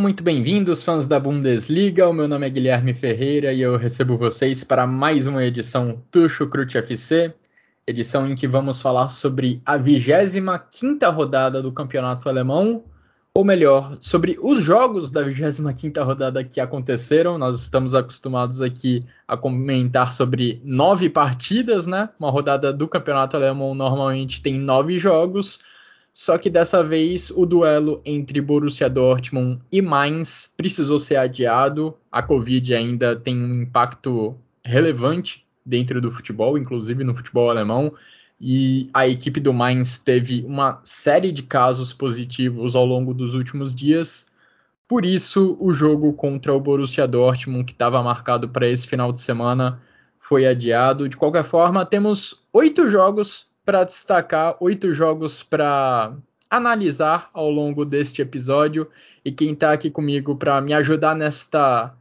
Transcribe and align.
Sejam 0.00 0.08
muito 0.08 0.22
bem-vindos, 0.24 0.82
fãs 0.82 1.06
da 1.06 1.20
Bundesliga. 1.20 2.08
O 2.08 2.12
meu 2.14 2.26
nome 2.26 2.46
é 2.46 2.50
Guilherme 2.50 2.94
Ferreira 2.94 3.52
e 3.52 3.60
eu 3.60 3.76
recebo 3.76 4.16
vocês 4.16 4.64
para 4.64 4.86
mais 4.86 5.26
uma 5.26 5.44
edição 5.44 6.02
do 6.10 6.26
Chucrute 6.26 6.78
FC, 6.78 7.34
edição 7.86 8.26
em 8.26 8.34
que 8.34 8.48
vamos 8.48 8.80
falar 8.80 9.10
sobre 9.10 9.60
a 9.62 9.78
25ª 9.78 11.12
rodada 11.12 11.60
do 11.60 11.70
Campeonato 11.70 12.30
Alemão, 12.30 12.82
ou 13.34 13.44
melhor, 13.44 13.98
sobre 14.00 14.38
os 14.40 14.62
jogos 14.62 15.10
da 15.10 15.22
25ª 15.22 16.02
rodada 16.02 16.42
que 16.42 16.60
aconteceram. 16.60 17.36
Nós 17.36 17.60
estamos 17.60 17.94
acostumados 17.94 18.62
aqui 18.62 19.04
a 19.28 19.36
comentar 19.36 20.14
sobre 20.14 20.62
nove 20.64 21.10
partidas, 21.10 21.86
né? 21.86 22.08
Uma 22.18 22.30
rodada 22.30 22.72
do 22.72 22.88
Campeonato 22.88 23.36
Alemão 23.36 23.74
normalmente 23.74 24.40
tem 24.40 24.54
nove 24.54 24.96
jogos. 24.96 25.60
Só 26.12 26.36
que 26.36 26.50
dessa 26.50 26.82
vez 26.82 27.30
o 27.30 27.46
duelo 27.46 28.00
entre 28.04 28.40
Borussia 28.40 28.90
Dortmund 28.90 29.60
e 29.70 29.80
Mainz 29.80 30.52
precisou 30.56 30.98
ser 30.98 31.16
adiado. 31.16 31.96
A 32.10 32.22
Covid 32.22 32.74
ainda 32.74 33.16
tem 33.16 33.36
um 33.36 33.62
impacto 33.62 34.36
relevante 34.64 35.46
dentro 35.64 36.00
do 36.00 36.10
futebol, 36.10 36.58
inclusive 36.58 37.04
no 37.04 37.14
futebol 37.14 37.48
alemão. 37.48 37.94
E 38.40 38.88
a 38.92 39.06
equipe 39.06 39.38
do 39.38 39.52
Mainz 39.52 39.98
teve 39.98 40.44
uma 40.46 40.80
série 40.82 41.30
de 41.30 41.42
casos 41.42 41.92
positivos 41.92 42.74
ao 42.74 42.86
longo 42.86 43.12
dos 43.14 43.34
últimos 43.34 43.74
dias. 43.74 44.32
Por 44.88 45.04
isso, 45.04 45.56
o 45.60 45.72
jogo 45.72 46.12
contra 46.14 46.52
o 46.52 46.60
Borussia 46.60 47.06
Dortmund, 47.06 47.64
que 47.64 47.72
estava 47.72 48.02
marcado 48.02 48.48
para 48.48 48.68
esse 48.68 48.88
final 48.88 49.12
de 49.12 49.20
semana, 49.20 49.80
foi 50.18 50.46
adiado. 50.46 51.08
De 51.08 51.16
qualquer 51.16 51.44
forma, 51.44 51.86
temos 51.86 52.42
oito 52.52 52.88
jogos 52.88 53.49
para 53.70 53.84
destacar, 53.84 54.56
oito 54.58 54.92
jogos 54.92 55.44
para 55.44 56.12
analisar 56.50 57.30
ao 57.32 57.48
longo 57.48 57.84
deste 57.84 58.20
episódio. 58.20 58.90
E 59.24 59.30
quem 59.30 59.52
está 59.52 59.72
aqui 59.72 59.88
comigo 59.88 60.34
para 60.34 60.60
me 60.60 60.74
ajudar 60.74 61.14
nesta 61.14 61.94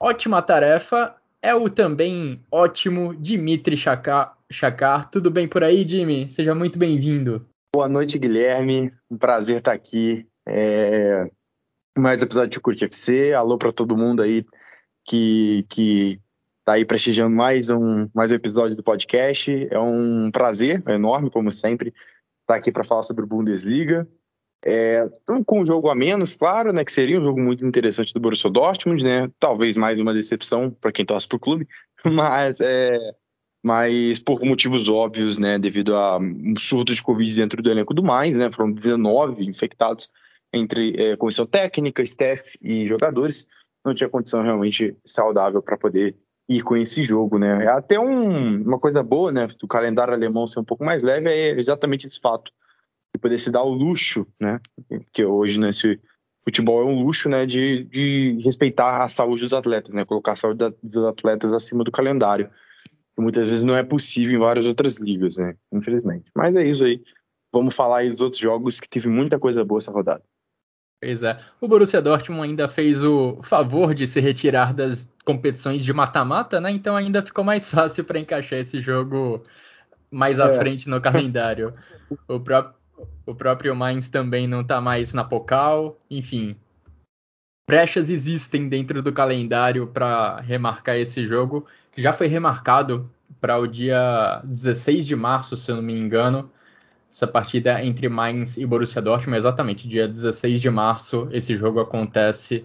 ótima 0.00 0.40
tarefa 0.40 1.16
é 1.42 1.52
o 1.56 1.68
também 1.68 2.40
ótimo 2.48 3.16
Dimitri. 3.16 3.76
Chakar. 3.76 5.10
Tudo 5.10 5.28
bem 5.28 5.48
por 5.48 5.64
aí, 5.64 5.84
Jimmy? 5.88 6.30
Seja 6.30 6.54
muito 6.54 6.78
bem-vindo. 6.78 7.44
Boa 7.74 7.88
noite, 7.88 8.16
Guilherme. 8.16 8.92
Um 9.10 9.18
prazer 9.18 9.56
estar 9.58 9.72
aqui. 9.72 10.24
É... 10.46 11.28
Mais 11.98 12.22
episódio 12.22 12.50
de 12.50 12.60
Curte 12.60 12.84
FC. 12.84 13.32
Alô 13.32 13.58
para 13.58 13.72
todo 13.72 13.96
mundo 13.96 14.22
aí 14.22 14.46
que, 15.04 15.66
que 15.68 16.20
tá 16.64 16.74
aí 16.74 16.84
prestigiando 16.84 17.34
mais 17.34 17.70
um, 17.70 18.08
mais 18.14 18.30
um 18.30 18.34
episódio 18.34 18.76
do 18.76 18.82
podcast. 18.82 19.68
É 19.70 19.78
um 19.78 20.30
prazer 20.30 20.82
enorme, 20.88 21.30
como 21.30 21.50
sempre, 21.50 21.88
estar 21.88 22.04
tá 22.46 22.54
aqui 22.56 22.70
para 22.70 22.84
falar 22.84 23.02
sobre 23.02 23.24
o 23.24 23.26
Bundesliga. 23.26 24.08
É, 24.64 25.08
com 25.44 25.60
um 25.60 25.66
jogo 25.66 25.88
a 25.88 25.94
menos, 25.94 26.36
claro, 26.36 26.72
né, 26.72 26.84
que 26.84 26.92
seria 26.92 27.18
um 27.18 27.24
jogo 27.24 27.40
muito 27.40 27.66
interessante 27.66 28.14
do 28.14 28.20
Borussia 28.20 28.48
Dortmund, 28.48 29.02
né, 29.02 29.28
talvez 29.40 29.76
mais 29.76 29.98
uma 29.98 30.14
decepção 30.14 30.70
para 30.70 30.92
quem 30.92 31.04
torce 31.04 31.26
para 31.26 31.34
o 31.34 31.40
clube, 31.40 31.66
mas, 32.06 32.60
é, 32.60 32.96
mas 33.60 34.20
por 34.20 34.40
motivos 34.44 34.88
óbvios, 34.88 35.36
né, 35.36 35.58
devido 35.58 35.96
a 35.96 36.16
um 36.16 36.54
surto 36.56 36.94
de 36.94 37.02
Covid 37.02 37.34
dentro 37.34 37.60
do 37.60 37.72
elenco 37.72 37.92
do 37.92 38.04
mais, 38.04 38.36
né, 38.36 38.52
foram 38.52 38.70
19 38.70 39.44
infectados 39.44 40.08
entre 40.52 40.94
é, 40.96 41.16
comissão 41.16 41.44
técnica, 41.44 42.00
staff 42.04 42.56
e 42.62 42.86
jogadores, 42.86 43.48
não 43.84 43.92
tinha 43.92 44.08
condição 44.08 44.44
realmente 44.44 44.96
saudável 45.04 45.60
para 45.60 45.76
poder 45.76 46.14
ir 46.56 46.62
com 46.62 46.76
esse 46.76 47.02
jogo, 47.04 47.38
né? 47.38 47.64
É 47.64 47.68
até 47.68 47.98
um, 47.98 48.62
uma 48.62 48.78
coisa 48.78 49.02
boa, 49.02 49.32
né, 49.32 49.48
do 49.58 49.68
calendário 49.68 50.14
alemão 50.14 50.46
ser 50.46 50.60
um 50.60 50.64
pouco 50.64 50.84
mais 50.84 51.02
leve 51.02 51.28
é 51.28 51.58
exatamente 51.58 52.06
esse 52.06 52.20
fato 52.20 52.52
de 53.14 53.20
poder 53.20 53.38
se 53.38 53.50
dar 53.50 53.62
o 53.62 53.70
luxo, 53.70 54.26
né? 54.40 54.60
Que 55.12 55.24
hoje 55.24 55.58
nesse 55.58 56.00
futebol 56.44 56.82
é 56.82 56.84
um 56.84 57.02
luxo, 57.02 57.28
né, 57.28 57.46
de, 57.46 57.84
de 57.84 58.40
respeitar 58.42 59.02
a 59.02 59.08
saúde 59.08 59.42
dos 59.42 59.52
atletas, 59.52 59.94
né? 59.94 60.04
Colocar 60.04 60.32
a 60.32 60.36
saúde 60.36 60.74
dos 60.82 61.04
atletas 61.04 61.52
acima 61.52 61.84
do 61.84 61.92
calendário, 61.92 62.50
que 63.14 63.22
muitas 63.22 63.46
vezes 63.46 63.62
não 63.62 63.76
é 63.76 63.82
possível 63.82 64.34
em 64.34 64.40
várias 64.40 64.66
outras 64.66 64.96
ligas, 64.96 65.36
né? 65.36 65.54
Infelizmente. 65.72 66.30
Mas 66.34 66.56
é 66.56 66.66
isso 66.66 66.84
aí. 66.84 67.00
Vamos 67.52 67.74
falar 67.74 67.98
aí 67.98 68.08
dos 68.08 68.20
outros 68.20 68.40
jogos 68.40 68.80
que 68.80 68.88
teve 68.88 69.08
muita 69.08 69.38
coisa 69.38 69.64
boa 69.64 69.78
essa 69.78 69.92
rodada. 69.92 70.22
Pois 71.02 71.24
é. 71.24 71.36
O 71.60 71.66
Borussia 71.66 72.00
Dortmund 72.00 72.48
ainda 72.48 72.68
fez 72.68 73.02
o 73.02 73.42
favor 73.42 73.92
de 73.92 74.06
se 74.06 74.20
retirar 74.20 74.72
das 74.72 75.12
competições 75.24 75.84
de 75.84 75.92
mata-mata, 75.92 76.60
né? 76.60 76.70
Então 76.70 76.94
ainda 76.94 77.20
ficou 77.20 77.42
mais 77.42 77.68
fácil 77.72 78.04
para 78.04 78.20
encaixar 78.20 78.60
esse 78.60 78.80
jogo 78.80 79.42
mais 80.08 80.38
à 80.38 80.46
é. 80.46 80.56
frente 80.56 80.88
no 80.88 81.00
calendário. 81.00 81.74
O, 82.28 82.38
pró 82.38 82.72
o 83.26 83.34
próprio 83.34 83.74
Mainz 83.74 84.08
também 84.10 84.46
não 84.46 84.60
está 84.60 84.80
mais 84.80 85.12
na 85.12 85.24
Pocal, 85.24 85.98
enfim. 86.08 86.54
Brechas 87.68 88.08
existem 88.08 88.68
dentro 88.68 89.02
do 89.02 89.12
calendário 89.12 89.88
para 89.88 90.38
remarcar 90.38 90.96
esse 90.96 91.26
jogo, 91.26 91.66
que 91.90 92.00
já 92.00 92.12
foi 92.12 92.28
remarcado 92.28 93.10
para 93.40 93.58
o 93.58 93.66
dia 93.66 94.40
16 94.44 95.04
de 95.04 95.16
março, 95.16 95.56
se 95.56 95.68
eu 95.68 95.76
não 95.76 95.82
me 95.82 95.98
engano 95.98 96.48
essa 97.12 97.26
partida 97.26 97.84
entre 97.84 98.08
Mainz 98.08 98.56
e 98.56 98.64
Borussia 98.64 99.02
Dortmund, 99.02 99.36
exatamente 99.36 99.86
dia 99.86 100.08
16 100.08 100.62
de 100.62 100.70
março. 100.70 101.28
Esse 101.30 101.54
jogo 101.58 101.78
acontece. 101.78 102.64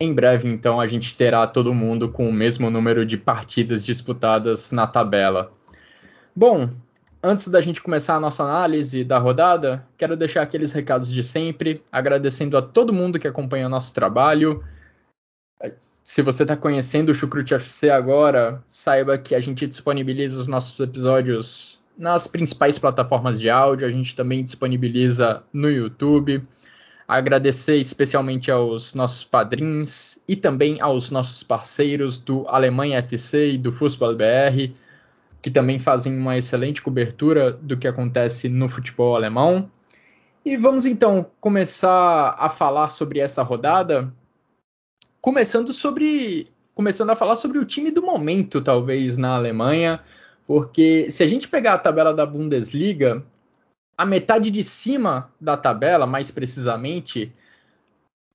Em 0.00 0.12
breve, 0.12 0.48
então, 0.48 0.80
a 0.80 0.88
gente 0.88 1.16
terá 1.16 1.46
todo 1.46 1.72
mundo 1.72 2.08
com 2.08 2.28
o 2.28 2.32
mesmo 2.32 2.68
número 2.68 3.06
de 3.06 3.16
partidas 3.16 3.84
disputadas 3.84 4.72
na 4.72 4.88
tabela. 4.88 5.52
Bom, 6.34 6.68
antes 7.22 7.46
da 7.46 7.60
gente 7.60 7.80
começar 7.80 8.16
a 8.16 8.20
nossa 8.20 8.42
análise 8.42 9.04
da 9.04 9.18
rodada, 9.18 9.86
quero 9.96 10.16
deixar 10.16 10.42
aqueles 10.42 10.72
recados 10.72 11.08
de 11.12 11.22
sempre, 11.22 11.80
agradecendo 11.92 12.58
a 12.58 12.62
todo 12.62 12.92
mundo 12.92 13.20
que 13.20 13.28
acompanha 13.28 13.66
o 13.66 13.70
nosso 13.70 13.94
trabalho. 13.94 14.64
Se 15.78 16.22
você 16.22 16.42
está 16.42 16.56
conhecendo 16.56 17.10
o 17.10 17.14
Chucrute 17.14 17.54
FC 17.54 17.88
agora, 17.88 18.64
saiba 18.68 19.16
que 19.16 19.32
a 19.32 19.38
gente 19.38 19.64
disponibiliza 19.64 20.40
os 20.40 20.48
nossos 20.48 20.80
episódios 20.80 21.83
nas 21.96 22.26
principais 22.26 22.78
plataformas 22.78 23.40
de 23.40 23.48
áudio, 23.48 23.86
a 23.86 23.90
gente 23.90 24.14
também 24.16 24.44
disponibiliza 24.44 25.42
no 25.52 25.70
YouTube. 25.70 26.42
Agradecer 27.06 27.76
especialmente 27.76 28.50
aos 28.50 28.94
nossos 28.94 29.24
padrinhos 29.24 30.18
e 30.26 30.34
também 30.34 30.80
aos 30.80 31.10
nossos 31.10 31.42
parceiros 31.42 32.18
do 32.18 32.46
Alemanha 32.48 32.98
FC 32.98 33.52
e 33.52 33.58
do 33.58 33.72
Fußball 33.72 34.16
BR, 34.16 34.72
que 35.42 35.50
também 35.50 35.78
fazem 35.78 36.16
uma 36.16 36.36
excelente 36.36 36.80
cobertura 36.80 37.52
do 37.52 37.76
que 37.76 37.86
acontece 37.86 38.48
no 38.48 38.68
futebol 38.68 39.14
alemão. 39.14 39.70
E 40.44 40.56
vamos 40.56 40.86
então 40.86 41.26
começar 41.40 42.34
a 42.38 42.48
falar 42.48 42.88
sobre 42.88 43.18
essa 43.18 43.42
rodada, 43.42 44.12
começando 45.20 45.72
sobre 45.72 46.48
começando 46.74 47.10
a 47.10 47.16
falar 47.16 47.36
sobre 47.36 47.58
o 47.58 47.64
time 47.64 47.90
do 47.90 48.02
momento, 48.02 48.60
talvez 48.60 49.16
na 49.16 49.36
Alemanha. 49.36 50.00
Porque 50.46 51.10
se 51.10 51.22
a 51.22 51.26
gente 51.26 51.48
pegar 51.48 51.74
a 51.74 51.78
tabela 51.78 52.12
da 52.12 52.26
Bundesliga, 52.26 53.24
a 53.96 54.04
metade 54.04 54.50
de 54.50 54.62
cima 54.62 55.30
da 55.40 55.56
tabela, 55.56 56.06
mais 56.06 56.30
precisamente, 56.30 57.32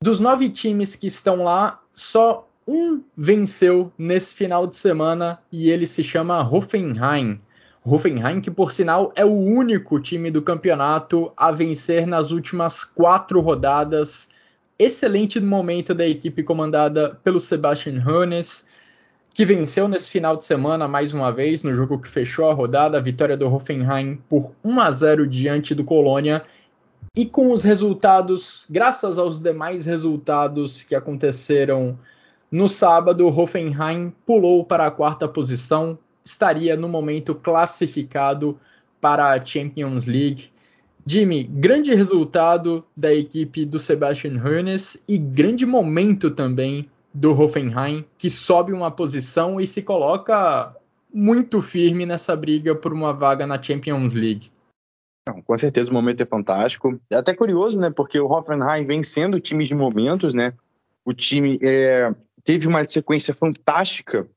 dos 0.02 0.20
nove 0.20 0.50
times 0.50 0.96
que 0.96 1.08
estão 1.08 1.44
lá, 1.44 1.82
só 1.94 2.48
um 2.68 3.02
venceu 3.16 3.92
nesse 3.98 4.34
final 4.36 4.66
de 4.66 4.76
semana 4.76 5.40
e 5.52 5.70
ele 5.70 5.86
se 5.86 6.04
chama 6.04 6.42
Hoffenheim. 6.42 7.40
Hoffenheim, 7.84 8.42
que 8.42 8.52
por 8.52 8.72
sinal 8.72 9.12
é 9.16 9.26
o 9.26 9.34
único 9.34 10.00
time 10.00 10.30
do 10.30 10.42
campeonato 10.42 11.32
a 11.36 11.52
vencer 11.52 12.06
nas 12.06 12.32
últimas 12.32 12.84
quatro 12.84 13.42
rodadas. 13.42 14.30
Excelente 14.78 15.40
momento 15.40 15.94
da 15.94 16.08
equipe 16.08 16.44
comandada 16.44 17.20
pelo 17.24 17.40
Sebastian 17.40 18.04
Hoeneß 18.06 18.68
que 19.40 19.46
venceu 19.46 19.88
nesse 19.88 20.10
final 20.10 20.36
de 20.36 20.44
semana 20.44 20.86
mais 20.86 21.14
uma 21.14 21.32
vez 21.32 21.64
no 21.64 21.74
jogo 21.74 21.98
que 21.98 22.10
fechou 22.10 22.50
a 22.50 22.54
rodada, 22.54 22.98
a 22.98 23.02
vitória 23.02 23.38
do 23.38 23.48
Hoffenheim 23.48 24.20
por 24.28 24.54
1 24.62 24.82
a 24.82 24.92
0 24.92 25.26
diante 25.26 25.74
do 25.74 25.82
Colônia. 25.82 26.44
E 27.16 27.26
com 27.26 27.54
os 27.54 27.64
resultados, 27.64 28.66
graças 28.70 29.18
aos 29.18 29.42
demais 29.42 29.86
resultados 29.86 30.84
que 30.84 30.94
aconteceram 30.94 31.98
no 32.52 32.68
sábado, 32.68 33.26
o 33.26 33.30
Hoffenheim 33.30 34.14
pulou 34.26 34.66
para 34.66 34.88
a 34.88 34.92
quarta 34.92 35.26
posição, 35.26 35.98
estaria 36.22 36.76
no 36.76 36.90
momento 36.90 37.34
classificado 37.34 38.60
para 39.00 39.32
a 39.32 39.40
Champions 39.40 40.06
League. 40.06 40.52
Jimmy, 41.06 41.46
grande 41.46 41.96
resultado 41.96 42.84
da 42.94 43.14
equipe 43.14 43.64
do 43.64 43.80
Sebastian 43.80 44.34
Hoeneß 44.44 45.06
e 45.08 45.18
grande 45.18 45.66
momento 45.66 46.30
também 46.30 46.90
do 47.14 47.32
Hoffenheim, 47.32 48.06
que 48.18 48.30
sobe 48.30 48.72
uma 48.72 48.92
posição 48.92 49.60
e 49.60 49.66
se 49.66 49.82
coloca 49.82 50.76
muito 51.14 51.62
firme 51.62 52.06
nessa 52.06 52.36
briga 52.36 52.76
por 52.76 52.94
uma 52.94 53.12
vaga 53.12 53.48
na 53.48 53.62
Champions 53.62 54.14
League. 54.14 54.52
Com 55.46 55.58
certeza 55.58 55.92
o 55.92 55.94
momento 55.94 56.22
é 56.22 56.26
fantástico. 56.26 57.00
É 57.10 57.16
até 57.16 57.34
curioso, 57.34 57.80
né? 57.80 57.90
Porque 57.90 58.20
o 58.20 58.28
Hoffenheim 58.28 58.86
vem 58.86 59.04
sendo 59.04 59.40
time 59.40 59.66
de 59.66 59.76
momentos, 59.76 60.34
né? 60.34 60.54
O 61.06 61.14
time 61.14 61.60
é, 61.62 62.14
teve 62.44 62.68
uma 62.68 62.84
sequência 62.86 63.34
fantástica, 63.34 64.28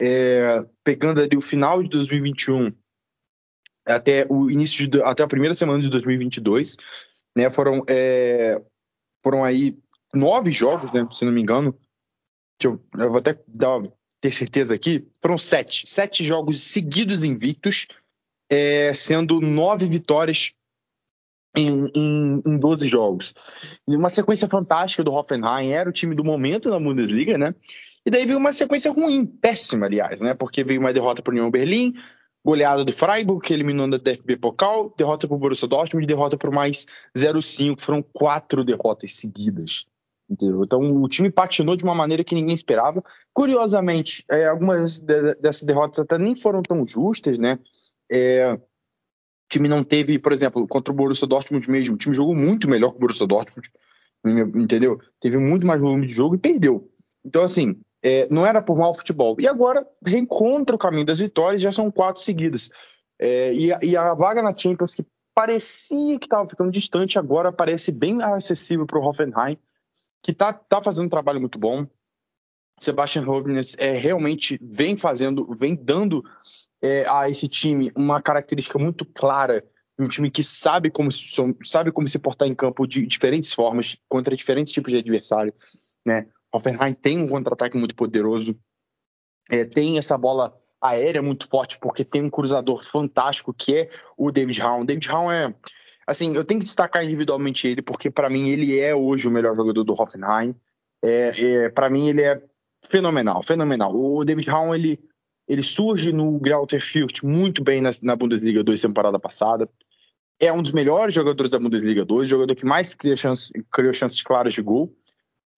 é, 0.00 0.64
pegando 0.84 1.20
ali 1.20 1.36
o 1.36 1.40
final 1.40 1.82
de 1.82 1.88
2021 1.88 2.72
até 3.86 4.26
o 4.28 4.50
início 4.50 4.88
de, 4.88 5.00
até 5.02 5.22
a 5.22 5.28
primeira 5.28 5.54
semana 5.54 5.80
de 5.80 5.88
2022, 5.88 6.76
né? 7.36 7.50
Foram 7.50 7.82
é, 7.88 8.60
foram 9.22 9.44
aí 9.44 9.78
nove 10.12 10.50
jogos, 10.50 10.92
né? 10.92 11.06
Se 11.12 11.24
não 11.24 11.32
me 11.32 11.40
engano. 11.40 11.76
Eu, 12.62 12.80
eu 12.96 13.08
vou 13.10 13.18
até 13.18 13.38
dar, 13.48 13.80
ter 14.20 14.32
certeza 14.32 14.74
aqui. 14.74 15.06
Foram 15.20 15.38
sete, 15.38 15.88
sete 15.88 16.24
jogos 16.24 16.62
seguidos 16.62 17.22
invictos, 17.22 17.86
é, 18.50 18.92
sendo 18.94 19.40
nove 19.40 19.86
vitórias 19.86 20.52
em, 21.56 21.90
em, 21.94 22.42
em 22.46 22.58
12 22.58 22.86
jogos. 22.86 23.34
Uma 23.86 24.10
sequência 24.10 24.46
fantástica 24.46 25.02
do 25.02 25.12
Hoffenheim, 25.12 25.70
era 25.70 25.88
o 25.88 25.92
time 25.92 26.14
do 26.14 26.22
momento 26.22 26.68
na 26.68 26.78
Bundesliga, 26.78 27.38
né? 27.38 27.54
E 28.04 28.10
daí 28.10 28.24
veio 28.24 28.38
uma 28.38 28.52
sequência 28.52 28.92
ruim, 28.92 29.26
péssima, 29.26 29.86
aliás, 29.86 30.20
né? 30.20 30.34
Porque 30.34 30.62
veio 30.62 30.80
uma 30.80 30.92
derrota 30.92 31.22
para 31.22 31.32
o 31.32 31.34
União 31.34 31.50
Berlim, 31.50 31.94
goleada 32.44 32.84
do 32.84 32.92
Freiburg, 32.92 33.44
que 33.44 33.52
eliminou 33.52 33.90
da 33.90 33.96
DFB 33.96 34.36
Pokal, 34.36 34.94
derrota 34.96 35.26
para 35.26 35.34
o 35.34 35.38
Borussia 35.38 35.66
Dortmund 35.66 36.04
e 36.04 36.06
derrota 36.06 36.36
por 36.36 36.52
mais 36.52 36.86
0-5. 37.16 37.80
Foram 37.80 38.02
quatro 38.02 38.62
derrotas 38.62 39.16
seguidas. 39.16 39.86
Entendeu? 40.28 40.64
Então 40.64 40.80
o 41.02 41.08
time 41.08 41.30
patinou 41.30 41.76
de 41.76 41.84
uma 41.84 41.94
maneira 41.94 42.24
que 42.24 42.34
ninguém 42.34 42.54
esperava. 42.54 43.02
Curiosamente, 43.32 44.24
é, 44.30 44.46
algumas 44.46 44.98
dessas 44.98 45.62
derrotas 45.62 46.00
até 46.00 46.18
nem 46.18 46.34
foram 46.34 46.62
tão 46.62 46.86
justas, 46.86 47.38
né? 47.38 47.58
É, 48.10 48.52
o 48.54 48.60
time 49.48 49.68
não 49.68 49.84
teve, 49.84 50.18
por 50.18 50.32
exemplo, 50.32 50.66
contra 50.66 50.92
o 50.92 50.96
Borussia 50.96 51.26
Dortmund 51.26 51.70
mesmo, 51.70 51.94
o 51.94 51.98
time 51.98 52.14
jogou 52.14 52.34
muito 52.34 52.68
melhor 52.68 52.90
que 52.90 52.96
o 52.96 53.00
Borussia 53.00 53.26
Dortmund, 53.26 53.70
entendeu? 54.56 54.98
Teve 55.20 55.38
muito 55.38 55.64
mais 55.64 55.80
volume 55.80 56.06
de 56.06 56.12
jogo 56.12 56.34
e 56.34 56.38
perdeu. 56.38 56.90
Então, 57.24 57.44
assim, 57.44 57.80
é, 58.02 58.28
não 58.30 58.44
era 58.44 58.60
por 58.60 58.76
mau 58.76 58.94
futebol. 58.94 59.36
E 59.38 59.46
agora 59.46 59.86
reencontra 60.04 60.74
o 60.74 60.78
caminho 60.78 61.06
das 61.06 61.18
vitórias, 61.20 61.62
já 61.62 61.72
são 61.72 61.90
quatro 61.90 62.22
seguidas. 62.22 62.70
É, 63.18 63.52
e, 63.52 63.70
e, 63.82 63.96
a 63.96 64.14
vaga 64.14 64.42
na 64.42 64.56
Champions, 64.56 64.94
que 64.94 65.04
parecia 65.34 66.18
que 66.18 66.26
estava 66.26 66.48
ficando 66.48 66.70
distante, 66.70 67.18
agora 67.18 67.52
parece 67.52 67.90
bem 67.90 68.22
acessível 68.22 68.86
para 68.86 68.98
o 68.98 69.04
Hoffenheim, 69.04 69.58
que 70.26 70.32
está 70.32 70.52
tá 70.52 70.82
fazendo 70.82 71.06
um 71.06 71.08
trabalho 71.08 71.40
muito 71.40 71.56
bom. 71.56 71.86
Sebastian 72.80 73.24
Hoeneß 73.24 73.76
é, 73.78 73.92
realmente 73.92 74.58
vem 74.60 74.96
fazendo, 74.96 75.46
vem 75.54 75.76
dando 75.76 76.24
é, 76.82 77.08
a 77.08 77.30
esse 77.30 77.46
time 77.46 77.92
uma 77.94 78.20
característica 78.20 78.76
muito 78.76 79.06
clara 79.06 79.64
um 79.98 80.08
time 80.08 80.30
que 80.30 80.42
sabe 80.42 80.90
como, 80.90 81.08
sabe 81.64 81.90
como 81.90 82.08
se 82.08 82.18
portar 82.18 82.46
em 82.46 82.54
campo 82.54 82.86
de 82.86 83.06
diferentes 83.06 83.54
formas, 83.54 83.96
contra 84.08 84.36
diferentes 84.36 84.72
tipos 84.72 84.92
de 84.92 84.98
adversário. 84.98 85.54
Né? 86.04 86.26
Hoffenheim 86.52 86.92
tem 86.92 87.18
um 87.18 87.28
contra-ataque 87.28 87.78
muito 87.78 87.94
poderoso, 87.94 88.58
é, 89.50 89.64
tem 89.64 89.96
essa 89.96 90.18
bola 90.18 90.54
aérea 90.82 91.22
muito 91.22 91.48
forte, 91.48 91.78
porque 91.78 92.04
tem 92.04 92.24
um 92.24 92.28
cruzador 92.28 92.84
fantástico 92.84 93.54
que 93.54 93.74
é 93.74 93.90
o 94.18 94.30
David 94.30 94.60
Raum. 94.60 94.84
David 94.84 95.08
Raum 95.08 95.30
é. 95.30 95.54
Assim, 96.06 96.34
eu 96.34 96.44
tenho 96.44 96.60
que 96.60 96.66
destacar 96.66 97.04
individualmente 97.04 97.66
ele, 97.66 97.82
porque 97.82 98.10
para 98.10 98.30
mim 98.30 98.48
ele 98.48 98.78
é 98.78 98.94
hoje 98.94 99.26
o 99.26 99.30
melhor 99.30 99.56
jogador 99.56 99.82
do 99.82 99.92
Hoffenheim. 99.92 100.54
É, 101.04 101.64
é 101.64 101.68
para 101.68 101.90
mim 101.90 102.08
ele 102.08 102.22
é 102.22 102.40
fenomenal, 102.88 103.42
fenomenal. 103.42 103.94
O 103.94 104.24
David 104.24 104.48
Raum, 104.48 104.74
ele, 104.74 105.00
ele 105.48 105.62
surge 105.62 106.12
no 106.12 106.38
Greuther 106.38 106.80
Fürth 106.80 107.22
muito 107.24 107.62
bem 107.62 107.80
na, 107.80 107.90
na 108.02 108.14
Bundesliga 108.14 108.62
2 108.62 108.80
temporada 108.80 109.18
passada. 109.18 109.68
É 110.38 110.52
um 110.52 110.62
dos 110.62 110.72
melhores 110.72 111.14
jogadores 111.14 111.50
da 111.50 111.58
Bundesliga 111.58 112.04
2, 112.04 112.28
jogador 112.28 112.54
que 112.54 112.66
mais 112.66 112.94
cria 112.94 113.16
chance, 113.16 113.50
criou 113.72 113.92
chances 113.92 114.22
claras 114.22 114.54
de 114.54 114.62
gol. 114.62 114.94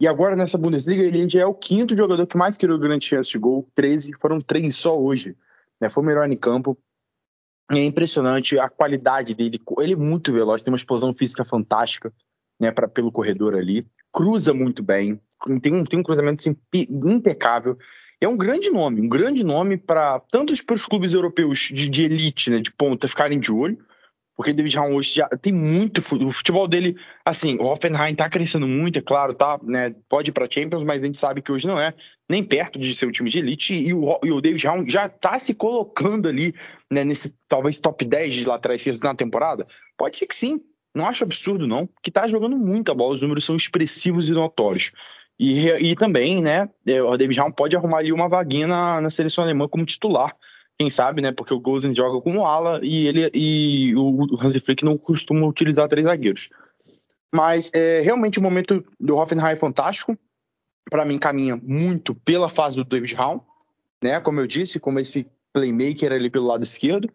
E 0.00 0.06
agora 0.06 0.36
nessa 0.36 0.56
Bundesliga 0.56 1.02
ele 1.02 1.28
já 1.28 1.40
é 1.40 1.46
o 1.46 1.54
quinto 1.54 1.96
jogador 1.96 2.26
que 2.26 2.36
mais 2.36 2.56
criou 2.56 2.78
grande 2.78 3.04
chance 3.04 3.28
de 3.28 3.38
gol, 3.38 3.68
13, 3.74 4.12
foram 4.20 4.40
três 4.40 4.76
só 4.76 4.98
hoje. 4.98 5.36
Né? 5.80 5.88
Foi 5.88 6.02
o 6.02 6.06
melhor 6.06 6.30
em 6.30 6.36
campo. 6.36 6.78
É 7.70 7.84
impressionante 7.84 8.58
a 8.58 8.68
qualidade 8.68 9.34
dele. 9.34 9.60
Ele 9.78 9.92
é 9.92 9.96
muito 9.96 10.32
veloz, 10.32 10.62
tem 10.62 10.72
uma 10.72 10.76
explosão 10.76 11.12
física 11.12 11.44
fantástica 11.44 12.12
né, 12.58 12.70
pra, 12.70 12.88
pelo 12.88 13.12
corredor 13.12 13.54
ali. 13.54 13.86
Cruza 14.12 14.54
muito 14.54 14.82
bem, 14.82 15.20
tem 15.62 15.74
um, 15.74 15.84
tem 15.84 15.98
um 15.98 16.02
cruzamento 16.02 16.42
assim, 16.42 16.56
impecável. 16.74 17.76
É 18.20 18.26
um 18.26 18.36
grande 18.36 18.70
nome, 18.70 19.00
um 19.00 19.08
grande 19.08 19.44
nome 19.44 19.76
para 19.76 20.18
tantos 20.18 20.60
para 20.60 20.74
os 20.74 20.84
clubes 20.84 21.12
europeus 21.12 21.68
de, 21.72 21.88
de 21.88 22.04
elite, 22.04 22.50
né, 22.50 22.58
de 22.58 22.72
ponta, 22.72 23.06
ficarem 23.06 23.38
de 23.38 23.52
olho, 23.52 23.78
porque 24.36 24.52
David 24.52 24.76
Raum 24.76 24.94
hoje 24.94 25.16
já 25.16 25.28
tem 25.28 25.52
muito. 25.52 25.98
O 25.98 26.32
futebol 26.32 26.66
dele, 26.66 26.96
assim, 27.24 27.56
o 27.56 27.64
Offenheim 27.64 28.14
tá 28.14 28.30
crescendo 28.30 28.66
muito, 28.66 28.98
é 28.98 29.02
claro, 29.02 29.34
tá, 29.34 29.58
né? 29.62 29.94
Pode 30.08 30.30
ir 30.30 30.32
pra 30.32 30.48
Champions, 30.48 30.84
mas 30.84 31.02
a 31.02 31.06
gente 31.06 31.18
sabe 31.18 31.42
que 31.42 31.50
hoje 31.50 31.66
não 31.66 31.78
é 31.78 31.92
nem 32.28 32.44
perto 32.44 32.78
de 32.78 32.94
ser 32.94 33.06
um 33.06 33.12
time 33.12 33.30
de 33.30 33.38
elite. 33.38 33.74
E 33.74 33.94
o, 33.94 34.18
e 34.22 34.30
o 34.30 34.40
David 34.40 34.66
Raum 34.66 34.88
já 34.88 35.08
tá 35.08 35.38
se 35.38 35.54
colocando 35.54 36.28
ali, 36.28 36.54
né, 36.90 37.04
nesse 37.04 37.34
talvez 37.48 37.80
top 37.80 38.04
10 38.04 38.34
de 38.34 38.44
laterais 38.44 38.84
na 38.98 39.14
temporada. 39.14 39.66
Pode 39.96 40.18
ser 40.18 40.26
que 40.26 40.34
sim. 40.34 40.60
Não 40.94 41.06
acho 41.06 41.22
absurdo, 41.22 41.66
não, 41.66 41.88
que 42.02 42.10
tá 42.10 42.26
jogando 42.26 42.56
muita 42.56 42.94
bola, 42.94 43.14
os 43.14 43.22
números 43.22 43.44
são 43.44 43.54
expressivos 43.56 44.28
e 44.28 44.32
notórios. 44.32 44.90
E, 45.38 45.68
e 45.68 45.94
também, 45.94 46.42
né, 46.42 46.68
é, 46.86 47.00
o 47.02 47.16
David 47.16 47.38
Raum 47.38 47.52
pode 47.52 47.76
arrumar 47.76 47.98
ali 47.98 48.12
uma 48.12 48.28
vaguinha 48.28 48.66
na, 48.66 49.00
na 49.00 49.10
seleção 49.10 49.44
alemã 49.44 49.68
como 49.68 49.86
titular 49.86 50.34
quem 50.78 50.90
sabe, 50.90 51.20
né? 51.20 51.32
Porque 51.32 51.52
o 51.52 51.58
Gozen 51.58 51.94
joga 51.94 52.20
como 52.20 52.46
ala 52.46 52.80
e 52.82 53.06
ele 53.08 53.28
e 53.34 53.96
o 53.96 54.26
Hansi 54.40 54.60
Flick 54.60 54.84
não 54.84 54.96
costuma 54.96 55.44
utilizar 55.46 55.88
três 55.88 56.06
zagueiros. 56.06 56.48
Mas 57.34 57.70
é, 57.74 58.00
realmente 58.00 58.38
o 58.38 58.42
momento 58.42 58.84
do 58.98 59.16
Hoffenheim 59.16 59.52
é 59.52 59.56
fantástico. 59.56 60.16
Para 60.90 61.04
mim 61.04 61.18
caminha 61.18 61.56
muito 61.56 62.14
pela 62.14 62.48
fase 62.48 62.76
do 62.76 62.84
David 62.84 63.14
Raum, 63.14 63.40
né? 64.02 64.20
Como 64.20 64.40
eu 64.40 64.46
disse, 64.46 64.80
como 64.80 64.98
esse 64.98 65.26
playmaker 65.52 66.12
ali 66.12 66.30
pelo 66.30 66.46
lado 66.46 66.62
esquerdo. 66.62 67.12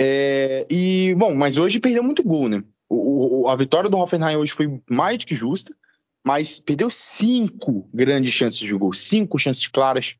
É, 0.00 0.66
e 0.70 1.14
bom, 1.16 1.34
mas 1.34 1.58
hoje 1.58 1.80
perdeu 1.80 2.02
muito 2.02 2.22
gol, 2.22 2.48
né? 2.48 2.62
O, 2.88 3.42
o, 3.42 3.48
a 3.48 3.56
vitória 3.56 3.90
do 3.90 3.98
Hoffenheim 3.98 4.36
hoje 4.36 4.52
foi 4.52 4.80
mais 4.88 5.18
do 5.18 5.26
que 5.26 5.34
justa, 5.34 5.74
mas 6.24 6.60
perdeu 6.60 6.88
cinco 6.90 7.88
grandes 7.92 8.32
chances 8.32 8.58
de 8.58 8.72
gol, 8.74 8.92
cinco 8.92 9.38
chances 9.38 9.66
claras 9.66 10.16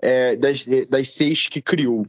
é, 0.00 0.36
das, 0.36 0.64
das 0.88 1.10
seis 1.10 1.48
que 1.48 1.60
criou. 1.60 2.06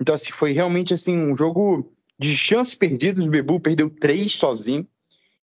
Então, 0.00 0.14
assim, 0.14 0.32
foi 0.32 0.52
realmente 0.52 0.94
assim, 0.94 1.16
um 1.16 1.36
jogo 1.36 1.92
de 2.18 2.36
chances 2.36 2.74
perdidas. 2.74 3.26
O 3.26 3.30
Bebu 3.30 3.58
perdeu 3.60 3.88
três 3.90 4.34
sozinho. 4.34 4.86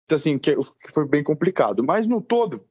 Então, 0.04 0.16
assim, 0.16 0.38
que, 0.38 0.54
que 0.54 0.92
foi 0.92 1.06
bem 1.06 1.22
complicado. 1.22 1.84
Mas 1.84 2.06
no 2.06 2.20
todo, 2.20 2.64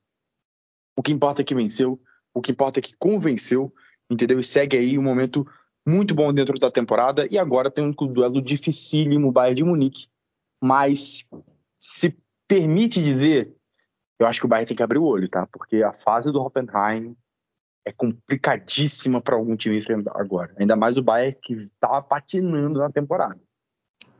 o 0.95 1.03
que 1.03 1.11
importa 1.11 1.41
é 1.41 1.45
que 1.45 1.55
venceu, 1.55 1.99
o 2.33 2.41
que 2.41 2.51
importa 2.51 2.79
é 2.79 2.81
que 2.81 2.95
convenceu, 2.97 3.73
entendeu? 4.09 4.39
E 4.39 4.43
segue 4.43 4.77
aí 4.77 4.97
um 4.97 5.03
momento 5.03 5.45
muito 5.85 6.15
bom 6.15 6.33
dentro 6.33 6.57
da 6.57 6.71
temporada. 6.71 7.27
E 7.29 7.37
agora 7.37 7.69
tem 7.69 7.83
um 7.83 7.91
duelo 7.91 8.41
dificílimo, 8.41 9.31
Bayern 9.31 9.55
de 9.55 9.63
Munique. 9.63 10.07
Mas 10.61 11.25
se 11.77 12.15
permite 12.47 13.01
dizer, 13.01 13.53
eu 14.19 14.25
acho 14.25 14.39
que 14.39 14.45
o 14.45 14.49
Bayern 14.49 14.67
tem 14.67 14.77
que 14.77 14.83
abrir 14.83 14.99
o 14.99 15.05
olho, 15.05 15.29
tá? 15.29 15.45
Porque 15.47 15.83
a 15.83 15.93
fase 15.93 16.31
do 16.31 16.41
Hoffenheim 16.41 17.15
é 17.85 17.91
complicadíssima 17.91 19.21
para 19.21 19.35
algum 19.35 19.55
time 19.55 19.77
enfrentar 19.77 20.19
agora. 20.19 20.53
Ainda 20.57 20.75
mais 20.75 20.97
o 20.97 21.03
Bayern 21.03 21.37
que 21.41 21.53
estava 21.53 22.01
patinando 22.01 22.79
na 22.79 22.89
temporada. 22.89 23.39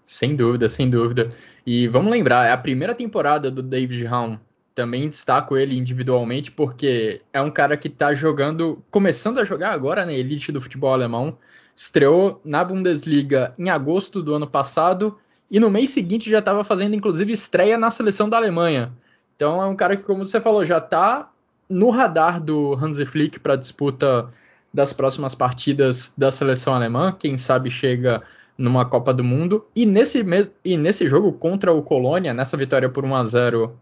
Sem 0.06 0.36
dúvida, 0.36 0.70
sem 0.70 0.88
dúvida. 0.88 1.30
E 1.66 1.88
vamos 1.88 2.12
lembrar, 2.12 2.46
é 2.46 2.52
a 2.52 2.58
primeira 2.58 2.94
temporada 2.94 3.50
do 3.50 3.64
David 3.64 4.06
Raum. 4.06 4.38
Também 4.76 5.08
destaco 5.08 5.56
ele 5.56 5.78
individualmente 5.78 6.52
porque 6.52 7.22
é 7.32 7.42
um 7.42 7.50
cara 7.50 7.78
que 7.78 7.88
está 7.88 8.14
jogando, 8.14 8.84
começando 8.92 9.40
a 9.40 9.46
jogar 9.46 9.72
agora 9.72 10.06
na 10.06 10.12
elite 10.12 10.52
do 10.52 10.60
futebol 10.60 10.92
alemão. 10.94 11.38
Estreou 11.74 12.42
na 12.44 12.62
Bundesliga 12.62 13.54
em 13.58 13.70
agosto 13.70 14.22
do 14.22 14.36
ano 14.36 14.46
passado 14.46 15.18
e 15.50 15.62
no 15.62 15.70
mês 15.70 15.92
seguinte 15.92 16.30
já 16.30 16.40
estava 16.40 16.64
fazendo 16.64 16.94
inclusive 16.94 17.32
estreia 17.32 17.78
na 17.78 17.90
seleção 17.90 18.28
da 18.28 18.36
Alemanha. 18.36 18.92
Então 19.36 19.62
é 19.62 19.66
um 19.66 19.76
cara 19.76 19.96
que, 19.96 20.04
como 20.04 20.26
você 20.26 20.42
falou, 20.42 20.66
já 20.66 20.80
está 20.80 21.32
no 21.70 21.90
radar 21.90 22.42
do 22.42 22.74
Hansi 22.76 23.06
Flick 23.06 23.40
para 23.40 23.56
disputa 23.56 24.30
das 24.74 24.92
próximas 24.92 25.34
partidas 25.34 26.14
da 26.18 26.32
seleção 26.32 26.74
alemã. 26.74 27.16
Quem 27.18 27.38
sabe 27.38 27.70
chega 27.70 28.22
numa 28.58 28.86
Copa 28.86 29.14
do 29.14 29.24
Mundo. 29.24 29.66
E 29.76 29.86
nesse, 29.86 30.24
e 30.64 30.78
nesse 30.78 31.08
jogo 31.08 31.34
contra 31.34 31.74
o 31.74 31.82
Colônia, 31.82 32.34
nessa 32.34 32.58
vitória 32.58 32.90
por 32.90 33.06
1 33.06 33.16
a 33.16 33.24
0 33.24 33.80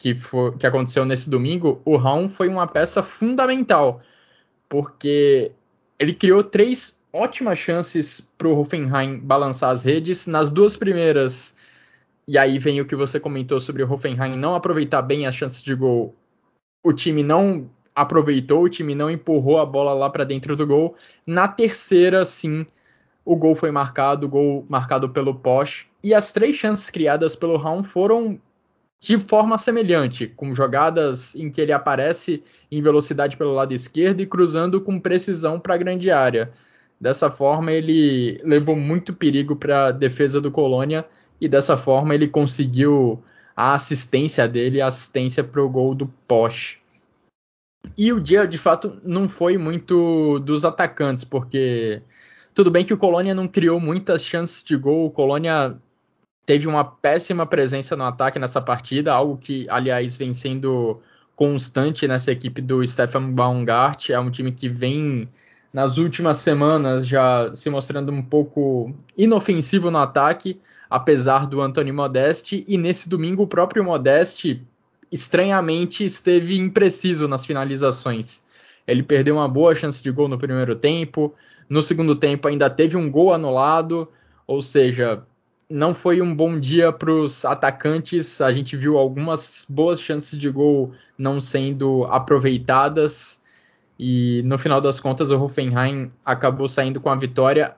que, 0.00 0.16
que 0.58 0.66
aconteceu 0.66 1.04
nesse 1.04 1.28
domingo, 1.28 1.82
o 1.84 1.98
Raum 1.98 2.26
foi 2.26 2.48
uma 2.48 2.66
peça 2.66 3.02
fundamental, 3.02 4.00
porque 4.66 5.52
ele 5.98 6.14
criou 6.14 6.42
três 6.42 7.02
ótimas 7.12 7.58
chances 7.58 8.18
para 8.38 8.48
o 8.48 8.58
Hoffenheim 8.58 9.18
balançar 9.18 9.70
as 9.70 9.82
redes. 9.82 10.26
Nas 10.26 10.50
duas 10.50 10.74
primeiras, 10.74 11.54
e 12.26 12.38
aí 12.38 12.58
vem 12.58 12.80
o 12.80 12.86
que 12.86 12.96
você 12.96 13.20
comentou 13.20 13.60
sobre 13.60 13.82
o 13.82 13.92
Hoffenheim 13.92 14.38
não 14.38 14.54
aproveitar 14.54 15.02
bem 15.02 15.26
as 15.26 15.34
chances 15.34 15.62
de 15.62 15.74
gol. 15.74 16.14
O 16.82 16.94
time 16.94 17.22
não 17.22 17.68
aproveitou, 17.94 18.62
o 18.62 18.70
time 18.70 18.94
não 18.94 19.10
empurrou 19.10 19.58
a 19.58 19.66
bola 19.66 19.92
lá 19.92 20.08
para 20.08 20.24
dentro 20.24 20.56
do 20.56 20.66
gol. 20.66 20.96
Na 21.26 21.46
terceira, 21.46 22.24
sim, 22.24 22.66
o 23.22 23.36
gol 23.36 23.54
foi 23.54 23.70
marcado, 23.70 24.26
o 24.26 24.30
gol 24.30 24.64
marcado 24.66 25.10
pelo 25.10 25.34
Posch. 25.34 25.86
E 26.02 26.14
as 26.14 26.32
três 26.32 26.56
chances 26.56 26.88
criadas 26.88 27.36
pelo 27.36 27.58
Raul 27.58 27.84
foram 27.84 28.40
de 29.00 29.18
forma 29.18 29.56
semelhante, 29.56 30.26
com 30.26 30.52
jogadas 30.52 31.34
em 31.34 31.50
que 31.50 31.60
ele 31.60 31.72
aparece 31.72 32.44
em 32.70 32.82
velocidade 32.82 33.36
pelo 33.36 33.54
lado 33.54 33.72
esquerdo 33.72 34.20
e 34.20 34.26
cruzando 34.26 34.80
com 34.80 35.00
precisão 35.00 35.58
para 35.58 35.74
a 35.74 35.78
grande 35.78 36.10
área. 36.10 36.52
Dessa 37.00 37.30
forma, 37.30 37.72
ele 37.72 38.38
levou 38.44 38.76
muito 38.76 39.14
perigo 39.14 39.56
para 39.56 39.86
a 39.86 39.92
defesa 39.92 40.38
do 40.38 40.50
Colônia 40.50 41.06
e 41.40 41.48
dessa 41.48 41.78
forma 41.78 42.14
ele 42.14 42.28
conseguiu 42.28 43.22
a 43.56 43.72
assistência 43.72 44.46
dele, 44.46 44.82
a 44.82 44.88
assistência 44.88 45.42
para 45.42 45.62
o 45.62 45.68
gol 45.68 45.94
do 45.94 46.06
Porsche. 46.28 46.78
E 47.96 48.12
o 48.12 48.20
dia, 48.20 48.46
de 48.46 48.58
fato, 48.58 49.00
não 49.02 49.26
foi 49.26 49.56
muito 49.56 50.38
dos 50.40 50.62
atacantes, 50.62 51.24
porque 51.24 52.02
tudo 52.52 52.70
bem 52.70 52.84
que 52.84 52.92
o 52.92 52.98
Colônia 52.98 53.34
não 53.34 53.48
criou 53.48 53.80
muitas 53.80 54.22
chances 54.24 54.62
de 54.62 54.76
gol, 54.76 55.06
o 55.06 55.10
Colônia 55.10 55.78
teve 56.50 56.66
uma 56.66 56.82
péssima 56.82 57.46
presença 57.46 57.94
no 57.94 58.02
ataque 58.02 58.36
nessa 58.36 58.60
partida, 58.60 59.14
algo 59.14 59.36
que, 59.36 59.68
aliás, 59.70 60.18
vem 60.18 60.32
sendo 60.32 61.00
constante 61.36 62.08
nessa 62.08 62.32
equipe 62.32 62.60
do 62.60 62.84
Stefan 62.84 63.30
Baumgart. 63.30 64.10
É 64.10 64.18
um 64.18 64.32
time 64.32 64.50
que 64.50 64.68
vem 64.68 65.28
nas 65.72 65.96
últimas 65.96 66.38
semanas 66.38 67.06
já 67.06 67.54
se 67.54 67.70
mostrando 67.70 68.10
um 68.10 68.20
pouco 68.20 68.92
inofensivo 69.16 69.92
no 69.92 69.98
ataque, 69.98 70.60
apesar 70.90 71.46
do 71.46 71.60
Anthony 71.60 71.92
Modeste, 71.92 72.64
e 72.66 72.76
nesse 72.76 73.08
domingo 73.08 73.44
o 73.44 73.46
próprio 73.46 73.84
Modeste 73.84 74.60
estranhamente 75.12 76.04
esteve 76.04 76.58
impreciso 76.58 77.28
nas 77.28 77.46
finalizações. 77.46 78.42
Ele 78.88 79.04
perdeu 79.04 79.36
uma 79.36 79.48
boa 79.48 79.72
chance 79.72 80.02
de 80.02 80.10
gol 80.10 80.26
no 80.26 80.36
primeiro 80.36 80.74
tempo, 80.74 81.32
no 81.68 81.80
segundo 81.80 82.16
tempo 82.16 82.48
ainda 82.48 82.68
teve 82.68 82.96
um 82.96 83.08
gol 83.08 83.32
anulado, 83.32 84.08
ou 84.48 84.60
seja, 84.60 85.22
não 85.70 85.94
foi 85.94 86.20
um 86.20 86.34
bom 86.34 86.58
dia 86.58 86.92
para 86.92 87.12
os 87.12 87.44
atacantes. 87.44 88.40
A 88.40 88.50
gente 88.50 88.76
viu 88.76 88.98
algumas 88.98 89.64
boas 89.68 90.00
chances 90.00 90.36
de 90.36 90.50
gol 90.50 90.92
não 91.16 91.40
sendo 91.40 92.04
aproveitadas. 92.06 93.40
E 93.96 94.42
no 94.44 94.58
final 94.58 94.80
das 94.80 94.98
contas, 94.98 95.30
o 95.30 95.40
Hoffenheim 95.40 96.10
acabou 96.24 96.66
saindo 96.66 97.00
com 97.00 97.08
a 97.08 97.14
vitória. 97.14 97.76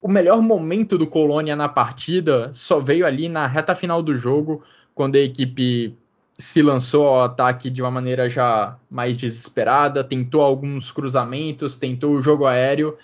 O 0.00 0.08
melhor 0.08 0.42
momento 0.42 0.98
do 0.98 1.06
Colônia 1.06 1.54
na 1.54 1.68
partida 1.68 2.50
só 2.52 2.80
veio 2.80 3.06
ali 3.06 3.28
na 3.28 3.46
reta 3.46 3.74
final 3.74 4.02
do 4.02 4.14
jogo, 4.14 4.64
quando 4.94 5.16
a 5.16 5.20
equipe 5.20 5.96
se 6.36 6.62
lançou 6.62 7.06
ao 7.06 7.24
ataque 7.24 7.68
de 7.68 7.82
uma 7.82 7.90
maneira 7.90 8.28
já 8.28 8.76
mais 8.88 9.16
desesperada, 9.16 10.04
tentou 10.04 10.40
alguns 10.40 10.90
cruzamentos, 10.90 11.76
tentou 11.76 12.14
o 12.14 12.22
jogo 12.22 12.46
aéreo, 12.46 12.96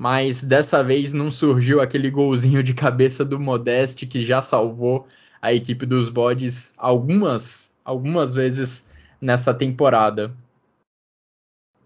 mas 0.00 0.42
dessa 0.42 0.82
vez 0.82 1.12
não 1.12 1.30
surgiu 1.30 1.78
aquele 1.78 2.10
golzinho 2.10 2.62
de 2.62 2.72
cabeça 2.72 3.22
do 3.22 3.38
Modeste 3.38 4.06
que 4.06 4.24
já 4.24 4.40
salvou 4.40 5.06
a 5.42 5.52
equipe 5.52 5.84
dos 5.84 6.08
bodes 6.08 6.72
algumas, 6.78 7.76
algumas 7.84 8.32
vezes 8.32 8.88
nessa 9.20 9.52
temporada. 9.52 10.32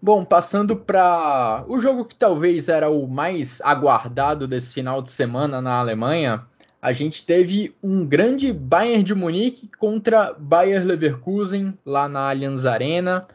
Bom, 0.01 0.23
passando 0.23 0.77
para 0.77 1.65
o 1.67 1.77
jogo 1.77 2.05
que 2.05 2.15
talvez 2.15 2.69
era 2.69 2.89
o 2.89 3.05
mais 3.05 3.59
aguardado 3.59 4.47
desse 4.47 4.73
final 4.73 5.01
de 5.01 5.11
semana 5.11 5.61
na 5.61 5.73
Alemanha, 5.73 6.45
a 6.81 6.93
gente 6.93 7.25
teve 7.25 7.75
um 7.83 8.05
grande 8.05 8.53
Bayern 8.53 9.03
de 9.03 9.13
Munique 9.13 9.69
contra 9.77 10.33
Bayer 10.39 10.85
Leverkusen 10.85 11.77
lá 11.85 12.07
na 12.07 12.29
Allianz 12.29 12.65
Arena. 12.65 13.27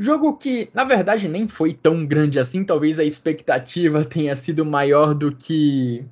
Jogo 0.00 0.36
que, 0.36 0.70
na 0.72 0.84
verdade, 0.84 1.28
nem 1.28 1.48
foi 1.48 1.74
tão 1.74 2.06
grande 2.06 2.38
assim. 2.38 2.62
Talvez 2.62 3.00
a 3.00 3.04
expectativa 3.04 4.04
tenha 4.04 4.36
sido 4.36 4.64
maior 4.64 5.12
do 5.12 5.32
que 5.32 6.04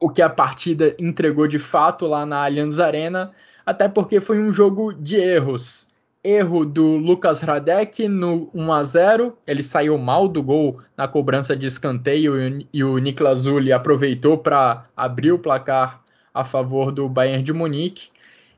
o 0.00 0.08
que 0.08 0.22
a 0.22 0.30
partida 0.30 0.94
entregou 0.96 1.48
de 1.48 1.58
fato 1.58 2.06
lá 2.06 2.24
na 2.24 2.44
Allianz 2.44 2.78
Arena. 2.78 3.32
Até 3.64 3.88
porque 3.88 4.20
foi 4.20 4.38
um 4.40 4.52
jogo 4.52 4.92
de 4.92 5.16
erros. 5.16 5.88
Erro 6.22 6.64
do 6.64 6.96
Lucas 6.96 7.40
Radek 7.40 8.06
no 8.08 8.48
1 8.54 8.72
a 8.72 8.82
0 8.82 9.38
Ele 9.44 9.62
saiu 9.62 9.98
mal 9.98 10.28
do 10.28 10.42
gol 10.42 10.80
na 10.96 11.08
cobrança 11.08 11.56
de 11.56 11.66
escanteio 11.66 12.64
e 12.72 12.84
o 12.84 12.98
Niklas 12.98 13.40
Zuli 13.40 13.72
aproveitou 13.72 14.38
para 14.38 14.84
abrir 14.96 15.32
o 15.32 15.38
placar 15.38 16.00
a 16.32 16.44
favor 16.44 16.92
do 16.92 17.08
Bayern 17.08 17.42
de 17.42 17.52
Munique. 17.52 18.10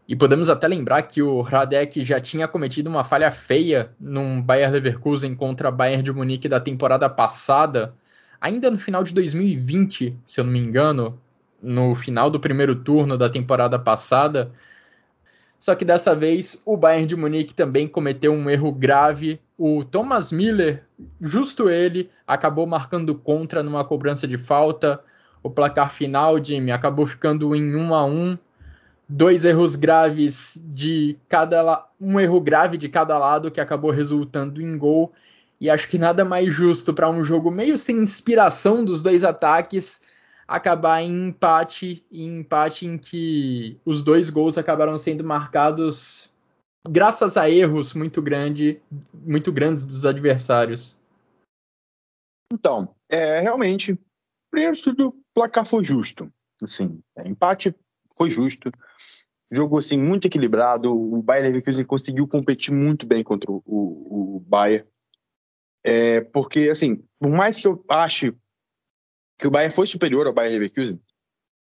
E 0.08 0.16
podemos 0.16 0.48
até 0.48 0.66
lembrar 0.66 1.02
que 1.02 1.20
o 1.20 1.42
Radek 1.42 2.02
já 2.02 2.18
tinha 2.18 2.48
cometido 2.48 2.88
uma 2.88 3.04
falha 3.04 3.30
feia 3.30 3.90
num 4.00 4.40
Bayern 4.40 4.72
Leverkusen 4.72 5.34
contra 5.34 5.70
Bayern 5.70 6.02
de 6.02 6.10
Munique 6.10 6.48
da 6.48 6.58
temporada 6.58 7.10
passada, 7.10 7.94
ainda 8.40 8.70
no 8.70 8.78
final 8.78 9.02
de 9.02 9.12
2020, 9.12 10.16
se 10.24 10.40
eu 10.40 10.44
não 10.44 10.52
me 10.52 10.60
engano, 10.60 11.20
no 11.62 11.94
final 11.94 12.30
do 12.30 12.40
primeiro 12.40 12.74
turno 12.74 13.18
da 13.18 13.28
temporada 13.28 13.78
passada. 13.78 14.50
Só 15.60 15.74
que 15.74 15.84
dessa 15.84 16.16
vez 16.16 16.62
o 16.64 16.74
Bayern 16.74 17.06
de 17.06 17.14
Munique 17.14 17.52
também 17.52 17.86
cometeu 17.86 18.32
um 18.32 18.48
erro 18.48 18.72
grave. 18.72 19.38
O 19.58 19.84
Thomas 19.84 20.32
Miller, 20.32 20.84
justo 21.20 21.68
ele, 21.68 22.08
acabou 22.26 22.66
marcando 22.66 23.14
contra 23.14 23.62
numa 23.62 23.84
cobrança 23.84 24.26
de 24.26 24.38
falta. 24.38 25.00
O 25.42 25.50
placar 25.50 25.92
final, 25.92 26.42
Jimmy, 26.42 26.70
acabou 26.70 27.04
ficando 27.04 27.54
em 27.54 27.76
1 27.76 27.94
a 27.94 28.06
1 28.06 28.38
dois 29.08 29.44
erros 29.44 29.74
graves 29.74 30.60
de 30.62 31.16
cada 31.28 31.88
um 31.98 32.20
erro 32.20 32.40
grave 32.40 32.76
de 32.76 32.88
cada 32.88 33.16
lado 33.16 33.50
que 33.50 33.60
acabou 33.60 33.90
resultando 33.90 34.60
em 34.60 34.76
gol. 34.76 35.12
E 35.60 35.70
acho 35.70 35.88
que 35.88 35.98
nada 35.98 36.24
mais 36.24 36.52
justo 36.52 36.92
para 36.92 37.10
um 37.10 37.24
jogo 37.24 37.50
meio 37.50 37.78
sem 37.78 37.96
inspiração 37.96 38.84
dos 38.84 39.02
dois 39.02 39.24
ataques 39.24 40.06
acabar 40.46 41.02
em 41.02 41.28
empate 41.28 42.04
em 42.10 42.40
empate 42.40 42.86
em 42.86 42.96
que 42.96 43.78
os 43.84 44.02
dois 44.02 44.30
gols 44.30 44.56
acabaram 44.56 44.96
sendo 44.96 45.22
marcados 45.22 46.30
graças 46.88 47.36
a 47.36 47.50
erros 47.50 47.92
muito 47.92 48.22
grande 48.22 48.80
muito 49.12 49.52
grandes 49.52 49.84
dos 49.84 50.06
adversários. 50.06 50.96
Então 52.52 52.94
é 53.10 53.40
realmente 53.40 53.98
primeiro 54.50 54.80
tudo 54.80 55.08
o 55.08 55.14
placar 55.34 55.66
foi 55.66 55.84
justo. 55.84 56.32
Assim 56.62 57.00
é, 57.16 57.28
empate 57.28 57.74
foi 58.16 58.30
justo 58.30 58.70
Jogo 59.50 59.78
assim, 59.78 59.98
muito 59.98 60.26
equilibrado. 60.26 60.92
O 60.92 61.22
Bayern 61.22 61.48
Leverkusen 61.48 61.84
conseguiu 61.84 62.26
competir 62.28 62.72
muito 62.72 63.06
bem 63.06 63.22
contra 63.22 63.50
o, 63.50 63.62
o, 63.64 64.36
o 64.36 64.40
Bayern. 64.40 64.86
É, 65.84 66.20
porque, 66.20 66.68
assim, 66.70 67.02
por 67.18 67.30
mais 67.30 67.58
que 67.58 67.66
eu 67.66 67.82
ache 67.88 68.34
que 69.38 69.46
o 69.46 69.50
Bayern 69.50 69.74
foi 69.74 69.86
superior 69.86 70.26
ao 70.26 70.32
Bayern 70.32 70.58
Leverkusen, 70.58 71.00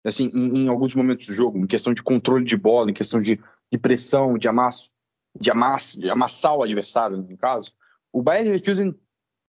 assim, 0.04 0.30
em, 0.34 0.64
em, 0.64 0.68
alguns 0.68 0.94
momentos 0.94 1.26
do 1.26 1.34
jogo, 1.34 1.58
em 1.58 1.66
questão 1.66 1.94
de 1.94 2.02
controle 2.02 2.44
de 2.44 2.56
bola, 2.56 2.90
em 2.90 2.94
questão 2.94 3.20
de, 3.20 3.40
de 3.72 3.78
pressão, 3.78 4.36
de 4.36 4.48
amasso, 4.48 4.90
de, 5.38 5.50
amass, 5.50 5.96
de 5.96 6.10
amassar 6.10 6.56
o 6.56 6.62
adversário, 6.62 7.16
no 7.16 7.38
caso, 7.38 7.72
o 8.12 8.22
Bayern 8.22 8.50
Leverkusen 8.50 8.94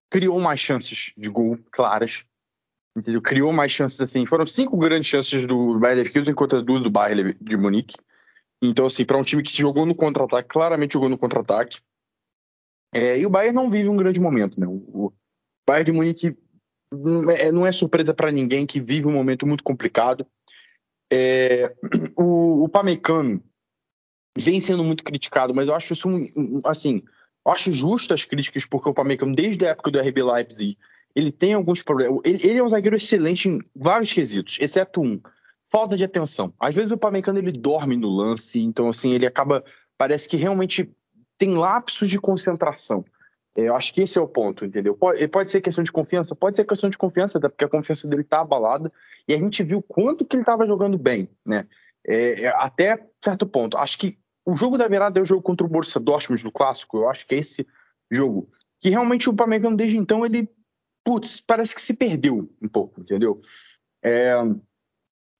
criou 0.09 0.39
mais 0.39 0.59
chances 0.59 1.13
de 1.17 1.29
gol 1.29 1.57
claras, 1.71 2.25
entendeu? 2.95 3.21
Criou 3.21 3.51
mais 3.51 3.71
chances, 3.71 3.99
assim, 3.99 4.25
foram 4.25 4.45
cinco 4.45 4.77
grandes 4.77 5.07
chances 5.07 5.47
do 5.47 5.79
Bayern 5.79 6.03
Leverkusen 6.03 6.35
contra 6.35 6.61
duas 6.61 6.81
do 6.81 6.91
Bayern 6.91 7.35
de 7.41 7.57
Munique. 7.57 7.95
Então, 8.61 8.85
assim, 8.85 9.03
para 9.03 9.17
um 9.17 9.23
time 9.23 9.41
que 9.41 9.57
jogou 9.57 9.85
no 9.85 9.95
contra-ataque, 9.95 10.49
claramente 10.49 10.93
jogou 10.93 11.09
no 11.09 11.17
contra-ataque. 11.17 11.79
É, 12.93 13.19
e 13.19 13.25
o 13.25 13.29
Bayern 13.29 13.55
não 13.55 13.69
vive 13.69 13.89
um 13.89 13.97
grande 13.97 14.19
momento, 14.19 14.59
né? 14.59 14.67
O 14.67 15.11
Bayern 15.67 15.85
de 15.85 15.91
Munique 15.91 16.37
é, 17.37 17.51
não 17.51 17.65
é 17.65 17.71
surpresa 17.71 18.13
para 18.13 18.31
ninguém 18.31 18.65
que 18.65 18.81
vive 18.81 19.07
um 19.07 19.13
momento 19.13 19.47
muito 19.47 19.63
complicado. 19.63 20.27
É, 21.11 21.73
o, 22.17 22.63
o 22.63 22.69
Pamecano 22.69 23.41
vem 24.37 24.61
sendo 24.61 24.83
muito 24.83 25.03
criticado, 25.03 25.53
mas 25.53 25.67
eu 25.67 25.75
acho 25.75 25.93
isso 25.93 26.07
um, 26.07 26.59
assim, 26.65 27.01
eu 27.45 27.51
acho 27.51 27.73
justo 27.73 28.13
as 28.13 28.25
críticas 28.25 28.65
porque 28.65 28.89
o 28.89 28.93
Pamecano 28.93 29.35
desde 29.35 29.65
a 29.65 29.69
época 29.69 29.91
do 29.91 29.99
RB 29.99 30.23
Leipzig 30.23 30.77
ele 31.15 31.31
tem 31.31 31.53
alguns 31.53 31.81
problemas. 31.81 32.21
Ele, 32.23 32.39
ele 32.43 32.59
é 32.59 32.63
um 32.63 32.69
zagueiro 32.69 32.95
excelente 32.95 33.49
em 33.49 33.59
vários 33.75 34.13
quesitos, 34.13 34.57
exceto 34.59 35.01
um 35.01 35.19
falta 35.71 35.95
de 35.95 36.03
atenção. 36.03 36.53
Às 36.59 36.75
vezes 36.75 36.91
o 36.91 36.97
Pamecano 36.97 37.39
ele 37.39 37.51
dorme 37.51 37.95
no 37.95 38.09
lance, 38.09 38.59
então 38.59 38.89
assim 38.89 39.13
ele 39.13 39.25
acaba 39.25 39.63
parece 39.97 40.27
que 40.27 40.35
realmente 40.35 40.91
tem 41.37 41.55
lapsos 41.55 42.09
de 42.09 42.19
concentração. 42.19 43.05
É, 43.55 43.67
eu 43.67 43.75
acho 43.75 43.93
que 43.93 44.01
esse 44.01 44.17
é 44.17 44.21
o 44.21 44.27
ponto, 44.27 44.65
entendeu? 44.65 44.95
Pode, 44.95 45.27
pode 45.27 45.49
ser 45.49 45.61
questão 45.61 45.83
de 45.83 45.91
confiança, 45.91 46.35
pode 46.35 46.57
ser 46.57 46.65
questão 46.65 46.89
de 46.89 46.97
confiança, 46.97 47.37
até 47.37 47.49
porque 47.49 47.65
a 47.65 47.69
confiança 47.69 48.07
dele 48.07 48.23
tá 48.23 48.41
abalada 48.41 48.91
e 49.27 49.33
a 49.33 49.37
gente 49.37 49.63
viu 49.63 49.81
quanto 49.81 50.25
que 50.25 50.35
ele 50.35 50.43
estava 50.43 50.65
jogando 50.67 50.97
bem, 50.97 51.29
né? 51.45 51.67
É, 52.05 52.43
é, 52.43 52.47
até 52.47 53.07
certo 53.23 53.45
ponto. 53.45 53.77
Acho 53.77 53.97
que 53.97 54.17
o 54.45 54.55
jogo 54.55 54.77
da 54.77 54.87
virada 54.87 55.19
é 55.19 55.21
o 55.21 55.25
jogo 55.25 55.41
contra 55.41 55.65
o 55.65 55.69
Borussia 55.69 56.01
Dortmund 56.01 56.43
no 56.43 56.51
clássico. 56.51 56.97
Eu 56.97 57.09
acho 57.09 57.27
que 57.27 57.35
é 57.35 57.37
esse 57.37 57.65
jogo 58.09 58.49
que 58.79 58.89
realmente 58.89 59.29
o 59.29 59.33
Pamecano 59.33 59.77
desde 59.77 59.97
então 59.97 60.25
ele 60.25 60.49
putz, 61.03 61.41
parece 61.41 61.75
que 61.75 61.81
se 61.81 61.93
perdeu 61.93 62.49
um 62.61 62.67
pouco, 62.67 63.01
entendeu? 63.01 63.39
É, 64.03 64.33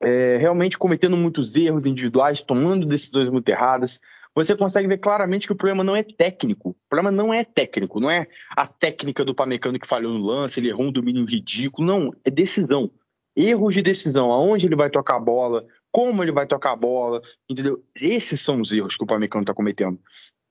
é, 0.01 0.37
realmente 0.37 0.77
cometendo 0.77 1.15
muitos 1.15 1.55
erros 1.55 1.85
individuais, 1.85 2.43
tomando 2.43 2.85
decisões 2.85 3.29
muito 3.29 3.47
erradas. 3.49 3.99
Você 4.33 4.55
consegue 4.55 4.87
ver 4.87 4.97
claramente 4.97 5.45
que 5.45 5.53
o 5.53 5.55
problema 5.55 5.83
não 5.83 5.95
é 5.95 6.03
técnico. 6.03 6.69
O 6.69 6.89
problema 6.89 7.11
não 7.11 7.33
é 7.33 7.43
técnico, 7.43 7.99
não 7.99 8.09
é 8.09 8.27
a 8.55 8.65
técnica 8.65 9.25
do 9.25 9.35
Pamecano 9.35 9.77
que 9.77 9.87
falhou 9.87 10.13
no 10.13 10.25
lance, 10.25 10.59
ele 10.59 10.69
errou 10.69 10.85
um 10.85 10.91
domínio 10.91 11.25
ridículo. 11.25 11.85
Não, 11.85 12.13
é 12.23 12.31
decisão. 12.31 12.89
Erros 13.35 13.73
de 13.73 13.81
decisão, 13.81 14.31
aonde 14.31 14.67
ele 14.67 14.75
vai 14.75 14.89
tocar 14.89 15.17
a 15.17 15.19
bola, 15.19 15.65
como 15.91 16.23
ele 16.23 16.31
vai 16.31 16.45
tocar 16.45 16.71
a 16.71 16.75
bola, 16.75 17.21
entendeu? 17.49 17.83
Esses 17.95 18.39
são 18.41 18.59
os 18.59 18.71
erros 18.71 18.95
que 18.95 19.03
o 19.03 19.07
Pamecano 19.07 19.43
está 19.43 19.53
cometendo. 19.53 19.99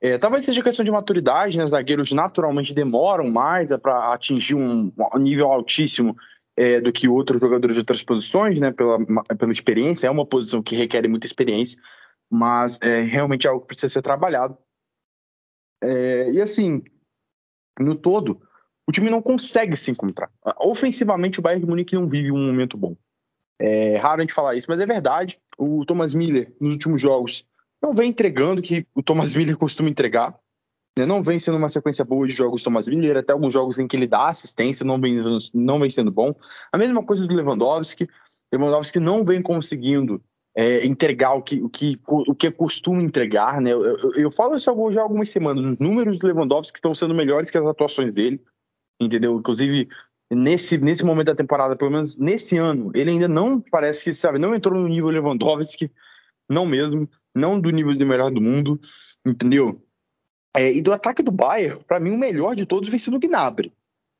É, 0.02 0.16
talvez 0.16 0.46
seja 0.46 0.62
questão 0.62 0.84
de 0.84 0.90
maturidade, 0.90 1.58
né? 1.58 1.66
Zagueiros 1.66 2.12
naturalmente 2.12 2.72
demoram 2.72 3.30
mais 3.30 3.68
para 3.82 4.12
atingir 4.12 4.54
um 4.54 4.92
nível 5.18 5.52
altíssimo 5.52 6.16
é, 6.60 6.78
do 6.78 6.92
que 6.92 7.08
outros 7.08 7.40
jogadores 7.40 7.74
de 7.74 7.80
outras 7.80 8.02
posições, 8.02 8.60
né? 8.60 8.70
Pela, 8.70 8.98
pela 9.38 9.50
experiência, 9.50 10.06
é 10.06 10.10
uma 10.10 10.26
posição 10.26 10.62
que 10.62 10.76
requer 10.76 11.08
muita 11.08 11.26
experiência, 11.26 11.80
mas 12.28 12.78
é 12.82 13.00
realmente 13.00 13.46
é 13.46 13.50
algo 13.50 13.62
que 13.62 13.68
precisa 13.68 13.88
ser 13.90 14.02
trabalhado. 14.02 14.58
É, 15.82 16.30
e 16.30 16.38
assim, 16.38 16.82
no 17.78 17.94
todo, 17.94 18.42
o 18.86 18.92
time 18.92 19.08
não 19.08 19.22
consegue 19.22 19.74
se 19.74 19.90
encontrar. 19.90 20.30
Ofensivamente, 20.58 21.38
o 21.38 21.42
Bayern 21.42 21.64
de 21.64 21.70
Munique 21.70 21.94
não 21.94 22.06
vive 22.06 22.30
um 22.30 22.46
momento 22.46 22.76
bom. 22.76 22.94
É 23.58 23.96
raro 23.96 24.20
a 24.20 24.20
gente 24.20 24.34
falar 24.34 24.54
isso, 24.54 24.66
mas 24.68 24.80
é 24.80 24.86
verdade. 24.86 25.40
O 25.56 25.86
Thomas 25.86 26.12
Miller, 26.12 26.54
nos 26.60 26.72
últimos 26.72 27.00
jogos, 27.00 27.46
não 27.82 27.94
vem 27.94 28.10
entregando 28.10 28.60
o 28.60 28.62
que 28.62 28.86
o 28.94 29.02
Thomas 29.02 29.34
Miller 29.34 29.56
costuma 29.56 29.88
entregar. 29.88 30.38
Né? 30.98 31.06
Não 31.06 31.22
vem 31.22 31.38
sendo 31.38 31.58
uma 31.58 31.68
sequência 31.68 32.04
boa 32.04 32.26
de 32.26 32.34
jogos 32.34 32.62
Thomas 32.62 32.88
Miller, 32.88 33.16
até 33.16 33.32
alguns 33.32 33.52
jogos 33.52 33.78
em 33.78 33.86
que 33.86 33.96
ele 33.96 34.06
dá 34.06 34.28
assistência, 34.28 34.84
não 34.84 35.00
vem, 35.00 35.20
não 35.54 35.78
vem 35.78 35.90
sendo 35.90 36.10
bom. 36.10 36.34
A 36.72 36.78
mesma 36.78 37.02
coisa 37.02 37.26
do 37.26 37.34
Lewandowski. 37.34 38.08
Lewandowski 38.52 38.98
não 38.98 39.24
vem 39.24 39.40
conseguindo 39.40 40.20
é, 40.56 40.84
entregar 40.84 41.34
o 41.34 41.42
que, 41.42 41.62
o, 41.62 41.68
que, 41.68 41.98
o 42.06 42.34
que 42.34 42.50
costuma 42.50 43.02
entregar. 43.02 43.60
Né? 43.60 43.72
Eu, 43.72 43.82
eu, 43.82 44.14
eu 44.14 44.32
falo 44.32 44.56
isso 44.56 44.64
já 44.92 45.00
há 45.00 45.02
algumas 45.02 45.30
semanas. 45.30 45.64
Os 45.64 45.78
números 45.78 46.18
do 46.18 46.26
Lewandowski 46.26 46.78
estão 46.78 46.94
sendo 46.94 47.14
melhores 47.14 47.50
que 47.50 47.58
as 47.58 47.64
atuações 47.64 48.12
dele. 48.12 48.40
Entendeu? 49.00 49.36
Inclusive, 49.38 49.88
nesse, 50.30 50.76
nesse 50.78 51.04
momento 51.04 51.28
da 51.28 51.34
temporada, 51.34 51.76
pelo 51.76 51.90
menos 51.90 52.18
nesse 52.18 52.58
ano, 52.58 52.90
ele 52.94 53.10
ainda 53.10 53.28
não 53.28 53.60
parece 53.60 54.04
que, 54.04 54.12
sabe, 54.12 54.38
não 54.38 54.54
entrou 54.54 54.78
no 54.78 54.88
nível 54.88 55.08
Lewandowski, 55.08 55.90
não 56.48 56.66
mesmo 56.66 57.08
não 57.34 57.60
do 57.60 57.70
nível 57.70 57.94
de 57.94 58.04
melhor 58.04 58.30
do 58.30 58.40
mundo, 58.40 58.80
entendeu? 59.24 59.80
É, 60.56 60.72
e 60.72 60.82
do 60.82 60.92
ataque 60.92 61.22
do 61.22 61.30
Bayern, 61.30 61.82
para 61.84 62.00
mim 62.00 62.10
o 62.10 62.18
melhor 62.18 62.56
de 62.56 62.66
todos 62.66 62.88
vem 62.88 62.98
sendo 62.98 63.16
o 63.16 63.20
Gnabry. 63.20 63.72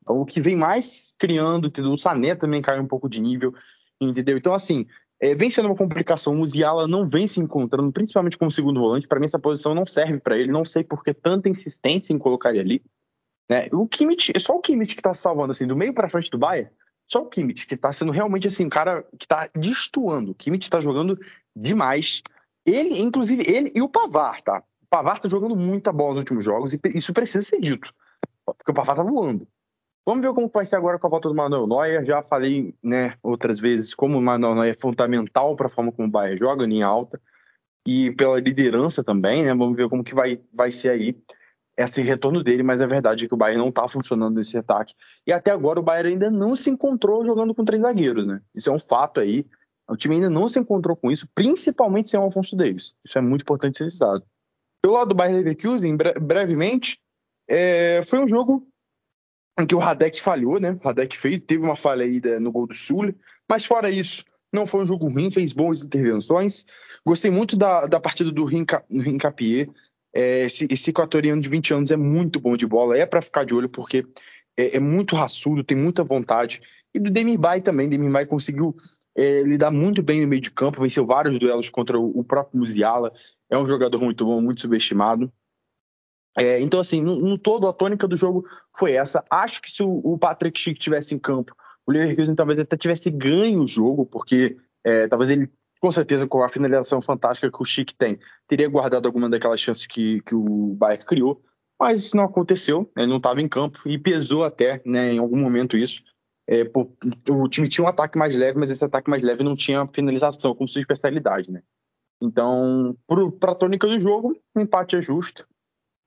O 0.08 0.25
que 0.25 0.40
vem 0.40 0.56
mais 0.56 1.14
criando, 1.18 1.70
o 1.92 1.99
Sané 1.99 2.34
também 2.34 2.62
caiu 2.62 2.82
um 2.82 2.87
pouco 2.87 3.08
de 3.08 3.20
nível, 3.20 3.54
entendeu? 4.00 4.37
Então, 4.37 4.54
assim, 4.54 4.87
é, 5.20 5.34
vem 5.34 5.50
sendo 5.50 5.66
uma 5.66 5.76
complicação. 5.76 6.32
O 6.32 6.37
Musiala 6.37 6.88
não 6.88 7.06
vem 7.06 7.28
se 7.28 7.38
encontrando, 7.40 7.92
principalmente 7.92 8.38
como 8.38 8.50
segundo 8.50 8.80
volante. 8.80 9.06
Para 9.06 9.20
mim, 9.20 9.26
essa 9.26 9.38
posição 9.38 9.75
não 9.75 9.84
serve 9.84 10.18
para 10.18 10.38
ele. 10.38 10.50
Não 10.50 10.64
sei 10.64 10.82
por 10.82 11.04
que 11.04 11.12
tanta 11.12 11.49
insistência 11.49 12.14
em 12.14 12.18
colocar 12.18 12.50
ele 12.50 12.60
ali. 12.60 12.82
Né? 13.49 13.68
O 13.72 13.87
Kimmich, 13.87 14.32
só 14.40 14.56
o 14.56 14.60
Kimmich 14.60 14.96
que 14.96 15.02
tá 15.02 15.12
salvando, 15.12 15.50
assim, 15.50 15.66
do 15.66 15.76
meio 15.76 15.92
para 15.92 16.08
frente 16.08 16.30
do 16.30 16.38
Bayern. 16.38 16.70
Só 17.06 17.22
o 17.22 17.26
Kimmich, 17.26 17.66
que 17.66 17.76
tá 17.76 17.92
sendo 17.92 18.12
realmente, 18.12 18.46
assim, 18.46 18.64
um 18.64 18.70
cara 18.70 19.04
que 19.18 19.26
tá 19.26 19.50
destoando. 19.54 20.30
O 20.30 20.34
Kimmich 20.34 20.70
tá 20.70 20.80
jogando 20.80 21.18
demais. 21.54 22.22
Ele, 22.66 23.00
inclusive, 23.00 23.44
ele 23.46 23.72
e 23.75 23.82
o 23.82 23.88
Pavar, 23.88 24.40
tá? 24.40 24.62
Pavar 24.90 25.20
tá 25.20 25.28
jogando 25.28 25.54
muita 25.54 25.92
bola 25.92 26.14
nos 26.14 26.20
últimos 26.20 26.44
jogos 26.44 26.75
e 26.75 26.80
isso 26.94 27.12
precisa 27.12 27.42
ser 27.42 27.61
dito. 27.61 27.94
Porque 28.44 28.73
o 28.73 28.75
Pavar 28.75 28.97
tá 28.97 29.02
voando. 29.02 29.47
Vamos 30.04 30.23
ver 30.23 30.35
como 30.35 30.50
vai 30.52 30.66
ser 30.66 30.76
agora 30.76 30.99
com 30.99 31.06
a 31.06 31.11
volta 31.11 31.28
do 31.28 31.35
Manuel 31.35 31.66
Neuer. 31.66 32.04
Já 32.04 32.23
falei, 32.23 32.75
né, 32.82 33.14
outras 33.23 33.61
vezes, 33.61 33.94
como 33.94 34.19
o 34.19 34.23
Manuel 34.23 34.54
Neuer 34.54 34.71
é 34.71 34.75
fundamental 34.75 35.54
para 35.54 35.67
a 35.67 35.71
forma 35.71 35.93
como 35.93 36.08
o 36.08 36.10
Bayern 36.10 36.38
joga, 36.38 36.67
linha 36.67 36.86
alta. 36.86 37.21
E 37.86 38.10
pela 38.12 38.41
liderança 38.41 39.04
também, 39.04 39.45
né? 39.45 39.54
Vamos 39.54 39.76
ver 39.76 39.88
como 39.88 40.04
que 40.04 40.15
vai, 40.15 40.41
vai 40.52 40.71
ser 40.71 40.91
aí 40.91 41.17
esse 41.76 42.02
retorno 42.02 42.43
dele, 42.43 42.62
mas 42.62 42.82
a 42.82 42.86
verdade 42.86 43.25
é 43.25 43.28
que 43.28 43.34
o 43.34 43.36
Bayern 43.36 43.62
não 43.62 43.73
tá 43.73 43.88
funcionando 43.88 44.34
nesse 44.34 44.58
ataque. 44.58 44.95
E 45.26 45.32
até 45.32 45.50
agora 45.50 45.80
o 45.80 45.82
Bayern 45.82 46.12
ainda 46.12 46.30
não 46.30 46.54
se 46.56 46.69
encontrou 46.71 47.25
jogando 47.25 47.54
com 47.54 47.65
três 47.65 47.82
zagueiros, 47.82 48.26
né? 48.26 48.43
Isso 48.54 48.69
é 48.69 48.73
um 48.73 48.78
fato 48.78 49.21
aí. 49.21 49.47
O 49.88 49.97
time 49.97 50.17
ainda 50.17 50.30
não 50.30 50.49
se 50.49 50.58
encontrou 50.58 50.97
com 50.97 51.10
isso, 51.10 51.26
principalmente 51.34 52.10
sem 52.10 52.21
o 52.21 52.23
Alfonso 52.23 52.54
Davis. 52.54 52.95
Isso 53.04 53.19
é 53.19 53.21
muito 53.21 53.43
importante 53.43 53.78
ser 53.78 53.91
citado. 53.91 54.25
Pelo 54.82 54.95
lado 54.95 55.08
do 55.08 55.14
Bayern 55.14 55.38
Leverkusen, 55.38 55.97
bre 55.97 56.14
brevemente, 56.14 56.99
é, 57.49 58.02
foi 58.02 58.19
um 58.21 58.28
jogo 58.28 58.66
em 59.58 59.66
que 59.66 59.75
o 59.75 59.78
Radek 59.78 60.21
falhou, 60.21 60.58
né? 60.58 60.73
O 60.73 60.84
Radek 60.84 61.16
fez, 61.16 61.40
teve 61.40 61.62
uma 61.62 61.76
falha 61.76 62.04
aí 62.04 62.21
no 62.40 62.50
gol 62.50 62.66
do 62.66 62.75
Sul, 62.75 63.14
mas 63.49 63.64
fora 63.64 63.90
isso, 63.90 64.25
não 64.52 64.66
foi 64.66 64.82
um 64.82 64.86
jogo 64.86 65.08
ruim, 65.08 65.30
fez 65.30 65.52
boas 65.52 65.84
intervenções. 65.84 66.64
Gostei 67.06 67.30
muito 67.30 67.56
da, 67.56 67.86
da 67.86 68.00
partida 68.00 68.32
do 68.32 68.45
Rincapié. 68.45 69.69
É, 70.14 70.47
esse, 70.47 70.66
esse 70.71 70.90
equatoriano 70.90 71.40
de 71.40 71.49
20 71.49 71.75
anos 71.75 71.90
é 71.90 71.97
muito 71.97 72.40
bom 72.40 72.56
de 72.56 72.66
bola, 72.66 72.99
é 72.99 73.06
para 73.06 73.23
ficar 73.23 73.45
de 73.45 73.54
olho 73.54 73.69
porque 73.69 74.04
é, 74.56 74.76
é, 74.76 74.80
muito 74.80 75.14
raçudo, 75.14 75.62
tem 75.62 75.76
muita 75.76 76.02
vontade. 76.02 76.60
E 76.93 76.99
do 76.99 77.10
Demirbay 77.10 77.60
também, 77.60 77.88
Demirbay 77.88 78.26
conseguiu 78.26 78.75
é, 79.16 79.43
lidar 79.43 79.71
muito 79.71 80.02
bem 80.02 80.21
no 80.21 80.28
meio 80.28 80.43
de 80.43 80.50
campo, 80.50 80.82
venceu 80.82 81.06
vários 81.06 81.38
duelos 81.38 81.69
contra 81.69 81.97
o, 81.97 82.19
o 82.19 82.25
próprio 82.25 82.58
Musiala, 82.58 83.12
é 83.50 83.58
um 83.58 83.67
jogador 83.67 84.00
muito 84.00 84.25
bom, 84.25 84.41
muito 84.41 84.60
subestimado. 84.60 85.30
É, 86.39 86.60
então, 86.60 86.78
assim, 86.80 87.02
no, 87.02 87.17
no, 87.17 87.36
todo, 87.36 87.67
a 87.67 87.73
tônica 87.73 88.06
do 88.06 88.17
jogo 88.17 88.45
foi 88.76 88.93
essa. 88.93 89.25
Acho 89.28 89.60
que 89.60 89.71
se 89.71 89.82
o, 89.82 90.00
o 90.04 90.17
Patrick 90.17 90.58
Schick 90.58 90.78
tivesse 90.78 91.15
em 91.15 91.19
campo, 91.19 91.54
o 91.86 91.93
Leverkusen 91.93 92.34
talvez 92.34 92.58
até 92.60 92.76
tivesse 92.76 93.10
ganho 93.10 93.63
o 93.63 93.67
jogo, 93.67 94.06
porque 94.06 94.56
é, 94.84 95.08
talvez 95.08 95.30
ele, 95.30 95.50
com 95.80 95.91
certeza, 95.91 96.26
com 96.26 96.43
a 96.43 96.49
finalização 96.49 97.02
fantástica 97.02 97.50
que 97.50 97.63
o 97.63 97.67
Schick 97.67 97.95
tem, 97.95 98.19
teria 98.47 98.69
guardado 98.69 99.06
alguma 99.06 99.28
daquelas 99.28 99.60
chances 99.60 99.86
que, 99.86 100.21
que 100.23 100.34
o 100.34 100.75
Bayern 100.75 101.04
criou, 101.04 101.43
mas 101.78 102.04
isso 102.04 102.17
não 102.17 102.25
aconteceu, 102.25 102.91
ele 102.97 103.06
não 103.06 103.17
estava 103.17 103.41
em 103.41 103.49
campo 103.49 103.80
e 103.86 103.99
pesou 103.99 104.45
até, 104.45 104.80
né, 104.84 105.13
em 105.13 105.19
algum 105.19 105.39
momento 105.39 105.76
isso. 105.76 106.04
É, 106.47 106.65
pô, 106.65 106.93
o 107.28 107.49
time 107.49 107.69
tinha 107.69 107.84
um 107.84 107.89
ataque 107.89 108.19
mais 108.19 108.36
leve, 108.36 108.58
mas 108.58 108.71
esse 108.71 108.84
ataque 108.84 109.08
mais 109.08 109.23
leve 109.23 109.43
não 109.43 109.56
tinha 109.56 109.86
finalização 109.86 110.54
como 110.54 110.69
sua 110.69 110.80
especialidade, 110.80 111.50
né? 111.50 111.63
Então, 112.21 112.97
para 113.39 113.52
a 113.52 113.54
tônica 113.54 113.87
do 113.87 113.99
jogo, 113.99 114.37
o 114.54 114.61
empate 114.61 114.97
é 114.97 115.02
justo. 115.02 115.49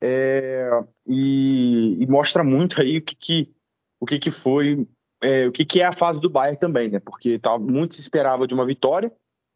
É, 0.02 0.70
e, 1.08 1.98
e, 2.04 2.08
mostra 2.08 2.44
muito 2.44 2.82
aí 2.82 2.98
o 2.98 3.02
que, 3.02 3.16
que 3.16 3.54
o 4.02 4.06
que, 4.06 4.20
que 4.20 4.32
foi, 4.32 4.86
é, 5.22 5.48
o 5.48 5.52
que, 5.52 5.64
que 5.64 5.82
é 5.82 5.86
a 5.86 5.94
fase 5.94 6.20
do 6.20 6.30
Bayern 6.30 6.60
também, 6.60 6.90
né? 6.90 7.00
Porque 7.00 7.40
tá, 7.40 7.58
muito 7.58 7.96
se 7.96 8.02
esperava 8.02 8.46
de 8.46 8.54
uma 8.54 8.66
vitória, 8.66 9.10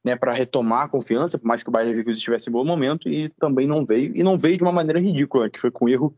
né, 0.06 0.16
para 0.16 0.32
retomar 0.32 0.86
a 0.86 0.90
confiança, 0.90 1.38
por 1.38 1.46
mais 1.46 1.62
que 1.62 1.70
o 1.70 1.72
Bayern 1.72 2.10
estivesse 2.10 2.50
em 2.50 2.54
bom 2.54 2.64
momento, 2.64 3.10
e 3.10 3.28
também 3.28 3.68
não 3.68 3.86
veio, 3.86 4.16
e 4.16 4.24
não 4.24 4.38
veio 4.38 4.56
de 4.56 4.64
uma 4.64 4.72
maneira 4.72 5.02
ridícula, 5.02 5.50
que 5.50 5.60
foi 5.60 5.70
com 5.70 5.90
erro, 5.90 6.18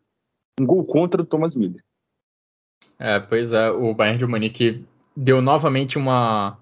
um 0.59 0.65
gol 0.65 0.85
contra 0.85 1.23
o 1.23 1.25
Thomas 1.25 1.55
Miller. 1.55 1.83
É, 2.99 3.19
pois 3.19 3.51
é, 3.51 3.71
o 3.71 3.95
Bayern 3.95 4.19
de 4.19 4.27
Munique 4.27 4.85
deu 5.17 5.41
novamente 5.41 5.97
uma 5.97 6.58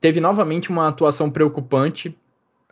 teve 0.00 0.20
novamente 0.20 0.70
uma 0.70 0.88
atuação 0.88 1.30
preocupante, 1.30 2.16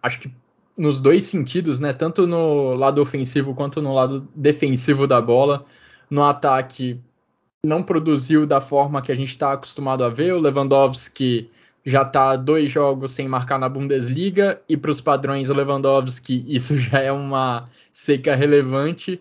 acho 0.03 0.21
que 0.21 0.31
nos 0.77 1.01
dois 1.01 1.25
sentidos, 1.25 1.81
né? 1.81 1.93
Tanto 1.93 2.27
no 2.27 2.75
lado 2.75 3.01
ofensivo 3.01 3.55
quanto 3.55 3.81
no 3.81 3.95
lado 3.95 4.29
defensivo 4.35 5.07
da 5.07 5.21
bola. 5.21 5.65
No 6.11 6.25
ataque 6.25 7.01
não 7.65 7.83
produziu 7.83 8.47
da 8.47 8.61
forma 8.61 9.01
que 9.01 9.13
a 9.13 9.15
gente 9.15 9.31
está 9.31 9.53
acostumado 9.53 10.05
a 10.05 10.09
ver. 10.09 10.35
O 10.35 10.41
Lewandowski 10.41 11.51
já 11.85 12.03
está 12.03 12.37
dois 12.37 12.71
jogos 12.71 13.13
sem 13.13 13.29
marcar 13.29 13.59
na 13.59 13.69
Bundesliga 13.69 14.61
e 14.69 14.77
para 14.77 14.91
os 14.91 15.01
padrões 15.01 15.49
do 15.49 15.55
Lewandowski 15.55 16.45
isso 16.49 16.77
já 16.79 17.01
é 17.01 17.13
uma 17.13 17.65
seca 17.93 18.35
relevante. 18.35 19.21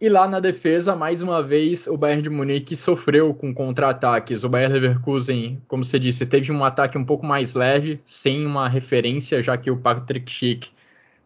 E 0.00 0.08
lá 0.08 0.28
na 0.28 0.38
defesa, 0.38 0.94
mais 0.94 1.22
uma 1.22 1.42
vez, 1.42 1.88
o 1.88 1.96
Bayern 1.96 2.22
de 2.22 2.30
Munique 2.30 2.76
sofreu 2.76 3.34
com 3.34 3.52
contra-ataques. 3.52 4.44
O 4.44 4.48
Bayern 4.48 4.74
Leverkusen, 4.74 5.60
como 5.66 5.84
você 5.84 5.98
disse, 5.98 6.24
teve 6.24 6.52
um 6.52 6.64
ataque 6.64 6.96
um 6.96 7.04
pouco 7.04 7.26
mais 7.26 7.54
leve, 7.54 8.00
sem 8.04 8.46
uma 8.46 8.68
referência, 8.68 9.42
já 9.42 9.58
que 9.58 9.72
o 9.72 9.76
Patrick 9.76 10.30
Schick 10.30 10.70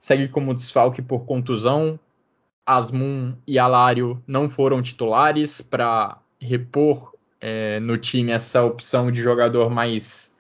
segue 0.00 0.26
como 0.26 0.54
desfalque 0.54 1.02
por 1.02 1.26
contusão. 1.26 2.00
Asmun 2.64 3.34
e 3.46 3.58
Alário 3.58 4.22
não 4.26 4.48
foram 4.48 4.80
titulares 4.80 5.60
para 5.60 6.16
repor 6.40 7.12
é, 7.42 7.78
no 7.78 7.98
time 7.98 8.32
essa 8.32 8.64
opção 8.64 9.12
de 9.12 9.20
jogador 9.20 9.68
mais, 9.68 10.32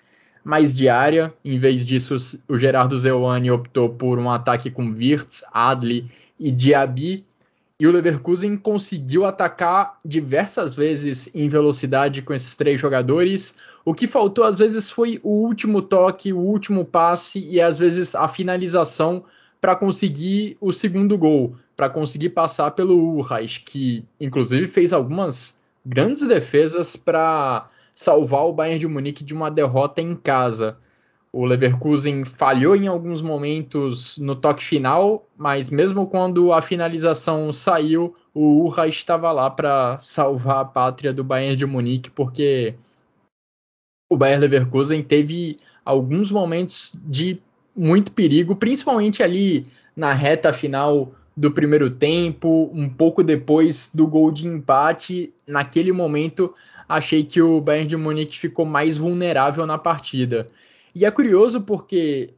mais 0.42 0.74
diária. 0.74 1.34
Em 1.44 1.58
vez 1.58 1.84
disso, 1.84 2.16
o 2.48 2.56
Gerardo 2.56 2.98
Zeuani 2.98 3.50
optou 3.50 3.90
por 3.90 4.18
um 4.18 4.30
ataque 4.30 4.70
com 4.70 4.90
Wirtz, 4.90 5.44
Adli 5.52 6.10
e 6.40 6.50
Diaby 6.50 7.26
e 7.82 7.86
o 7.88 7.90
Leverkusen 7.90 8.56
conseguiu 8.56 9.24
atacar 9.24 9.98
diversas 10.04 10.72
vezes 10.72 11.28
em 11.34 11.48
velocidade 11.48 12.22
com 12.22 12.32
esses 12.32 12.54
três 12.54 12.80
jogadores. 12.80 13.58
O 13.84 13.92
que 13.92 14.06
faltou 14.06 14.44
às 14.44 14.60
vezes 14.60 14.88
foi 14.88 15.18
o 15.20 15.44
último 15.44 15.82
toque, 15.82 16.32
o 16.32 16.38
último 16.38 16.84
passe 16.84 17.40
e 17.40 17.60
às 17.60 17.80
vezes 17.80 18.14
a 18.14 18.28
finalização 18.28 19.24
para 19.60 19.74
conseguir 19.74 20.56
o 20.60 20.72
segundo 20.72 21.18
gol, 21.18 21.56
para 21.76 21.90
conseguir 21.90 22.28
passar 22.28 22.70
pelo 22.70 23.16
Urrais, 23.16 23.58
que 23.58 24.04
inclusive 24.20 24.68
fez 24.68 24.92
algumas 24.92 25.60
grandes 25.84 26.24
defesas 26.24 26.94
para 26.94 27.66
salvar 27.96 28.46
o 28.46 28.52
Bayern 28.52 28.78
de 28.78 28.86
Munique 28.86 29.24
de 29.24 29.34
uma 29.34 29.50
derrota 29.50 30.00
em 30.00 30.14
casa. 30.14 30.76
O 31.34 31.46
Leverkusen 31.46 32.26
falhou 32.26 32.76
em 32.76 32.86
alguns 32.86 33.22
momentos 33.22 34.18
no 34.18 34.36
toque 34.36 34.62
final, 34.62 35.26
mas 35.34 35.70
mesmo 35.70 36.06
quando 36.06 36.52
a 36.52 36.60
finalização 36.60 37.50
saiu, 37.50 38.14
o 38.34 38.64
Urra 38.64 38.86
estava 38.86 39.32
lá 39.32 39.48
para 39.48 39.96
salvar 39.98 40.60
a 40.60 40.64
pátria 40.64 41.10
do 41.10 41.24
Bayern 41.24 41.56
de 41.56 41.64
Munique, 41.64 42.10
porque 42.10 42.74
o 44.10 44.16
Bayern 44.16 44.42
Leverkusen 44.42 45.02
teve 45.02 45.56
alguns 45.82 46.30
momentos 46.30 46.94
de 47.02 47.40
muito 47.74 48.12
perigo, 48.12 48.54
principalmente 48.54 49.22
ali 49.22 49.66
na 49.96 50.12
reta 50.12 50.52
final 50.52 51.14
do 51.34 51.50
primeiro 51.50 51.90
tempo, 51.90 52.70
um 52.74 52.90
pouco 52.90 53.24
depois 53.24 53.90
do 53.94 54.06
gol 54.06 54.30
de 54.30 54.46
empate. 54.46 55.32
Naquele 55.46 55.92
momento, 55.92 56.54
achei 56.86 57.24
que 57.24 57.40
o 57.40 57.58
Bayern 57.58 57.88
de 57.88 57.96
Munique 57.96 58.38
ficou 58.38 58.66
mais 58.66 58.98
vulnerável 58.98 59.66
na 59.66 59.78
partida. 59.78 60.46
E 60.94 61.04
é 61.04 61.10
curioso 61.10 61.62
porque, 61.62 62.34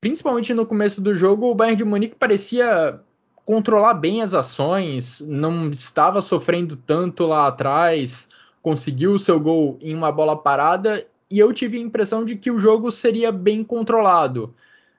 principalmente 0.00 0.54
no 0.54 0.66
começo 0.66 1.00
do 1.00 1.14
jogo, 1.14 1.50
o 1.50 1.54
Bayern 1.54 1.76
de 1.76 1.84
Munique 1.84 2.14
parecia 2.14 3.00
controlar 3.44 3.94
bem 3.94 4.22
as 4.22 4.34
ações, 4.34 5.20
não 5.20 5.70
estava 5.70 6.20
sofrendo 6.20 6.76
tanto 6.76 7.26
lá 7.26 7.46
atrás, 7.46 8.30
conseguiu 8.60 9.12
o 9.12 9.18
seu 9.18 9.38
gol 9.38 9.78
em 9.80 9.94
uma 9.94 10.10
bola 10.10 10.36
parada 10.36 11.06
e 11.30 11.38
eu 11.38 11.52
tive 11.52 11.76
a 11.76 11.80
impressão 11.80 12.24
de 12.24 12.34
que 12.36 12.50
o 12.50 12.58
jogo 12.58 12.90
seria 12.90 13.30
bem 13.30 13.62
controlado. 13.62 14.54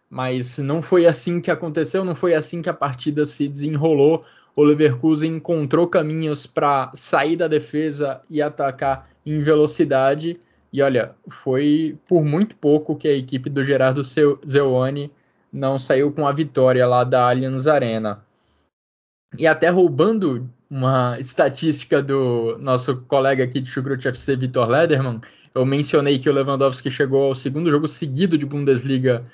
Mas 0.10 0.58
não 0.58 0.82
foi 0.82 1.06
assim 1.06 1.42
que 1.42 1.52
aconteceu, 1.52 2.06
não 2.06 2.16
foi 2.16 2.34
assim 2.34 2.62
que 2.62 2.70
a 2.70 2.74
partida 2.74 3.26
se 3.26 3.48
desenrolou. 3.48 4.24
O 4.56 4.64
Leverkusen 4.64 5.36
encontrou 5.36 5.88
caminhos 5.88 6.48
para 6.48 6.90
sair 6.94 7.36
da 7.36 7.48
defesa 7.48 8.22
e 8.30 8.42
atacar 8.42 9.10
em 9.26 9.42
velocidade 9.42 10.34
e 10.78 10.82
olha, 10.84 11.16
foi 11.28 11.98
por 12.08 12.24
muito 12.24 12.56
pouco 12.56 12.96
que 12.96 13.08
a 13.08 13.18
equipe 13.18 13.50
do 13.50 13.64
Gerardo 13.64 14.04
Zewani 14.04 15.12
não 15.52 15.80
saiu 15.80 16.12
com 16.12 16.28
a 16.28 16.32
vitória 16.32 16.86
lá 16.86 17.04
da 17.04 17.28
Allianz 17.28 17.66
Arena. 17.66 18.24
E 19.40 19.48
até 19.48 19.70
roubando 19.70 20.48
uma 20.70 21.20
estatística 21.20 22.00
do 22.04 22.60
nosso 22.60 23.02
colega 23.06 23.44
aqui 23.44 23.60
de 23.60 23.72
Chucrut 23.72 24.08
FC, 24.08 24.36
Vitor 24.36 24.70
Lederman, 24.70 25.20
eu 25.56 25.66
mencionei 25.66 26.20
que 26.20 26.30
o 26.30 26.34
Lewandowski 26.34 26.92
chegou 26.92 27.24
ao 27.24 27.34
segundo 27.34 27.72
jogo 27.72 27.88
seguido 27.88 28.38
de 28.38 28.46
Bundesliga 28.46 29.26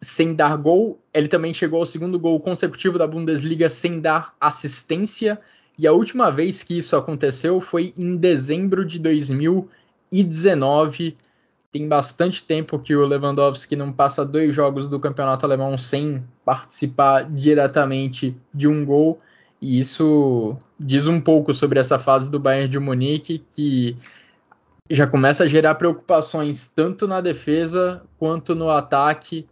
sem 0.00 0.34
dar 0.34 0.56
gol. 0.56 0.98
Ele 1.12 1.28
também 1.28 1.52
chegou 1.52 1.80
ao 1.80 1.86
segundo 1.86 2.18
gol 2.18 2.40
consecutivo 2.40 2.96
da 2.96 3.06
Bundesliga 3.06 3.68
sem 3.68 4.00
dar 4.00 4.34
assistência. 4.40 5.38
E 5.78 5.86
a 5.86 5.92
última 5.92 6.30
vez 6.30 6.62
que 6.62 6.78
isso 6.78 6.96
aconteceu 6.96 7.60
foi 7.60 7.92
em 7.94 8.16
dezembro 8.16 8.86
de 8.86 8.98
2000 8.98 9.68
e 10.10 10.22
19. 10.22 11.16
Tem 11.70 11.86
bastante 11.86 12.42
tempo 12.42 12.78
que 12.78 12.96
o 12.96 13.06
Lewandowski 13.06 13.76
não 13.76 13.92
passa 13.92 14.24
dois 14.24 14.54
jogos 14.54 14.88
do 14.88 14.98
campeonato 14.98 15.44
alemão 15.44 15.76
sem 15.76 16.24
participar 16.44 17.30
diretamente 17.30 18.36
de 18.52 18.66
um 18.66 18.84
gol. 18.84 19.20
E 19.60 19.78
isso 19.78 20.56
diz 20.78 21.06
um 21.06 21.20
pouco 21.20 21.52
sobre 21.52 21.78
essa 21.78 21.98
fase 21.98 22.30
do 22.30 22.38
Bayern 22.38 22.68
de 22.68 22.78
Munique, 22.78 23.44
que 23.52 23.96
já 24.90 25.06
começa 25.06 25.44
a 25.44 25.46
gerar 25.46 25.74
preocupações 25.74 26.68
tanto 26.68 27.06
na 27.06 27.20
defesa 27.20 28.02
quanto 28.18 28.54
no 28.54 28.70
ataque. 28.70 29.46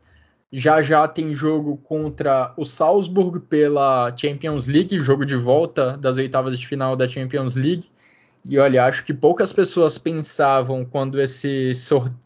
Já 0.51 0.81
já 0.81 1.07
tem 1.07 1.35
jogo 1.35 1.77
contra 1.85 2.55
o 2.57 2.65
Salzburg 2.65 3.41
pela 3.41 4.15
Champions 4.17 4.67
League, 4.67 4.99
jogo 5.01 5.27
de 5.27 5.37
volta 5.37 5.99
das 5.99 6.17
oitavas 6.17 6.59
de 6.59 6.67
final 6.67 6.97
da 6.97 7.07
Champions 7.07 7.57
League. 7.57 7.91
E 8.49 8.59
olha, 8.61 8.85
acho 8.85 9.05
que 9.05 9.13
poucas 9.13 9.53
pessoas 9.53 9.99
pensavam 9.99 10.85
quando 10.85 11.21
esse 11.21 11.73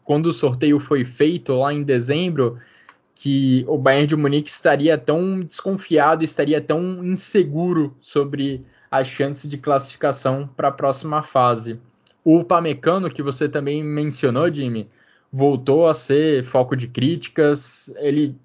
quando 0.03 0.27
o 0.27 0.31
sorteio 0.31 0.79
foi 0.79 1.03
feito 1.03 1.51
lá 1.53 1.73
em 1.73 1.83
dezembro 1.83 2.59
que 3.15 3.65
o 3.67 3.75
Bayern 3.75 4.07
de 4.07 4.15
Munique 4.15 4.49
estaria 4.49 4.97
tão 4.99 5.39
desconfiado, 5.39 6.23
estaria 6.23 6.61
tão 6.61 7.03
inseguro 7.03 7.97
sobre 7.99 8.61
a 8.89 9.03
chance 9.03 9.47
de 9.47 9.57
classificação 9.57 10.47
para 10.55 10.67
a 10.67 10.71
próxima 10.71 11.23
fase. 11.23 11.79
O 12.23 12.43
Pamecano, 12.43 13.09
que 13.09 13.23
você 13.23 13.49
também 13.49 13.83
mencionou, 13.83 14.51
Jimmy, 14.51 14.87
voltou 15.31 15.87
a 15.87 15.93
ser 15.93 16.43
foco 16.43 16.75
de 16.75 16.87
críticas. 16.87 17.91
Ele, 17.97 18.35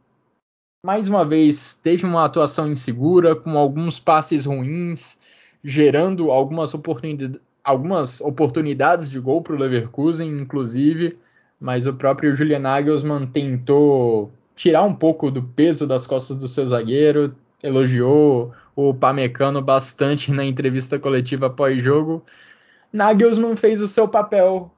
mais 0.85 1.09
uma 1.09 1.25
vez, 1.25 1.75
teve 1.75 2.07
uma 2.07 2.25
atuação 2.25 2.71
insegura, 2.71 3.37
com 3.37 3.59
alguns 3.59 3.99
passes 3.99 4.47
ruins, 4.47 5.21
gerando 5.63 6.31
algumas 6.31 6.73
oportunidades, 6.75 7.41
algumas 7.67 8.21
oportunidades 8.21 9.11
de 9.11 9.19
gol 9.19 9.43
para 9.43 9.53
o 9.53 9.59
Leverkusen, 9.59 10.29
inclusive, 10.29 11.19
mas 11.59 11.85
o 11.85 11.93
próprio 11.93 12.33
Julian 12.33 12.61
Nagelsmann 12.61 13.27
tentou 13.27 14.31
tirar 14.55 14.85
um 14.85 14.95
pouco 14.95 15.33
do 15.33 15.43
peso 15.43 15.85
das 15.85 16.07
costas 16.07 16.37
do 16.37 16.47
seu 16.47 16.65
zagueiro, 16.65 17.35
elogiou 17.61 18.53
o 18.77 18.95
Pamecano 18.95 19.61
bastante 19.61 20.31
na 20.31 20.45
entrevista 20.45 20.97
coletiva 20.97 21.51
pós-jogo. 21.51 22.23
Nagelsmann 22.93 23.57
fez 23.57 23.81
o 23.81 23.89
seu 23.89 24.07
papel 24.07 24.71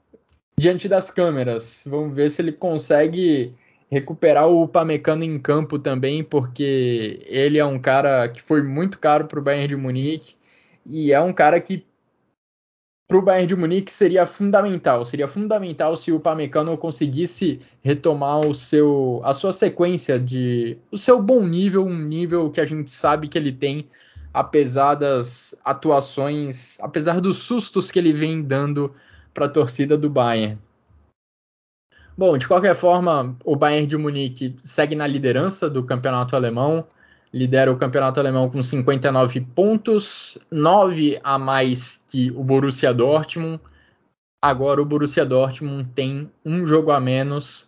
diante 0.56 0.88
das 0.88 1.10
câmeras. 1.10 1.84
Vamos 1.86 2.14
ver 2.14 2.30
se 2.30 2.40
ele 2.40 2.52
consegue 2.52 3.52
recuperar 3.90 4.48
o 4.48 4.66
Pamecano 4.66 5.24
em 5.24 5.38
campo 5.38 5.78
também, 5.78 6.24
porque 6.24 7.20
ele 7.26 7.58
é 7.58 7.64
um 7.66 7.78
cara 7.78 8.26
que 8.30 8.40
foi 8.40 8.62
muito 8.62 8.98
caro 8.98 9.26
para 9.26 9.38
o 9.38 9.42
Bayern 9.42 9.68
de 9.68 9.76
Munique 9.76 10.34
e 10.86 11.12
é 11.12 11.20
um 11.20 11.34
cara 11.34 11.60
que 11.60 11.84
para 13.08 13.16
o 13.16 13.22
Bayern 13.22 13.46
de 13.46 13.56
Munique 13.56 13.90
seria 13.90 14.26
fundamental. 14.26 15.02
Seria 15.06 15.26
fundamental 15.26 15.96
se 15.96 16.12
o 16.12 16.20
Pamecano 16.20 16.76
conseguisse 16.76 17.58
retomar 17.82 18.40
o 18.40 18.54
seu, 18.54 19.22
a 19.24 19.32
sua 19.32 19.54
sequência 19.54 20.20
de 20.20 20.76
o 20.92 20.98
seu 20.98 21.20
bom 21.20 21.46
nível, 21.46 21.86
um 21.86 21.98
nível 21.98 22.50
que 22.50 22.60
a 22.60 22.66
gente 22.66 22.90
sabe 22.90 23.26
que 23.26 23.38
ele 23.38 23.50
tem, 23.50 23.88
apesar 24.32 24.94
das 24.94 25.58
atuações, 25.64 26.78
apesar 26.80 27.18
dos 27.18 27.38
sustos 27.38 27.90
que 27.90 27.98
ele 27.98 28.12
vem 28.12 28.42
dando 28.42 28.94
para 29.32 29.46
a 29.46 29.50
torcida 29.50 29.96
do 29.96 30.10
Bayern. 30.10 30.58
Bom, 32.14 32.36
de 32.36 32.46
qualquer 32.46 32.74
forma, 32.74 33.34
o 33.42 33.56
Bayern 33.56 33.86
de 33.86 33.96
Munique 33.96 34.54
segue 34.64 34.94
na 34.94 35.06
liderança 35.06 35.70
do 35.70 35.82
campeonato 35.82 36.36
alemão 36.36 36.84
lidera 37.32 37.72
o 37.72 37.76
campeonato 37.76 38.18
alemão 38.20 38.48
com 38.48 38.62
59 38.62 39.40
pontos, 39.54 40.38
9 40.50 41.20
a 41.22 41.38
mais 41.38 42.04
que 42.10 42.30
o 42.30 42.42
Borussia 42.42 42.92
Dortmund. 42.92 43.60
Agora 44.40 44.80
o 44.80 44.84
Borussia 44.84 45.26
Dortmund 45.26 45.88
tem 45.94 46.30
um 46.44 46.64
jogo 46.64 46.90
a 46.90 47.00
menos 47.00 47.66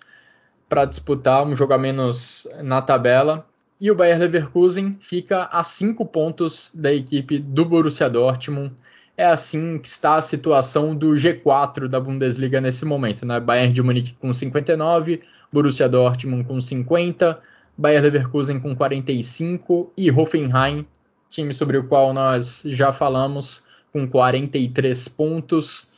para 0.68 0.84
disputar, 0.84 1.44
um 1.44 1.54
jogo 1.54 1.74
a 1.74 1.78
menos 1.78 2.46
na 2.62 2.80
tabela. 2.80 3.46
E 3.80 3.90
o 3.90 3.94
Bayer 3.94 4.18
Leverkusen 4.18 4.96
fica 5.00 5.44
a 5.44 5.64
5 5.64 6.04
pontos 6.06 6.70
da 6.74 6.92
equipe 6.92 7.38
do 7.38 7.64
Borussia 7.64 8.08
Dortmund. 8.08 8.74
É 9.16 9.24
assim 9.24 9.78
que 9.78 9.88
está 9.88 10.14
a 10.14 10.22
situação 10.22 10.94
do 10.94 11.12
G4 11.12 11.88
da 11.88 11.98
Bundesliga 11.98 12.60
nesse 12.60 12.84
momento. 12.84 13.26
Né? 13.26 13.40
Bayern 13.40 13.72
de 13.72 13.82
Munique 13.82 14.14
com 14.14 14.32
59, 14.32 15.22
Borussia 15.52 15.88
Dortmund 15.88 16.44
com 16.44 16.60
50, 16.60 17.40
Bayer 17.80 18.02
Leverkusen 18.02 18.60
com 18.60 18.76
45 18.76 19.90
e 19.96 20.10
Hoffenheim, 20.10 20.86
time 21.30 21.54
sobre 21.54 21.78
o 21.78 21.88
qual 21.88 22.12
nós 22.12 22.62
já 22.66 22.92
falamos, 22.92 23.64
com 23.90 24.06
43 24.06 25.08
pontos. 25.08 25.90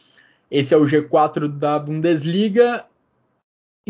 Esse 0.48 0.74
é 0.74 0.76
o 0.76 0.84
G4 0.84 1.48
da 1.48 1.80
Bundesliga. 1.80 2.84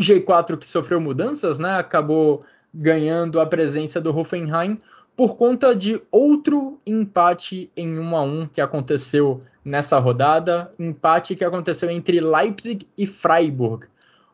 G4 0.01 0.57
que 0.57 0.67
sofreu 0.67 0.99
mudanças, 0.99 1.59
né? 1.59 1.75
Acabou 1.75 2.43
ganhando 2.73 3.39
a 3.39 3.45
presença 3.45 4.01
do 4.01 4.17
Hoffenheim 4.17 4.79
por 5.15 5.35
conta 5.35 5.75
de 5.75 6.01
outro 6.09 6.79
empate 6.87 7.69
em 7.77 7.99
1 7.99 8.17
a 8.17 8.23
1 8.23 8.47
que 8.47 8.59
aconteceu 8.59 9.39
nessa 9.63 9.99
rodada, 9.99 10.73
empate 10.79 11.35
que 11.35 11.45
aconteceu 11.45 11.91
entre 11.91 12.19
Leipzig 12.19 12.87
e 12.97 13.05
Freiburg. 13.05 13.85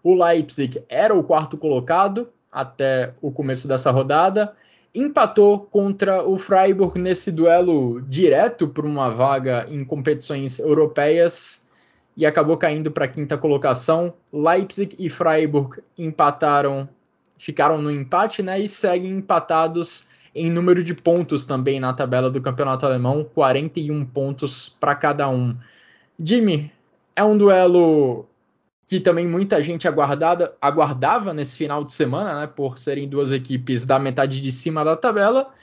O 0.01 0.15
Leipzig 0.15 0.81
era 0.87 1.13
o 1.13 1.21
quarto 1.21 1.57
colocado, 1.57 2.29
até 2.51 3.13
o 3.21 3.31
começo 3.31 3.67
dessa 3.67 3.91
rodada. 3.91 4.53
Empatou 4.93 5.59
contra 5.59 6.23
o 6.27 6.37
Freiburg 6.37 6.99
nesse 6.99 7.31
duelo 7.31 8.01
direto 8.01 8.67
por 8.67 8.85
uma 8.85 9.09
vaga 9.09 9.65
em 9.69 9.83
competições 9.85 10.57
europeias 10.59 11.67
e 12.17 12.25
acabou 12.25 12.57
caindo 12.57 12.91
para 12.91 13.05
a 13.05 13.07
quinta 13.07 13.37
colocação. 13.37 14.13
Leipzig 14.33 14.95
e 14.97 15.09
Freiburg 15.09 15.81
empataram, 15.97 16.89
ficaram 17.37 17.81
no 17.81 17.91
empate, 17.91 18.41
né? 18.41 18.59
E 18.59 18.67
seguem 18.67 19.11
empatados 19.17 20.07
em 20.33 20.49
número 20.49 20.83
de 20.83 20.93
pontos 20.93 21.45
também 21.45 21.79
na 21.79 21.93
tabela 21.93 22.29
do 22.29 22.41
campeonato 22.41 22.85
alemão, 22.85 23.23
41 23.23 24.05
pontos 24.05 24.69
para 24.79 24.95
cada 24.95 25.29
um. 25.29 25.55
Jimmy, 26.19 26.71
é 27.15 27.23
um 27.23 27.37
duelo 27.37 28.28
que 28.89 28.99
também 28.99 29.27
muita 29.27 29.61
gente 29.61 29.87
aguardada, 29.87 30.57
aguardava 30.59 31.31
nesse 31.31 31.55
final 31.55 31.83
de 31.83 31.93
semana, 31.93 32.41
né, 32.41 32.47
por 32.47 32.79
serem 32.79 33.07
duas 33.07 33.31
equipes 33.31 33.85
da 33.85 33.99
metade 33.99 34.41
de 34.41 34.51
cima 34.51 34.83
da 34.83 34.95
tabela, 34.95 35.53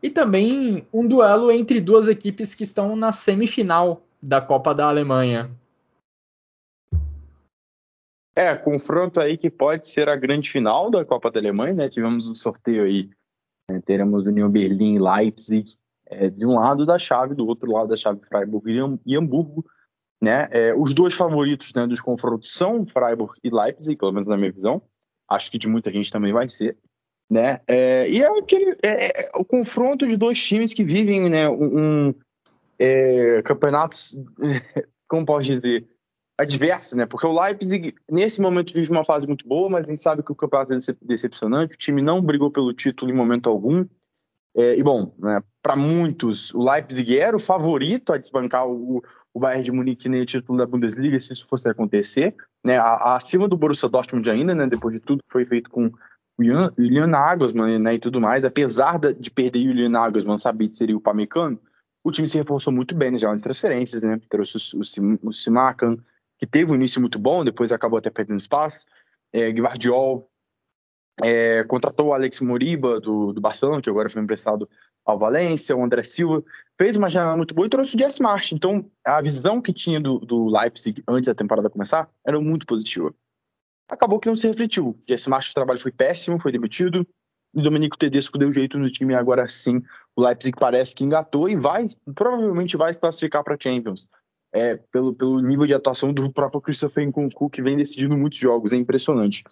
e 0.00 0.08
também 0.08 0.86
um 0.92 1.08
duelo 1.08 1.50
entre 1.50 1.80
duas 1.80 2.06
equipes 2.06 2.54
que 2.54 2.62
estão 2.62 2.94
na 2.94 3.10
semifinal 3.10 4.06
da 4.22 4.40
Copa 4.40 4.72
da 4.72 4.86
Alemanha. 4.86 5.50
É, 8.36 8.54
confronto 8.54 9.18
aí 9.18 9.36
que 9.36 9.50
pode 9.50 9.88
ser 9.88 10.08
a 10.08 10.14
grande 10.14 10.48
final 10.48 10.88
da 10.88 11.04
Copa 11.04 11.28
da 11.28 11.40
Alemanha, 11.40 11.74
né? 11.74 11.88
Tivemos 11.88 12.28
um 12.28 12.34
sorteio 12.34 12.84
aí. 12.84 13.10
Né? 13.68 13.82
Teremos 13.84 14.26
União 14.26 14.48
Berlim 14.48 14.94
e 14.94 15.00
Leipzig 15.00 15.76
é, 16.06 16.28
de 16.28 16.46
um 16.46 16.54
lado 16.54 16.86
da 16.86 17.00
chave, 17.00 17.34
do 17.34 17.48
outro 17.48 17.68
lado 17.72 17.88
da 17.88 17.96
chave 17.96 18.24
Freiburg 18.24 19.00
e 19.04 19.16
Hamburgo. 19.16 19.64
Né? 20.20 20.48
É, 20.50 20.74
os 20.74 20.94
dois 20.94 21.14
favoritos 21.14 21.72
né, 21.74 21.86
dos 21.86 22.00
confrontos 22.00 22.52
são 22.52 22.86
Freiburg 22.86 23.38
e 23.44 23.50
Leipzig, 23.50 23.96
pelo 23.96 24.12
menos 24.12 24.26
na 24.26 24.36
minha 24.36 24.52
visão. 24.52 24.82
Acho 25.28 25.50
que 25.50 25.58
de 25.58 25.68
muita 25.68 25.90
gente 25.90 26.10
também 26.10 26.32
vai 26.32 26.48
ser. 26.48 26.76
Né? 27.30 27.60
É, 27.66 28.08
e 28.08 28.22
é, 28.22 28.38
aquele, 28.38 28.76
é, 28.82 29.06
é, 29.06 29.30
o 29.34 29.44
confronto 29.44 30.06
de 30.06 30.16
dois 30.16 30.42
times 30.42 30.72
que 30.72 30.84
vivem 30.84 31.28
né, 31.28 31.48
um, 31.48 32.08
um 32.08 32.14
é, 32.78 33.42
campeonatos, 33.42 34.16
como 35.08 35.26
posso 35.26 35.46
dizer, 35.46 35.86
adverso, 36.38 36.96
né? 36.96 37.06
Porque 37.06 37.26
o 37.26 37.40
Leipzig, 37.40 37.94
nesse 38.10 38.40
momento, 38.40 38.72
vive 38.72 38.90
uma 38.90 39.04
fase 39.04 39.26
muito 39.26 39.48
boa, 39.48 39.68
mas 39.68 39.86
a 39.86 39.88
gente 39.88 40.02
sabe 40.02 40.22
que 40.22 40.32
o 40.32 40.36
campeonato 40.36 40.72
é 40.74 40.78
decepcionante, 41.02 41.74
o 41.74 41.78
time 41.78 42.02
não 42.02 42.20
brigou 42.20 42.50
pelo 42.50 42.74
título 42.74 43.10
em 43.10 43.14
momento 43.14 43.48
algum. 43.48 43.86
É, 44.56 44.78
e, 44.78 44.82
bom, 44.82 45.14
né, 45.18 45.42
para 45.62 45.76
muitos, 45.76 46.54
o 46.54 46.62
Leipzig 46.62 47.18
era 47.18 47.36
o 47.36 47.40
favorito 47.40 48.12
a 48.12 48.18
desbancar 48.18 48.66
o, 48.66 49.02
o 49.36 49.38
Bayern 49.38 49.62
de 49.62 49.70
Munique 49.70 50.08
nem 50.08 50.22
o 50.22 50.26
título 50.26 50.56
da 50.56 50.64
Bundesliga, 50.64 51.20
se 51.20 51.34
isso 51.34 51.46
fosse 51.46 51.68
acontecer. 51.68 52.34
Né, 52.64 52.78
acima 52.78 53.46
do 53.46 53.54
Borussia 53.54 53.86
Dortmund 53.86 54.30
ainda, 54.30 54.54
né, 54.54 54.66
depois 54.66 54.94
de 54.94 55.00
tudo 55.00 55.22
que 55.22 55.30
foi 55.30 55.44
feito 55.44 55.68
com 55.68 55.88
o 56.38 56.42
Julian 56.42 57.06
Nagelsmann 57.06 57.78
né, 57.78 57.94
e 57.94 57.98
tudo 57.98 58.18
mais, 58.18 58.46
apesar 58.46 58.98
de 58.98 59.30
perder 59.30 59.58
o 59.58 59.68
Julian 59.68 59.90
Nagelsmann, 59.90 60.38
sabia 60.38 60.70
que 60.70 60.74
seria 60.74 60.96
o 60.96 61.00
Pamecano, 61.02 61.60
o 62.02 62.10
time 62.10 62.26
se 62.26 62.38
reforçou 62.38 62.72
muito 62.72 62.94
bem 62.94 63.18
já 63.18 63.30
nas 63.30 63.42
transferências, 63.42 64.02
né, 64.02 64.18
trouxe 64.26 64.56
o, 64.74 64.80
o, 64.80 65.28
o 65.28 65.32
Simakan, 65.34 65.98
que 66.38 66.46
teve 66.46 66.72
um 66.72 66.74
início 66.74 66.98
muito 66.98 67.18
bom, 67.18 67.44
depois 67.44 67.70
acabou 67.72 67.98
até 67.98 68.08
perdendo 68.08 68.40
espaço. 68.40 68.86
É, 69.34 69.52
é, 71.22 71.62
contratou 71.64 72.06
o 72.06 72.14
Alex 72.14 72.40
Moriba 72.40 73.00
do, 73.00 73.34
do 73.34 73.40
Barcelona, 73.40 73.82
que 73.82 73.90
agora 73.90 74.08
foi 74.08 74.22
emprestado 74.22 74.66
ao 75.06 75.18
Valência, 75.18 75.76
o 75.76 75.84
André 75.84 76.02
Silva, 76.02 76.42
fez 76.76 76.96
uma 76.96 77.08
janela 77.08 77.36
muito 77.36 77.54
boa 77.54 77.66
e 77.66 77.70
trouxe 77.70 77.94
o 77.94 77.98
Jess 77.98 78.18
March. 78.18 78.52
Então, 78.52 78.84
a 79.04 79.22
visão 79.22 79.62
que 79.62 79.72
tinha 79.72 80.00
do, 80.00 80.18
do 80.18 80.46
Leipzig 80.46 81.02
antes 81.08 81.28
da 81.28 81.34
temporada 81.34 81.70
começar 81.70 82.10
era 82.26 82.40
muito 82.40 82.66
positiva. 82.66 83.14
Acabou 83.88 84.18
que 84.18 84.28
não 84.28 84.36
se 84.36 84.48
refletiu. 84.48 84.98
Jess 85.08 85.28
March, 85.28 85.50
o 85.50 85.54
trabalho 85.54 85.78
foi 85.78 85.92
péssimo, 85.92 86.40
foi 86.40 86.50
demitido. 86.50 87.06
O 87.54 87.62
Domenico 87.62 87.96
Tedesco 87.96 88.36
deu 88.36 88.52
jeito 88.52 88.78
no 88.78 88.90
time 88.90 89.14
e 89.14 89.16
agora 89.16 89.46
sim 89.46 89.80
o 90.14 90.22
Leipzig 90.22 90.58
parece 90.58 90.94
que 90.94 91.04
engatou 91.04 91.48
e 91.48 91.56
vai, 91.56 91.88
provavelmente 92.14 92.76
vai 92.76 92.92
se 92.92 93.00
classificar 93.00 93.44
para 93.44 93.56
Champions 93.58 94.08
é, 94.52 94.76
pelo, 94.90 95.14
pelo 95.14 95.40
nível 95.40 95.66
de 95.66 95.74
atuação 95.74 96.12
do 96.12 96.32
próprio 96.32 96.60
Christopher 96.60 97.06
Nkunku, 97.06 97.50
que 97.50 97.62
vem 97.62 97.76
decidindo 97.76 98.16
muitos 98.16 98.38
jogos, 98.38 98.72
é 98.72 98.76
impressionante. 98.76 99.44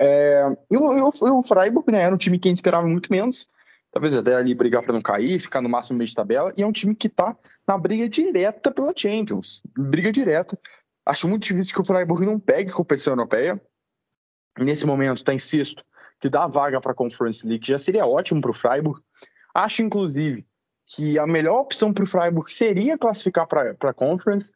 É, 0.00 0.44
e 0.70 0.76
o 0.76 1.42
Freiburg 1.42 1.92
né, 1.92 2.02
era 2.02 2.14
um 2.14 2.18
time 2.18 2.38
que 2.38 2.48
a 2.48 2.50
gente 2.50 2.58
esperava 2.58 2.86
muito 2.86 3.10
menos, 3.10 3.46
talvez 3.90 4.14
até 4.14 4.34
ali 4.34 4.54
brigar 4.54 4.82
para 4.82 4.92
não 4.92 5.00
cair, 5.00 5.38
ficar 5.38 5.60
no 5.60 5.68
máximo 5.68 5.98
meio 5.98 6.08
de 6.08 6.14
tabela, 6.14 6.52
e 6.56 6.62
é 6.62 6.66
um 6.66 6.72
time 6.72 6.94
que 6.94 7.06
está 7.06 7.36
na 7.66 7.76
briga 7.76 8.08
direta 8.08 8.70
pela 8.70 8.92
Champions, 8.96 9.62
briga 9.76 10.12
direta. 10.12 10.58
Acho 11.04 11.28
muito 11.28 11.42
difícil 11.42 11.74
que 11.74 11.80
o 11.80 11.84
Freiburg 11.84 12.24
não 12.24 12.38
pegue 12.38 12.72
competição 12.72 13.14
europeia. 13.14 13.60
Nesse 14.58 14.86
momento 14.86 15.18
está 15.18 15.32
em 15.32 15.38
sexto, 15.38 15.84
que 16.20 16.28
dá 16.28 16.46
vaga 16.46 16.80
para 16.80 16.92
a 16.92 16.94
Conference 16.94 17.46
League, 17.46 17.66
já 17.66 17.78
seria 17.78 18.06
ótimo 18.06 18.40
para 18.40 18.50
o 18.50 18.54
Freiburg. 18.54 19.00
Acho, 19.54 19.82
inclusive, 19.82 20.46
que 20.86 21.18
a 21.18 21.26
melhor 21.26 21.60
opção 21.60 21.92
para 21.92 22.04
o 22.04 22.06
Freiburg 22.06 22.52
seria 22.52 22.98
classificar 22.98 23.46
para 23.46 23.76
a 23.80 23.94
Conference. 23.94 24.52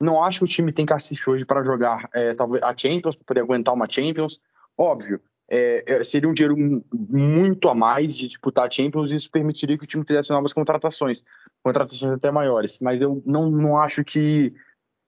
Não 0.00 0.22
acho 0.22 0.40
que 0.40 0.44
o 0.44 0.48
time 0.48 0.72
tem 0.72 0.84
cacife 0.84 1.30
hoje 1.30 1.44
para 1.44 1.64
jogar 1.64 2.08
é, 2.12 2.34
talvez 2.34 2.62
a 2.62 2.76
Champions, 2.76 3.16
para 3.16 3.24
poder 3.24 3.40
aguentar 3.40 3.74
uma 3.74 3.88
Champions. 3.88 4.40
Óbvio, 4.76 5.20
é, 5.48 5.84
é, 5.86 6.04
seria 6.04 6.28
um 6.28 6.34
dinheiro 6.34 6.56
muito 6.92 7.68
a 7.68 7.74
mais 7.74 8.16
de 8.16 8.26
disputar 8.28 8.66
a 8.66 8.70
Champions 8.70 9.12
e 9.12 9.16
isso 9.16 9.30
permitiria 9.30 9.78
que 9.78 9.84
o 9.84 9.86
time 9.86 10.04
fizesse 10.04 10.30
novas 10.30 10.52
contratações, 10.52 11.22
contratações 11.62 12.12
até 12.12 12.30
maiores. 12.30 12.78
Mas 12.80 13.00
eu 13.00 13.22
não, 13.24 13.50
não 13.50 13.78
acho 13.78 14.04
que, 14.04 14.52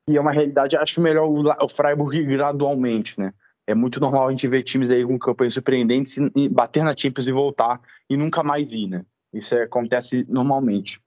que 0.09 0.17
é 0.17 0.21
uma 0.21 0.33
realidade. 0.33 0.77
Acho 0.77 1.01
melhor 1.01 1.29
o, 1.29 1.43
o 1.65 1.69
Freiburg 1.69 2.25
gradualmente, 2.25 3.19
né? 3.19 3.33
É 3.67 3.75
muito 3.75 4.01
normal 4.01 4.29
a 4.29 4.31
gente 4.31 4.49
ver 4.49 4.63
times 4.63 4.89
aí 4.89 5.05
com 5.05 5.19
campanhas 5.19 5.53
surpreendentes 5.53 6.17
e 6.35 6.49
bater 6.49 6.83
na 6.83 6.97
Champions 6.97 7.27
e 7.27 7.33
voltar 7.33 7.81
e 8.09 8.17
nunca 8.17 8.43
mais 8.43 8.73
ir, 8.73 8.87
né? 8.87 9.05
Isso 9.33 9.55
é, 9.55 9.65
acontece 9.65 10.25
normalmente. 10.29 11.01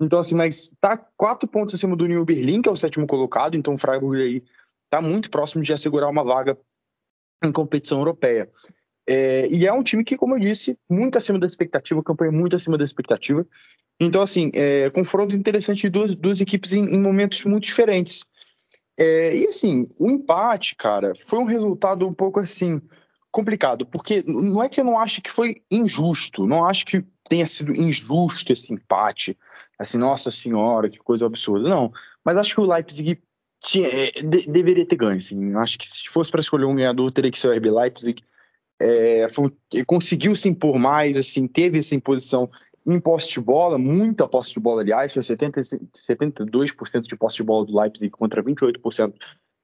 Então, 0.00 0.18
assim, 0.20 0.34
mas 0.34 0.70
tá 0.80 0.96
quatro 1.16 1.48
pontos 1.48 1.74
acima 1.74 1.96
do 1.96 2.06
New 2.06 2.24
Berlin, 2.24 2.62
que 2.62 2.68
é 2.68 2.72
o 2.72 2.76
sétimo 2.76 3.06
colocado, 3.06 3.56
então 3.56 3.74
o 3.74 3.78
Freiburg 3.78 4.22
aí 4.22 4.42
tá 4.88 5.02
muito 5.02 5.28
próximo 5.28 5.62
de 5.62 5.72
assegurar 5.72 6.08
uma 6.08 6.24
vaga 6.24 6.56
em 7.42 7.52
competição 7.52 7.98
europeia. 7.98 8.50
É, 9.08 9.48
e 9.48 9.66
é 9.66 9.72
um 9.72 9.82
time 9.82 10.04
que, 10.04 10.16
como 10.16 10.36
eu 10.36 10.40
disse, 10.40 10.78
muito 10.88 11.16
acima 11.16 11.38
da 11.38 11.46
expectativa, 11.46 12.02
campanha 12.02 12.30
muito 12.30 12.54
acima 12.54 12.76
da 12.76 12.84
expectativa. 12.84 13.46
Então, 13.98 14.20
assim, 14.20 14.50
é, 14.54 14.90
confronto 14.90 15.34
interessante 15.34 15.82
de 15.82 15.90
duas, 15.90 16.14
duas 16.14 16.40
equipes 16.40 16.74
em, 16.74 16.84
em 16.84 17.00
momentos 17.00 17.44
muito 17.44 17.64
diferentes. 17.64 18.24
É, 18.98 19.36
e 19.36 19.44
assim, 19.46 19.86
o 19.98 20.10
empate, 20.10 20.74
cara, 20.74 21.12
foi 21.14 21.38
um 21.38 21.44
resultado 21.44 22.06
um 22.06 22.12
pouco 22.12 22.40
assim 22.40 22.82
complicado, 23.30 23.86
porque 23.86 24.24
não 24.26 24.62
é 24.62 24.68
que 24.68 24.80
eu 24.80 24.84
não 24.84 24.98
acho 24.98 25.22
que 25.22 25.30
foi 25.30 25.62
injusto, 25.70 26.46
não 26.46 26.64
acho 26.64 26.84
que 26.84 27.04
tenha 27.28 27.46
sido 27.46 27.72
injusto 27.72 28.52
esse 28.52 28.72
empate, 28.72 29.38
assim, 29.78 29.98
nossa 29.98 30.30
senhora, 30.30 30.88
que 30.88 30.98
coisa 30.98 31.26
absurda, 31.26 31.68
não, 31.68 31.92
mas 32.24 32.36
acho 32.36 32.54
que 32.54 32.60
o 32.60 32.66
Leipzig 32.66 33.22
tinha, 33.68 33.88
é, 33.88 34.10
de, 34.10 34.46
deveria 34.46 34.86
ter 34.86 34.96
ganho, 34.96 35.18
assim, 35.18 35.54
acho 35.56 35.78
que 35.78 35.86
se 35.86 36.08
fosse 36.08 36.30
para 36.30 36.40
escolher 36.40 36.64
um 36.64 36.74
ganhador, 36.74 37.10
teria 37.12 37.30
que 37.30 37.38
ser 37.38 37.48
o 37.48 37.52
RB 37.52 37.70
Leipzig, 37.70 38.22
é, 38.80 39.28
foi, 39.28 39.52
conseguiu 39.86 40.34
se 40.34 40.48
impor 40.48 40.78
mais, 40.78 41.16
assim, 41.16 41.46
teve 41.46 41.78
essa 41.78 41.94
imposição 41.94 42.48
em 42.86 42.98
posse 42.98 43.32
de 43.32 43.40
bola, 43.40 43.76
muita 43.76 44.26
posse 44.26 44.54
de 44.54 44.60
bola, 44.60 44.80
aliás, 44.80 45.12
foi 45.12 45.22
70, 45.22 45.60
72% 45.60 47.02
de 47.02 47.16
posse 47.16 47.36
de 47.36 47.42
bola 47.42 47.66
do 47.66 47.78
Leipzig 47.78 48.10
contra 48.10 48.42
28% 48.42 49.12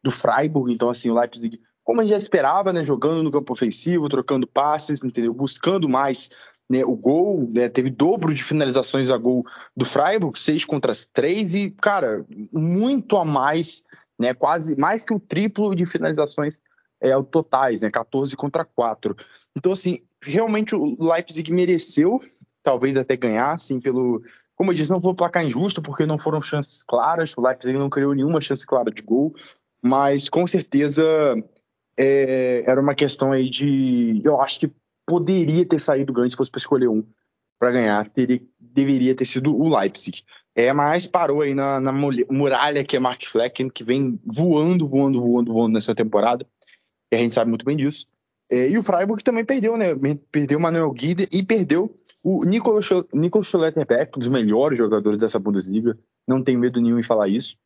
do 0.02 0.10
Freiburg, 0.10 0.72
então 0.72 0.90
assim, 0.90 1.08
o 1.10 1.18
Leipzig 1.18 1.58
como 1.84 2.00
a 2.00 2.04
gente 2.04 2.12
já 2.12 2.18
esperava, 2.18 2.72
né, 2.72 2.82
jogando 2.82 3.22
no 3.22 3.30
campo 3.30 3.52
ofensivo, 3.52 4.08
trocando 4.08 4.46
passes, 4.46 5.04
entendeu? 5.04 5.34
Buscando 5.34 5.86
mais 5.86 6.30
né, 6.70 6.84
o 6.84 6.96
gol, 6.96 7.48
né, 7.52 7.68
teve 7.68 7.90
dobro 7.90 8.32
de 8.32 8.42
finalizações 8.42 9.10
a 9.10 9.16
gol 9.16 9.44
do 9.76 9.84
Freiburg, 9.84 10.38
6 10.38 10.64
contra 10.64 10.92
3 11.12 11.54
e, 11.54 11.70
cara, 11.70 12.24
muito 12.52 13.16
a 13.16 13.24
mais, 13.24 13.84
né, 14.18 14.32
quase 14.32 14.76
mais 14.76 15.04
que 15.04 15.12
o 15.12 15.20
triplo 15.20 15.74
de 15.74 15.84
finalizações 15.84 16.60
é, 17.00 17.10
totais, 17.22 17.80
né, 17.80 17.90
14 17.90 18.34
contra 18.36 18.64
4. 18.64 19.14
Então, 19.56 19.72
assim, 19.72 20.00
realmente 20.22 20.74
o 20.74 20.96
Leipzig 21.00 21.52
mereceu, 21.52 22.20
talvez 22.62 22.96
até 22.96 23.16
ganhar, 23.16 23.52
assim, 23.52 23.80
pelo... 23.80 24.22
Como 24.56 24.70
eu 24.70 24.74
disse, 24.74 24.90
não 24.90 25.00
vou 25.00 25.14
placar 25.14 25.44
injusto, 25.44 25.82
porque 25.82 26.06
não 26.06 26.16
foram 26.16 26.40
chances 26.40 26.84
claras, 26.84 27.36
o 27.36 27.40
Leipzig 27.40 27.76
não 27.76 27.90
criou 27.90 28.14
nenhuma 28.14 28.40
chance 28.40 28.64
clara 28.64 28.90
de 28.90 29.02
gol, 29.02 29.34
mas 29.82 30.28
com 30.28 30.46
certeza 30.46 31.02
é, 31.98 32.62
era 32.64 32.80
uma 32.80 32.94
questão 32.94 33.32
aí 33.32 33.50
de. 33.50 34.20
Eu 34.24 34.40
acho 34.40 34.60
que 34.60 34.72
poderia 35.06 35.66
ter 35.66 35.78
saído 35.78 36.12
ganho 36.12 36.30
se 36.30 36.36
fosse 36.36 36.50
para 36.50 36.58
escolher 36.58 36.88
um 36.88 37.04
para 37.58 37.70
ganhar, 37.70 38.08
teria, 38.08 38.42
deveria 38.58 39.14
ter 39.14 39.24
sido 39.24 39.56
o 39.56 39.74
Leipzig. 39.74 40.22
É, 40.54 40.72
mas 40.72 41.06
parou 41.06 41.40
aí 41.40 41.54
na, 41.54 41.80
na 41.80 41.92
muralha 41.92 42.84
que 42.84 42.96
é 42.96 43.00
Mark 43.00 43.22
Flecken, 43.24 43.68
que 43.68 43.82
vem 43.82 44.20
voando, 44.24 44.86
voando, 44.86 45.20
voando, 45.20 45.52
voando 45.52 45.72
nessa 45.72 45.94
temporada. 45.94 46.46
E 47.10 47.16
a 47.16 47.18
gente 47.18 47.34
sabe 47.34 47.48
muito 47.48 47.64
bem 47.64 47.76
disso. 47.76 48.06
É, 48.50 48.68
e 48.68 48.78
o 48.78 48.82
Freiburg 48.82 49.22
também 49.24 49.44
perdeu, 49.44 49.76
né? 49.76 49.86
Perdeu 50.30 50.58
o 50.58 50.62
Manuel 50.62 50.92
Guida 50.92 51.26
e 51.32 51.42
perdeu 51.42 51.98
o 52.22 52.44
Nico 52.44 53.42
Schlotterbeck, 53.42 54.16
um 54.16 54.20
dos 54.20 54.28
melhores 54.28 54.78
jogadores 54.78 55.18
dessa 55.18 55.38
Bundesliga. 55.38 55.98
Não 56.26 56.42
tenho 56.42 56.60
medo 56.60 56.80
nenhum 56.80 56.98
em 56.98 57.02
falar 57.02 57.28
isso. 57.28 57.56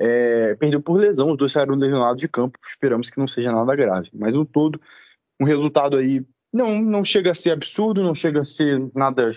É, 0.00 0.56
perdeu 0.56 0.82
por 0.82 0.98
lesão, 0.98 1.30
os 1.30 1.36
dois 1.36 1.52
saíram 1.52 1.74
lesionados 1.76 2.20
de 2.20 2.28
campo. 2.28 2.58
Esperamos 2.66 3.10
que 3.10 3.18
não 3.18 3.28
seja 3.28 3.52
nada 3.52 3.76
grave. 3.76 4.10
Mas 4.12 4.34
no 4.34 4.44
todo, 4.44 4.80
um 5.40 5.44
resultado 5.44 5.96
aí 5.96 6.24
não, 6.54 6.80
não 6.80 7.04
chega 7.04 7.32
a 7.32 7.34
ser 7.34 7.50
absurdo, 7.50 8.02
não 8.02 8.14
chega 8.14 8.40
a 8.40 8.44
ser 8.44 8.88
nada. 8.94 9.32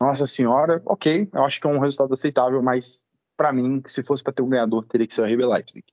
Nossa 0.00 0.26
senhora, 0.26 0.82
ok, 0.84 1.28
eu 1.32 1.44
acho 1.44 1.60
que 1.60 1.66
é 1.66 1.70
um 1.70 1.78
resultado 1.78 2.12
aceitável, 2.12 2.62
mas 2.62 3.04
para 3.36 3.52
mim, 3.52 3.82
se 3.86 4.02
fosse 4.02 4.22
para 4.22 4.32
ter 4.32 4.42
um 4.42 4.48
ganhador, 4.48 4.84
teria 4.84 5.06
que 5.06 5.14
ser 5.14 5.20
o 5.20 5.24
RB 5.24 5.44
Leipzig. 5.44 5.84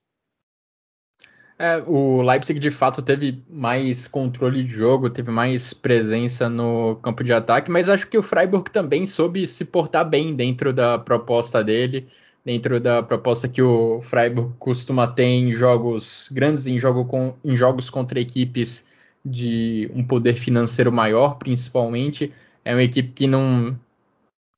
É, 1.58 1.78
o 1.86 2.20
Leipzig 2.22 2.58
de 2.58 2.70
fato 2.70 3.00
teve 3.00 3.44
mais 3.48 4.08
controle 4.08 4.62
de 4.62 4.68
jogo, 4.68 5.08
teve 5.08 5.30
mais 5.30 5.72
presença 5.72 6.48
no 6.48 6.96
campo 6.96 7.22
de 7.22 7.32
ataque, 7.32 7.70
mas 7.70 7.88
acho 7.88 8.08
que 8.08 8.18
o 8.18 8.22
Freiburg 8.22 8.70
também 8.70 9.06
soube 9.06 9.46
se 9.46 9.64
portar 9.64 10.08
bem 10.08 10.34
dentro 10.34 10.72
da 10.72 10.98
proposta 10.98 11.62
dele 11.62 12.08
dentro 12.44 12.78
da 12.78 13.02
proposta 13.02 13.48
que 13.48 13.62
o 13.62 14.02
Freiburg 14.02 14.52
costuma 14.58 15.06
ter 15.06 15.24
em 15.24 15.50
jogos 15.52 16.28
grandes, 16.30 16.66
em, 16.66 16.78
jogo 16.78 17.06
com, 17.06 17.34
em 17.42 17.56
jogos 17.56 17.88
contra 17.88 18.20
equipes 18.20 18.86
de 19.24 19.90
um 19.94 20.04
poder 20.04 20.34
financeiro 20.34 20.92
maior, 20.92 21.36
principalmente. 21.38 22.32
É 22.64 22.74
uma 22.74 22.82
equipe 22.82 23.12
que 23.12 23.26
não, 23.26 23.78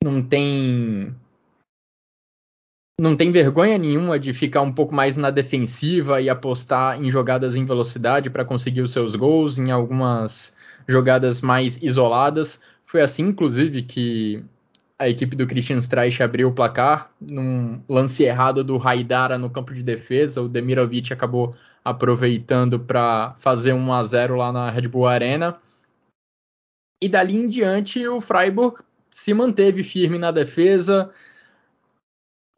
não 0.02 0.22
tem 0.22 1.14
não 2.98 3.14
tem 3.14 3.30
vergonha 3.30 3.76
nenhuma 3.76 4.18
de 4.18 4.32
ficar 4.32 4.62
um 4.62 4.72
pouco 4.72 4.94
mais 4.94 5.18
na 5.18 5.30
defensiva 5.30 6.20
e 6.20 6.30
apostar 6.30 6.98
em 7.00 7.10
jogadas 7.10 7.54
em 7.54 7.64
velocidade 7.66 8.30
para 8.30 8.44
conseguir 8.44 8.80
os 8.80 8.92
seus 8.92 9.14
gols, 9.14 9.58
em 9.58 9.70
algumas 9.70 10.56
jogadas 10.88 11.42
mais 11.42 11.82
isoladas. 11.82 12.62
Foi 12.86 13.02
assim, 13.02 13.24
inclusive, 13.24 13.82
que 13.82 14.42
a 14.98 15.08
equipe 15.08 15.36
do 15.36 15.46
Christian 15.46 15.78
Streich 15.78 16.22
abriu 16.22 16.48
o 16.48 16.54
placar 16.54 17.10
num 17.20 17.82
lance 17.88 18.24
errado 18.24 18.64
do 18.64 18.78
Haidara 18.78 19.36
no 19.36 19.50
campo 19.50 19.74
de 19.74 19.82
defesa. 19.82 20.40
O 20.40 20.48
Demirovic 20.48 21.12
acabou 21.12 21.54
aproveitando 21.84 22.80
para 22.80 23.34
fazer 23.36 23.72
1 23.72 23.92
a 23.92 24.02
0 24.02 24.36
lá 24.36 24.52
na 24.52 24.70
Red 24.70 24.88
Bull 24.88 25.06
Arena. 25.06 25.60
E 27.02 27.08
dali 27.08 27.36
em 27.36 27.46
diante 27.46 28.06
o 28.08 28.20
Freiburg 28.20 28.80
se 29.10 29.34
manteve 29.34 29.84
firme 29.84 30.18
na 30.18 30.30
defesa. 30.30 31.12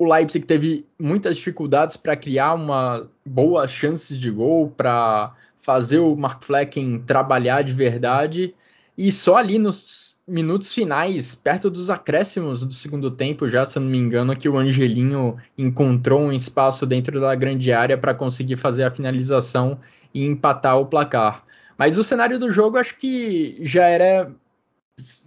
O 0.01 0.05
Leipzig 0.05 0.47
teve 0.47 0.87
muitas 0.97 1.37
dificuldades 1.37 1.97
para 1.97 2.17
criar 2.17 2.55
uma 2.55 3.11
boas 3.27 3.71
chances 3.73 4.17
de 4.17 4.31
gol, 4.31 4.71
para 4.71 5.35
fazer 5.59 5.99
o 5.99 6.15
Mark 6.15 6.45
Flecken 6.45 7.01
trabalhar 7.01 7.63
de 7.63 7.75
verdade. 7.75 8.55
E 8.97 9.11
só 9.11 9.37
ali 9.37 9.59
nos 9.59 10.08
minutos 10.29 10.73
finais, 10.75 11.35
perto 11.35 11.71
dos 11.71 11.89
acréscimos 11.89 12.65
do 12.65 12.73
segundo 12.73 13.11
tempo, 13.11 13.49
já 13.49 13.65
se 13.65 13.81
não 13.81 13.87
me 13.87 13.97
engano, 13.97 14.37
que 14.37 14.49
o 14.49 14.59
Angelinho 14.59 15.37
encontrou 15.57 16.21
um 16.21 16.33
espaço 16.33 16.85
dentro 16.85 17.21
da 17.21 17.35
grande 17.35 17.73
área 17.73 17.97
para 17.97 18.15
conseguir 18.15 18.57
fazer 18.57 18.85
a 18.85 18.91
finalização 18.91 19.79
e 20.13 20.25
empatar 20.25 20.79
o 20.79 20.87
placar. 20.87 21.45
Mas 21.77 21.97
o 21.97 22.05
cenário 22.05 22.39
do 22.39 22.51
jogo 22.51 22.77
acho 22.77 22.97
que 22.97 23.59
já 23.63 23.87
era 23.87 24.31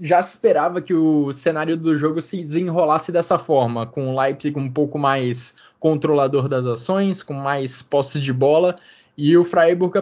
já 0.02 0.22
se 0.22 0.36
esperava 0.36 0.82
que 0.82 0.94
o 0.94 1.32
cenário 1.32 1.78
do 1.78 1.96
jogo 1.96 2.22
se 2.22 2.38
desenrolasse 2.38 3.10
dessa 3.10 3.40
forma, 3.40 3.88
com 3.88 4.10
o 4.10 4.20
Leipzig 4.20 4.60
um 4.60 4.70
pouco 4.70 5.00
mais 5.00 5.56
controlador 5.80 6.50
das 6.50 6.66
ações, 6.66 7.24
com 7.24 7.34
mais 7.34 7.82
posse 7.82 8.20
de 8.20 8.34
bola 8.34 8.76
e 9.18 9.38
o 9.38 9.44
Freiburg 9.44 9.94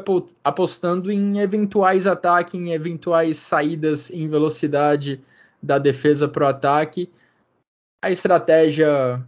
apostando 0.44 1.12
em 1.12 1.40
eventuais 1.40 2.08
ataques, 2.08 2.54
em 2.54 2.72
eventuais 2.72 3.38
saídas 3.38 4.10
em 4.12 4.28
velocidade 4.30 5.22
da 5.62 5.78
defesa 5.78 6.28
para 6.28 6.46
o 6.46 6.48
ataque. 6.48 7.10
A 8.02 8.12
estratégia 8.12 9.22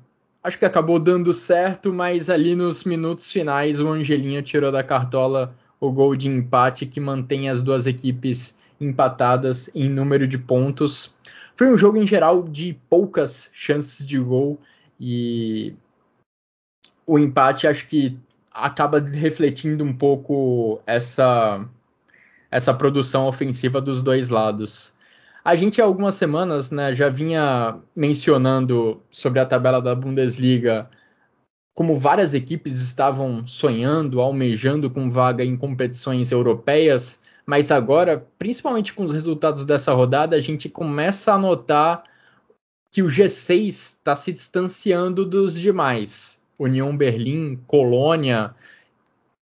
acho 0.44 0.58
que 0.58 0.66
acabou 0.66 1.00
dando 1.00 1.34
certo, 1.34 1.94
mas 1.94 2.30
ali 2.30 2.56
nos 2.56 2.84
minutos 2.84 3.32
finais 3.32 3.80
o 3.80 3.90
Angelinho 3.90 4.42
tirou 4.42 4.72
da 4.72 4.84
cartola 4.84 5.56
o 5.80 5.92
gol 5.92 6.16
de 6.16 6.28
empate 6.28 6.86
que 6.86 7.00
mantém 7.00 7.50
as 7.50 7.62
duas 7.62 7.88
equipes 7.88 8.58
empatadas 8.80 9.70
em 9.76 9.90
número 9.90 10.28
de 10.28 10.38
pontos. 10.38 11.16
Foi 11.56 11.72
um 11.72 11.78
jogo 11.78 11.98
em 11.98 12.08
geral 12.08 12.44
de 12.44 12.78
poucas 12.90 13.50
chances 13.54 14.06
de 14.06 14.18
gol 14.20 14.60
e 15.00 15.74
o 17.06 17.20
empate 17.20 17.68
acho 17.68 17.88
que 17.88 18.18
acaba 18.52 19.00
refletindo 19.00 19.84
um 19.84 19.94
pouco 19.94 20.82
essa 20.86 21.66
essa 22.50 22.74
produção 22.74 23.28
ofensiva 23.28 23.80
dos 23.80 24.02
dois 24.02 24.28
lados. 24.28 24.94
A 25.44 25.56
gente 25.56 25.82
há 25.82 25.86
algumas 25.86 26.16
semanas 26.16 26.70
né, 26.70 26.94
já 26.94 27.10
vinha 27.10 27.80
mencionando 27.96 29.02
sobre 29.10 29.40
a 29.40 29.46
tabela 29.46 29.82
da 29.82 29.96
Bundesliga 29.96 30.90
como 31.74 31.98
várias 31.98 32.34
equipes 32.34 32.82
estavam 32.82 33.48
sonhando, 33.48 34.20
almejando 34.22 34.90
com 34.90 35.10
vaga 35.10 35.44
em 35.44 35.56
competições 35.56 36.32
europeias, 36.32 37.22
mas 37.46 37.72
agora, 37.72 38.28
principalmente 38.38 38.94
com 38.94 39.04
os 39.04 39.14
resultados 39.14 39.66
dessa 39.66 39.94
rodada, 39.94 40.36
a 40.36 40.40
gente 40.40 40.70
começa 40.70 41.34
a 41.34 41.38
notar 41.38 42.04
que 42.92 43.02
o 43.02 43.08
G6 43.08 43.68
está 43.68 44.16
se 44.16 44.34
distanciando 44.34 45.26
dos 45.26 45.58
demais. 45.58 46.41
União 46.64 46.96
Berlim, 46.96 47.60
Colônia, 47.66 48.54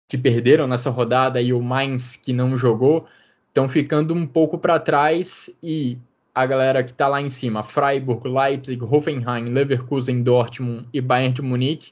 que 0.07 0.17
perderam 0.17 0.67
nessa 0.67 0.89
rodada, 0.89 1.41
e 1.41 1.53
o 1.53 1.61
Mainz, 1.61 2.15
que 2.15 2.31
não 2.31 2.55
jogou, 2.55 3.05
estão 3.47 3.67
ficando 3.67 4.13
um 4.13 4.25
pouco 4.25 4.57
para 4.57 4.79
trás 4.79 5.57
e 5.61 5.97
a 6.33 6.45
galera 6.45 6.83
que 6.83 6.91
está 6.91 7.07
lá 7.07 7.21
em 7.21 7.29
cima, 7.29 7.61
Freiburg, 7.61 8.27
Leipzig, 8.27 8.83
Hoffenheim, 8.83 9.53
Leverkusen, 9.53 10.23
Dortmund 10.23 10.87
e 10.91 10.99
Bayern 10.99 11.33
de 11.33 11.41
Munique, 11.41 11.91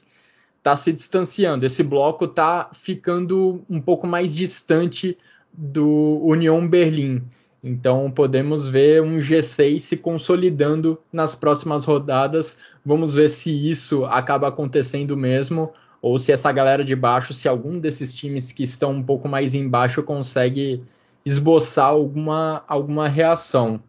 está 0.58 0.74
se 0.76 0.92
distanciando. 0.92 1.64
Esse 1.64 1.82
bloco 1.82 2.24
está 2.24 2.70
ficando 2.72 3.64
um 3.68 3.80
pouco 3.80 4.06
mais 4.06 4.34
distante 4.34 5.16
do 5.52 6.20
União 6.22 6.66
Berlim. 6.66 7.22
Então 7.62 8.10
podemos 8.10 8.66
ver 8.66 9.02
um 9.02 9.18
G6 9.18 9.78
se 9.78 9.96
consolidando 9.98 10.98
nas 11.12 11.34
próximas 11.34 11.84
rodadas. 11.84 12.58
Vamos 12.84 13.14
ver 13.14 13.28
se 13.28 13.70
isso 13.70 14.04
acaba 14.06 14.48
acontecendo 14.48 15.16
mesmo 15.16 15.72
ou 16.00 16.18
se 16.18 16.32
essa 16.32 16.50
galera 16.50 16.84
de 16.84 16.96
baixo, 16.96 17.32
se 17.32 17.48
algum 17.48 17.78
desses 17.78 18.12
times 18.12 18.50
que 18.50 18.64
estão 18.64 18.90
um 18.90 19.02
pouco 19.02 19.28
mais 19.28 19.54
embaixo 19.54 20.02
consegue 20.02 20.82
esboçar 21.24 21.86
alguma, 21.86 22.64
alguma 22.66 23.08
reação. 23.08 23.80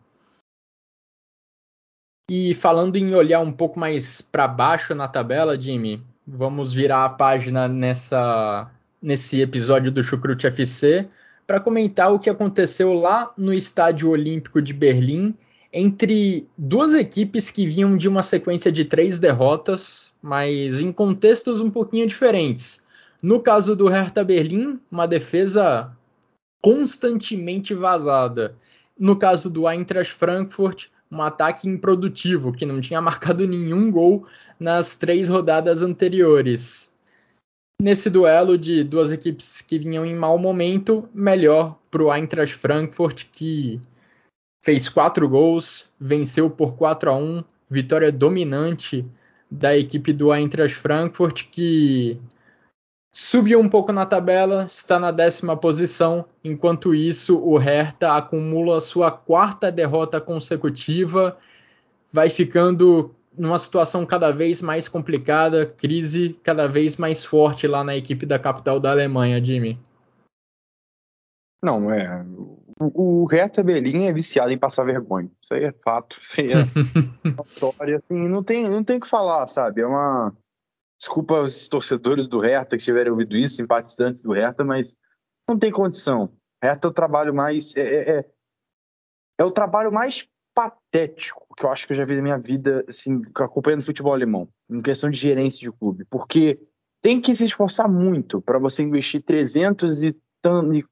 E 2.30 2.54
falando 2.54 2.96
em 2.96 3.16
olhar 3.16 3.40
um 3.40 3.52
pouco 3.52 3.80
mais 3.80 4.22
para 4.22 4.48
baixo 4.48 4.94
na 4.94 5.08
tabela, 5.08 5.60
Jimmy, 5.60 6.06
vamos 6.26 6.72
virar 6.72 7.06
a 7.06 7.10
página 7.10 7.68
nessa, 7.68 8.72
nesse 9.02 9.42
episódio 9.42 9.92
do 9.92 10.04
Chucrute 10.04 10.46
FC 10.46 11.10
para 11.46 11.60
comentar 11.60 12.14
o 12.14 12.20
que 12.20 12.30
aconteceu 12.30 12.94
lá 12.94 13.34
no 13.38 13.54
Estádio 13.54 14.10
Olímpico 14.10 14.62
de 14.62 14.74
Berlim 14.74 15.36
entre 15.72 16.48
duas 16.58 16.94
equipes 16.94 17.50
que 17.50 17.66
vinham 17.66 17.98
de 17.98 18.08
uma 18.08 18.22
sequência 18.22 18.72
de 18.72 18.86
três 18.86 19.18
derrotas, 19.18 20.12
mas 20.22 20.80
em 20.80 20.92
contextos 20.92 21.60
um 21.60 21.70
pouquinho 21.70 22.08
diferentes. 22.08 22.84
No 23.24 23.40
caso 23.40 23.76
do 23.76 23.88
Hertha 23.88 24.24
Berlim, 24.24 24.80
uma 24.92 25.08
defesa 25.08 25.92
constantemente 26.62 27.74
vazada. 27.74 28.56
No 28.98 29.16
caso 29.16 29.50
do 29.50 29.68
Eintracht 29.68 30.14
Frankfurt, 30.14 30.88
um 31.12 31.22
ataque 31.22 31.68
improdutivo, 31.68 32.54
que 32.54 32.66
não 32.66 32.80
tinha 32.80 33.02
marcado 33.02 33.48
nenhum 33.48 33.90
gol 33.90 34.28
nas 34.60 34.96
três 34.96 35.28
rodadas 35.28 35.82
anteriores 35.82 36.93
nesse 37.84 38.10
duelo 38.10 38.58
de 38.58 38.82
duas 38.82 39.12
equipes 39.12 39.62
que 39.62 39.78
vinham 39.78 40.06
em 40.06 40.16
mau 40.16 40.38
momento, 40.38 41.10
melhor 41.14 41.78
para 41.92 42.02
o 42.02 42.14
Eintracht 42.14 42.56
Frankfurt, 42.56 43.26
que 43.30 43.82
fez 44.64 44.88
quatro 44.88 45.28
gols, 45.28 45.92
venceu 46.00 46.50
por 46.50 46.76
4 46.76 47.12
a 47.12 47.16
1 47.18 47.44
vitória 47.70 48.10
dominante 48.10 49.06
da 49.52 49.78
equipe 49.78 50.14
do 50.14 50.34
Eintracht 50.34 50.78
Frankfurt, 50.78 51.50
que 51.52 52.18
subiu 53.12 53.60
um 53.60 53.68
pouco 53.68 53.92
na 53.92 54.06
tabela, 54.06 54.64
está 54.64 54.98
na 54.98 55.12
décima 55.12 55.58
posição. 55.58 56.26
Enquanto 56.42 56.96
isso, 56.96 57.38
o 57.38 57.58
Hertha 57.58 58.14
acumula 58.14 58.80
sua 58.80 59.12
quarta 59.12 59.70
derrota 59.70 60.22
consecutiva, 60.22 61.38
vai 62.14 62.30
ficando 62.30 63.14
numa 63.38 63.58
situação 63.60 64.06
cada 64.06 64.32
vez 64.32 64.62
mais 64.62 64.88
complicada, 64.88 65.66
crise 65.66 66.34
cada 66.44 66.68
vez 66.68 66.98
mais 66.98 67.24
forte 67.24 67.68
lá 67.68 67.84
na 67.84 67.96
equipe 67.96 68.26
da 68.26 68.40
capital 68.40 68.80
da 68.80 68.92
Alemanha, 68.92 69.44
Jimmy. 69.44 69.80
Não, 71.64 71.90
é. 71.92 72.26
O, 72.80 73.24
o 73.24 73.26
Hertha 73.26 73.64
Berlim 73.64 74.06
é 74.06 74.14
viciado 74.14 74.52
em 74.52 74.58
passar 74.58 74.84
vergonha. 74.84 75.32
Isso 75.42 75.54
aí 75.54 75.64
é 75.64 75.72
fato. 75.72 76.20
Isso 76.22 76.42
aí 76.42 76.52
é 76.52 76.64
história. 77.46 77.98
Assim, 77.98 78.28
não 78.28 78.44
tem, 78.44 78.68
não 78.68 78.84
tem 78.84 78.98
o 78.98 79.00
que 79.00 79.08
falar, 79.08 79.48
sabe? 79.48 79.82
É 79.82 79.88
uma. 79.88 80.36
Desculpa 81.00 81.42
os 81.42 81.68
torcedores 81.68 82.28
do 82.28 82.40
Hertha 82.40 82.78
que 82.78 82.84
tiverem 82.84 83.12
ouvido 83.12 83.36
isso, 83.36 83.56
simpatizantes 83.56 84.22
do 84.22 84.34
Hertha, 84.34 84.64
mas 84.64 84.96
não 85.48 85.58
tem 85.58 85.72
condição. 85.72 86.32
Hertha 86.62 86.88
é 86.88 86.92
o 86.92 86.94
trabalho 86.94 87.34
mais. 87.34 87.76
É, 87.76 87.82
é, 87.82 88.20
é, 88.20 88.26
é 89.40 89.44
o 89.44 89.52
trabalho 89.52 89.92
mais 89.92 90.28
patético 90.54 91.43
que 91.56 91.66
eu 91.66 91.70
acho 91.70 91.86
que 91.86 91.94
eu 91.94 91.98
já 91.98 92.06
vi 92.06 92.16
na 92.16 92.22
minha 92.22 92.38
vida, 92.38 92.84
assim, 92.88 93.22
acompanhando 93.36 93.84
futebol 93.84 94.14
alemão, 94.14 94.48
em 94.70 94.82
questão 94.82 95.10
de 95.10 95.20
gerência 95.20 95.60
de 95.60 95.78
clube, 95.78 96.06
porque 96.10 96.60
tem 97.02 97.20
que 97.20 97.36
se 97.36 97.46
esforçar 97.46 97.90
muito 97.90 98.42
para 98.42 98.58
você 98.58 98.82
investir 98.82 99.22
300 99.22 100.02
e, 100.02 100.08
e, 100.08 100.86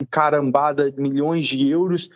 e 0.00 0.06
carambada 0.10 0.92
milhões 0.96 1.46
de 1.46 1.68
euros 1.68 2.08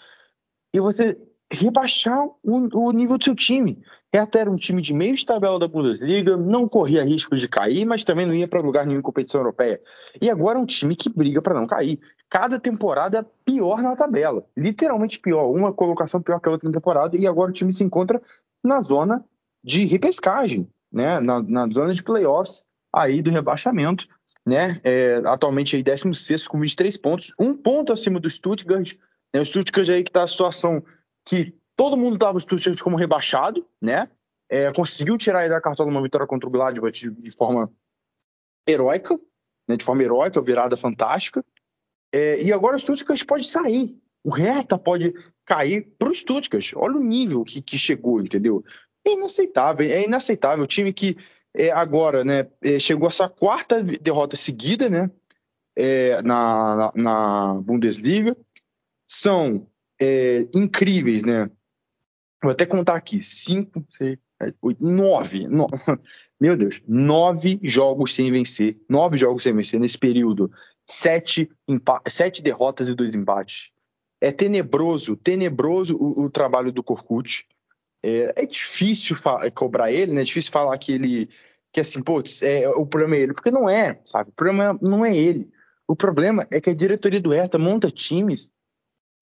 e 0.75 0.81
você 0.81 1.19
rebaixar 1.53 2.25
o, 2.43 2.87
o, 2.89 2.93
nível 2.93 3.19
do 3.19 3.25
seu 3.25 3.35
time. 3.35 3.83
Até 4.19 4.41
era 4.41 4.51
um 4.51 4.57
time 4.57 4.83
de 4.83 4.93
meio 4.93 5.17
de 5.17 5.25
tabela 5.25 5.59
da 5.59 5.67
Bundesliga, 5.67 6.37
não 6.37 6.69
corria 6.69 7.03
risco 7.03 7.35
de 7.35 7.49
cair, 7.49 7.87
mas 7.87 8.05
também 8.05 8.27
não 8.27 8.35
ia 8.35 8.47
para 8.47 8.61
lugar 8.61 8.87
nenhum 8.87 8.99
em 8.99 9.03
competição 9.03 9.41
europeia. 9.41 9.81
E 10.21 10.31
agora 10.31 10.59
é 10.59 10.63
um 10.63 10.67
time 10.67 10.95
que 10.95 11.09
briga 11.09 11.41
para 11.41 11.55
não 11.55 11.67
cair. 11.67 11.99
Cada 12.29 12.61
temporada 12.61 13.19
é 13.21 13.25
pior 13.45 13.83
na 13.83 13.97
tabela, 13.97 14.45
literalmente 14.57 15.19
pior, 15.19 15.51
uma 15.51 15.73
colocação 15.73 16.21
pior 16.21 16.41
que 16.41 16.49
a 16.49 16.53
outra 16.53 16.71
temporada, 16.71 17.17
e 17.17 17.27
agora 17.27 17.51
o 17.51 17.55
time 17.55 17.73
se 17.73 17.85
encontra 17.85 18.21
na 18.63 18.83
zona 18.83 19.25
de 19.65 19.87
repescagem, 19.87 20.69
né? 20.93 21.19
na, 21.19 21.43
na 21.43 21.67
zona 21.69 21.95
de 21.95 22.03
playoffs 22.03 22.65
aí 22.95 23.23
do 23.23 23.31
rebaixamento. 23.31 24.07
Né? 24.45 24.81
É, 24.83 25.23
atualmente 25.25 25.77
aí 25.77 25.83
16 25.83 26.49
com 26.49 26.61
23 26.61 26.97
pontos, 26.97 27.33
um 27.39 27.55
ponto 27.57 27.93
acima 27.93 28.21
do 28.21 28.29
Stuttgart. 28.29 28.95
Né? 29.33 29.41
O 29.41 29.47
Stuttgart 29.47 29.89
aí 29.89 30.03
que 30.03 30.11
está 30.11 30.23
a 30.23 30.27
situação 30.27 30.83
que 31.25 31.55
todo 31.83 31.97
mundo 31.97 32.19
dava 32.19 32.39
o 32.39 32.41
Stuttgart 32.41 32.81
como 32.81 32.97
rebaixado, 32.97 33.67
né? 33.81 34.09
é, 34.53 34.71
conseguiu 34.71 35.17
tirar 35.17 35.41
aí 35.41 35.49
da 35.49 35.63
cartola 35.63 35.89
uma 35.89 36.03
vitória 36.03 36.27
contra 36.27 36.47
o 36.47 36.53
Gladbach 36.53 36.93
de, 36.93 37.11
de 37.11 37.31
forma 37.31 37.73
heróica, 38.69 39.19
né, 39.67 39.79
de 39.79 39.85
forma 39.85 40.03
heróica, 40.03 40.43
virada 40.43 40.77
fantástica. 40.77 41.43
É, 42.13 42.43
e 42.43 42.53
agora 42.53 42.77
o 42.77 42.79
Stuttgart 42.79 43.25
pode 43.25 43.49
sair. 43.49 43.97
O 44.23 44.29
Hertha 44.29 44.77
pode 44.77 45.15
cair 45.47 45.91
para 45.99 46.11
o 46.11 46.15
Stuttgart. 46.15 46.71
Olha 46.77 46.97
o 46.97 47.03
nível 47.03 47.43
que, 47.45 47.63
que 47.63 47.79
chegou, 47.79 48.21
entendeu? 48.21 48.63
É 49.07 49.15
inaceitável, 49.15 49.89
é 49.89 50.05
inaceitável. 50.05 50.65
O 50.65 50.69
time 50.69 50.93
que 50.93 51.17
é, 51.57 51.71
agora, 51.71 52.23
né, 52.23 52.47
é, 52.63 52.79
chegou 52.79 53.09
a 53.09 53.11
sua 53.11 53.31
quarta 53.31 53.83
derrota 53.83 54.37
seguida, 54.37 54.91
né, 54.91 55.11
é, 55.75 56.21
na, 56.21 56.77
na, 56.77 56.93
na, 56.95 57.55
Bundesliga, 57.55 58.37
são 59.09 59.67
é, 59.99 60.47
incríveis, 60.55 61.25
né? 61.25 61.51
Vou 62.43 62.51
até 62.51 62.67
contar 62.67 62.97
aqui, 62.97 63.23
cinco, 63.23 63.87
seis, 63.91 64.19
oito, 64.61 64.85
nove, 64.85 65.47
no, 65.47 65.67
meu 66.41 66.57
Deus, 66.57 66.83
nove 66.89 67.61
jogos 67.63 68.15
sem 68.15 68.31
vencer, 68.31 68.81
nove 68.89 69.17
jogos 69.17 69.45
sem 69.45 69.55
vencer 69.55 69.79
nesse 69.79 69.97
período, 69.97 70.51
sete, 70.85 71.49
sete 72.09 72.43
derrotas 72.43 72.89
e 72.89 72.95
dois 72.95 73.15
empates. 73.15 73.71
É 74.21 74.31
tenebroso, 74.31 75.17
tenebroso 75.17 75.97
o, 75.97 76.25
o 76.25 76.31
trabalho 76.31 76.73
do 76.73 76.83
Korkut. 76.83 77.47
É, 78.03 78.43
é 78.43 78.47
difícil 78.47 79.17
cobrar 79.55 79.93
ele, 79.93 80.13
né? 80.13 80.23
É 80.23 80.25
difícil 80.25 80.53
falar 80.53 80.77
que 80.79 80.93
ele. 80.93 81.29
Que 81.73 81.81
assim, 81.81 82.03
putz, 82.03 82.43
é, 82.43 82.69
o 82.69 82.87
problema 82.87 83.17
é 83.17 83.21
ele. 83.21 83.33
Porque 83.35 83.51
não 83.51 83.69
é, 83.69 84.01
sabe? 84.05 84.31
O 84.31 84.33
problema 84.33 84.79
não 84.81 85.05
é 85.05 85.17
ele. 85.17 85.51
O 85.89 85.97
problema 85.97 86.47
é 86.53 86.61
que 86.61 86.71
a 86.71 86.75
diretoria 86.75 87.21
do 87.21 87.31
Hertha 87.31 87.59
monta 87.59 87.91
times 87.91 88.51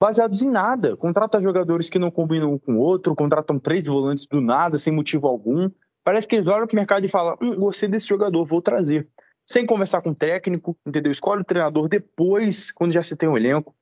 baseados 0.00 0.42
em 0.42 0.50
nada. 0.50 0.96
Contrata 0.96 1.40
jogadores 1.40 1.90
que 1.90 1.98
não 1.98 2.10
combinam 2.10 2.54
um 2.54 2.58
com 2.58 2.74
o 2.74 2.78
outro, 2.78 3.14
contratam 3.14 3.58
três 3.58 3.86
volantes 3.86 4.26
do 4.26 4.40
nada, 4.40 4.78
sem 4.78 4.92
motivo 4.92 5.26
algum. 5.26 5.70
Parece 6.02 6.26
que 6.26 6.36
eles 6.36 6.48
olham 6.48 6.66
pro 6.66 6.76
mercado 6.76 7.04
e 7.04 7.08
falam: 7.08 7.36
hum, 7.40 7.56
gostei 7.56 7.88
desse 7.88 8.06
jogador, 8.06 8.44
vou 8.44 8.62
trazer. 8.62 9.08
Sem 9.46 9.66
conversar 9.66 10.00
com 10.00 10.10
o 10.10 10.14
técnico, 10.14 10.76
entendeu? 10.86 11.12
Escolhe 11.12 11.42
o 11.42 11.44
treinador 11.44 11.88
depois, 11.88 12.70
quando 12.70 12.92
já 12.92 13.02
se 13.02 13.16
tem 13.16 13.28
um 13.28 13.36
elenco. 13.36 13.74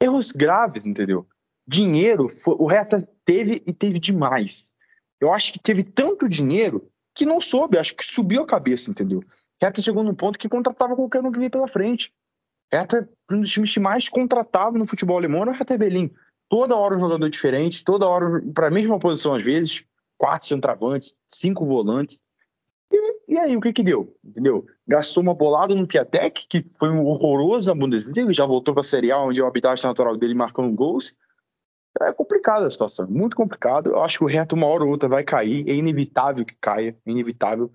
Erros 0.00 0.32
graves, 0.32 0.84
entendeu? 0.86 1.26
dinheiro, 1.66 2.26
o 2.46 2.66
Hertha 2.66 3.06
teve 3.24 3.62
e 3.66 3.72
teve 3.72 3.98
demais. 3.98 4.72
Eu 5.20 5.32
acho 5.32 5.52
que 5.52 5.58
teve 5.58 5.82
tanto 5.82 6.28
dinheiro 6.28 6.88
que 7.14 7.24
não 7.24 7.40
soube, 7.40 7.78
acho 7.78 7.94
que 7.96 8.04
subiu 8.04 8.42
a 8.42 8.46
cabeça, 8.46 8.90
entendeu? 8.90 9.22
Hertha 9.62 9.80
chegou 9.80 10.02
num 10.02 10.14
ponto 10.14 10.38
que 10.38 10.48
contratava 10.48 10.96
qualquer 10.96 11.22
um 11.22 11.32
que 11.32 11.38
vinha 11.38 11.50
pela 11.50 11.68
frente. 11.68 12.12
Hertha, 12.74 13.08
um 13.30 13.40
dos 13.40 13.50
times 13.50 13.72
que 13.72 13.80
mais 13.80 14.08
contratava 14.08 14.76
no 14.76 14.86
futebol 14.86 15.16
alemão 15.16 15.42
era 15.42 15.50
o 15.52 15.54
Hertha 15.54 15.78
Berlim. 15.78 16.10
Toda 16.48 16.76
hora 16.76 16.96
um 16.96 17.00
jogador 17.00 17.28
diferente, 17.30 17.84
toda 17.84 18.08
hora 18.08 18.42
para 18.52 18.66
a 18.66 18.70
mesma 18.70 18.98
posição 18.98 19.34
às 19.34 19.42
vezes, 19.42 19.84
quatro 20.18 20.48
centravantes, 20.48 21.14
cinco 21.26 21.64
volantes. 21.64 22.18
E, 22.92 23.34
e, 23.34 23.38
aí, 23.38 23.56
o 23.56 23.60
que 23.60 23.72
que 23.72 23.82
deu? 23.82 24.14
Entendeu? 24.22 24.66
Gastou 24.86 25.22
uma 25.22 25.34
bolada 25.34 25.74
no 25.74 25.86
Piatek, 25.86 26.46
que 26.48 26.64
foi 26.78 26.90
um 26.90 27.04
horroroso 27.06 27.68
na 27.68 27.74
Bundesliga, 27.74 28.32
já 28.32 28.44
voltou 28.44 28.74
para 28.74 28.82
a 28.82 28.84
Série 28.84 29.10
A, 29.10 29.18
onde 29.18 29.40
é 29.40 29.44
o 29.44 29.46
habitat 29.46 29.82
natural 29.82 30.16
dele 30.16 30.34
marcando 30.34 30.74
gols, 30.74 31.14
é 32.02 32.12
complicada 32.12 32.66
a 32.66 32.70
situação, 32.70 33.06
muito 33.08 33.36
complicado. 33.36 33.90
Eu 33.90 34.00
acho 34.00 34.18
que 34.18 34.24
o 34.24 34.28
reto 34.28 34.54
uma 34.54 34.66
hora 34.66 34.84
ou 34.84 34.90
outra 34.90 35.08
vai 35.08 35.22
cair, 35.22 35.68
é 35.68 35.74
inevitável 35.74 36.44
que 36.44 36.56
caia, 36.60 36.96
é 37.06 37.10
inevitável. 37.10 37.70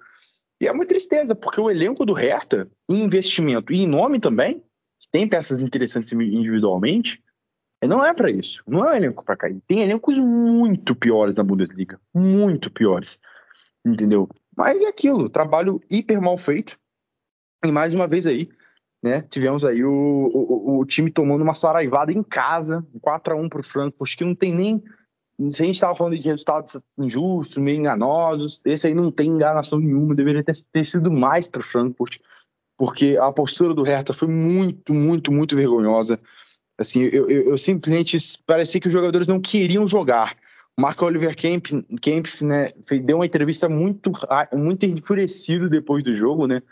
E 0.62 0.68
é 0.68 0.72
uma 0.72 0.86
tristeza, 0.86 1.34
porque 1.34 1.62
o 1.62 1.72
elenco 1.72 2.06
do 2.06 2.12
Hertha, 2.12 2.70
em 2.90 3.04
investimento 3.04 3.72
e 3.72 3.80
em 3.80 3.88
nome 3.88 4.20
também, 4.20 4.62
tem 5.12 5.28
peças 5.28 5.60
interessantes 5.60 6.12
individualmente, 6.12 7.24
não 7.88 8.06
é 8.06 8.14
para 8.14 8.30
isso. 8.30 8.62
Não 8.68 8.86
é 8.86 8.92
um 8.92 8.96
elenco 8.96 9.24
para 9.24 9.38
cair. 9.38 9.62
Tem 9.68 9.82
elencos 9.82 10.18
muito 10.18 10.96
piores 10.96 11.36
na 11.36 11.44
Bundesliga, 11.44 12.00
muito 12.14 12.70
piores. 12.70 13.20
Entendeu? 13.86 14.28
Mas 14.56 14.84
é 14.84 14.88
aquilo, 14.88 15.30
trabalho 15.30 15.82
hiper 15.90 16.22
mal 16.22 16.38
feito. 16.38 16.78
E 17.64 17.72
mais 17.72 17.94
uma 17.94 18.08
vez 18.08 18.28
aí, 18.28 18.50
né? 19.04 19.22
Tivemos 19.22 19.64
aí 19.64 19.84
o, 19.84 19.92
o, 19.92 20.80
o, 20.80 20.86
time 20.86 21.10
tomando 21.10 21.42
uma 21.42 21.54
saraivada 21.54 22.12
em 22.12 22.24
casa, 22.24 22.86
4 23.02 23.34
a 23.34 23.38
1 23.38 23.50
para 23.50 23.62
o 23.62 23.64
Frankfurt, 23.64 24.18
que 24.18 24.26
não 24.26 24.36
tem 24.36 24.54
nem. 24.54 24.84
Se 25.52 25.64
a 25.64 25.66
gente 25.66 25.76
estava 25.76 25.96
falando 25.96 26.20
de 26.20 26.28
resultados 26.28 26.78
injustos, 26.98 27.58
meio 27.58 27.78
enganosos, 27.78 28.62
esse 28.66 28.88
aí 28.88 28.94
não 28.94 29.10
tem 29.10 29.30
enganação 29.30 29.80
nenhuma, 29.80 30.14
deveria 30.14 30.44
ter, 30.44 30.56
ter 30.74 30.86
sido 30.86 31.10
mais 31.10 31.48
para 31.48 31.62
o 31.62 31.64
Frankfurt, 31.64 32.18
porque 32.80 33.18
a 33.20 33.30
postura 33.30 33.74
do 33.74 33.84
Hertha 33.84 34.14
foi 34.14 34.30
muito, 34.30 34.94
muito, 34.94 35.34
muito 35.34 35.54
vergonhosa. 35.54 36.18
Assim, 36.80 37.02
eu, 37.02 37.30
eu, 37.30 37.42
eu 37.50 37.58
simplesmente 37.58 38.16
parecia 38.48 38.80
que 38.80 38.88
os 38.88 38.94
jogadores 38.94 39.28
não 39.28 39.42
queriam 39.42 39.86
jogar. 39.86 40.34
O 40.78 40.82
Marco 40.82 41.04
Oliver 41.04 41.36
Kemp, 41.36 41.66
Kemp 42.02 42.26
né, 42.42 42.70
deu 43.04 43.18
uma 43.18 43.26
entrevista 43.26 43.68
muito, 43.68 44.14
muito 44.54 44.86
enfurecido 44.86 45.70
depois 45.70 46.06
do 46.06 46.14
jogo, 46.14 46.48
né? 46.48 46.64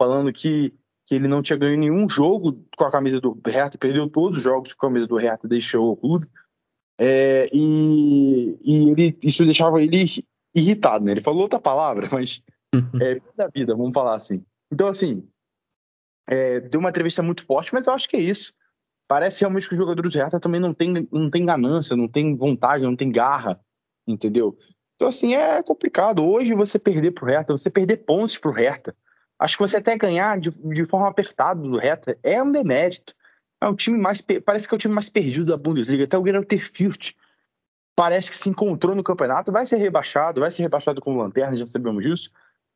Falando 0.00 0.32
que 0.32 0.72
que 1.06 1.14
ele 1.14 1.26
não 1.26 1.42
tinha 1.42 1.58
ganho 1.58 1.78
nenhum 1.78 2.06
jogo 2.06 2.62
com 2.76 2.84
a 2.84 2.90
camisa 2.90 3.18
do 3.18 3.40
Hertha, 3.46 3.78
perdeu 3.78 4.10
todos 4.10 4.36
os 4.36 4.44
jogos 4.44 4.74
com 4.74 4.86
a 4.86 4.90
camisa 4.90 5.06
do 5.06 5.16
Hertha, 5.16 5.48
deixou 5.48 5.90
o 5.90 5.96
clube. 5.96 6.26
É, 7.00 7.48
e, 7.50 8.58
e 8.62 8.90
ele, 8.90 9.18
isso 9.22 9.42
deixava 9.46 9.82
ele 9.82 10.04
irritado, 10.54 11.06
né? 11.06 11.12
Ele 11.12 11.22
falou 11.22 11.40
outra 11.40 11.58
palavra, 11.58 12.06
mas 12.12 12.42
é 13.00 13.18
da 13.34 13.48
vida, 13.48 13.74
vamos 13.74 13.94
falar 13.94 14.16
assim. 14.16 14.44
Então, 14.70 14.86
assim, 14.86 15.26
é, 16.28 16.60
deu 16.60 16.78
uma 16.80 16.90
entrevista 16.90 17.22
muito 17.22 17.44
forte, 17.44 17.72
mas 17.72 17.86
eu 17.86 17.92
acho 17.92 18.08
que 18.08 18.16
é 18.16 18.20
isso. 18.20 18.54
Parece 19.08 19.40
realmente 19.40 19.68
que 19.68 19.74
os 19.74 19.78
jogadores 19.78 20.12
do 20.12 20.18
Hertha 20.18 20.38
também 20.38 20.60
não 20.60 20.74
tem, 20.74 21.08
não 21.10 21.30
tem 21.30 21.46
ganância, 21.46 21.96
não 21.96 22.06
tem 22.06 22.36
vontade, 22.36 22.84
não 22.84 22.94
tem 22.94 23.10
garra, 23.10 23.58
entendeu? 24.06 24.56
Então, 24.94 25.08
assim, 25.08 25.34
é 25.34 25.62
complicado. 25.62 26.24
Hoje 26.24 26.54
você 26.54 26.78
perder 26.78 27.12
pro 27.12 27.26
Hertha, 27.26 27.56
você 27.56 27.70
perder 27.70 27.98
pontos 27.98 28.36
pro 28.36 28.52
Hertha, 28.52 28.94
Acho 29.38 29.56
que 29.56 29.62
você 29.62 29.76
até 29.76 29.96
ganhar 29.96 30.38
de, 30.40 30.50
de 30.50 30.84
forma 30.84 31.08
apertada 31.08 31.60
do 31.60 31.78
Reta 31.78 32.18
é 32.22 32.42
um 32.42 32.50
demérito. 32.50 33.14
É 33.62 33.68
um 33.68 33.74
time 33.74 33.96
mais. 33.96 34.20
Parece 34.44 34.66
que 34.66 34.74
é 34.74 34.76
o 34.76 34.78
time 34.78 34.94
mais 34.94 35.08
perdido 35.08 35.46
da 35.46 35.56
Bundesliga. 35.56 36.04
Até 36.04 36.18
o 36.18 36.22
Greuther 36.22 36.58
Fürth 36.58 37.14
parece 37.94 38.30
que 38.30 38.36
se 38.36 38.48
encontrou 38.48 38.96
no 38.96 39.04
campeonato. 39.04 39.52
Vai 39.52 39.64
ser 39.64 39.76
rebaixado, 39.76 40.40
vai 40.40 40.50
ser 40.50 40.62
rebaixado 40.62 41.00
como 41.00 41.22
lanterna, 41.22 41.56
já 41.56 41.66
sabemos 41.66 42.02
disso. 42.02 42.32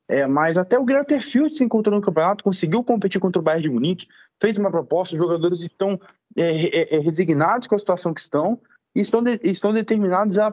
É, 0.08 0.26
mas 0.26 0.58
até 0.58 0.78
o 0.78 0.84
Greuther 0.84 1.22
Fürth 1.22 1.54
se 1.54 1.64
encontrou 1.64 1.96
no 1.96 2.04
campeonato, 2.04 2.44
conseguiu 2.44 2.82
competir 2.84 3.20
contra 3.20 3.40
o 3.40 3.44
Bayern 3.44 3.62
de 3.62 3.70
Munique, 3.70 4.08
fez 4.40 4.58
uma 4.58 4.70
proposta, 4.70 5.14
os 5.14 5.22
jogadores 5.22 5.60
estão 5.60 5.98
é, 6.36 6.66
é, 6.66 6.96
é 6.96 6.98
resignados 6.98 7.66
com 7.66 7.74
a 7.74 7.78
situação 7.78 8.12
que 8.12 8.20
estão 8.20 8.60
e 8.94 9.00
estão, 9.00 9.22
de, 9.22 9.40
estão 9.42 9.72
determinados 9.72 10.38
a, 10.38 10.52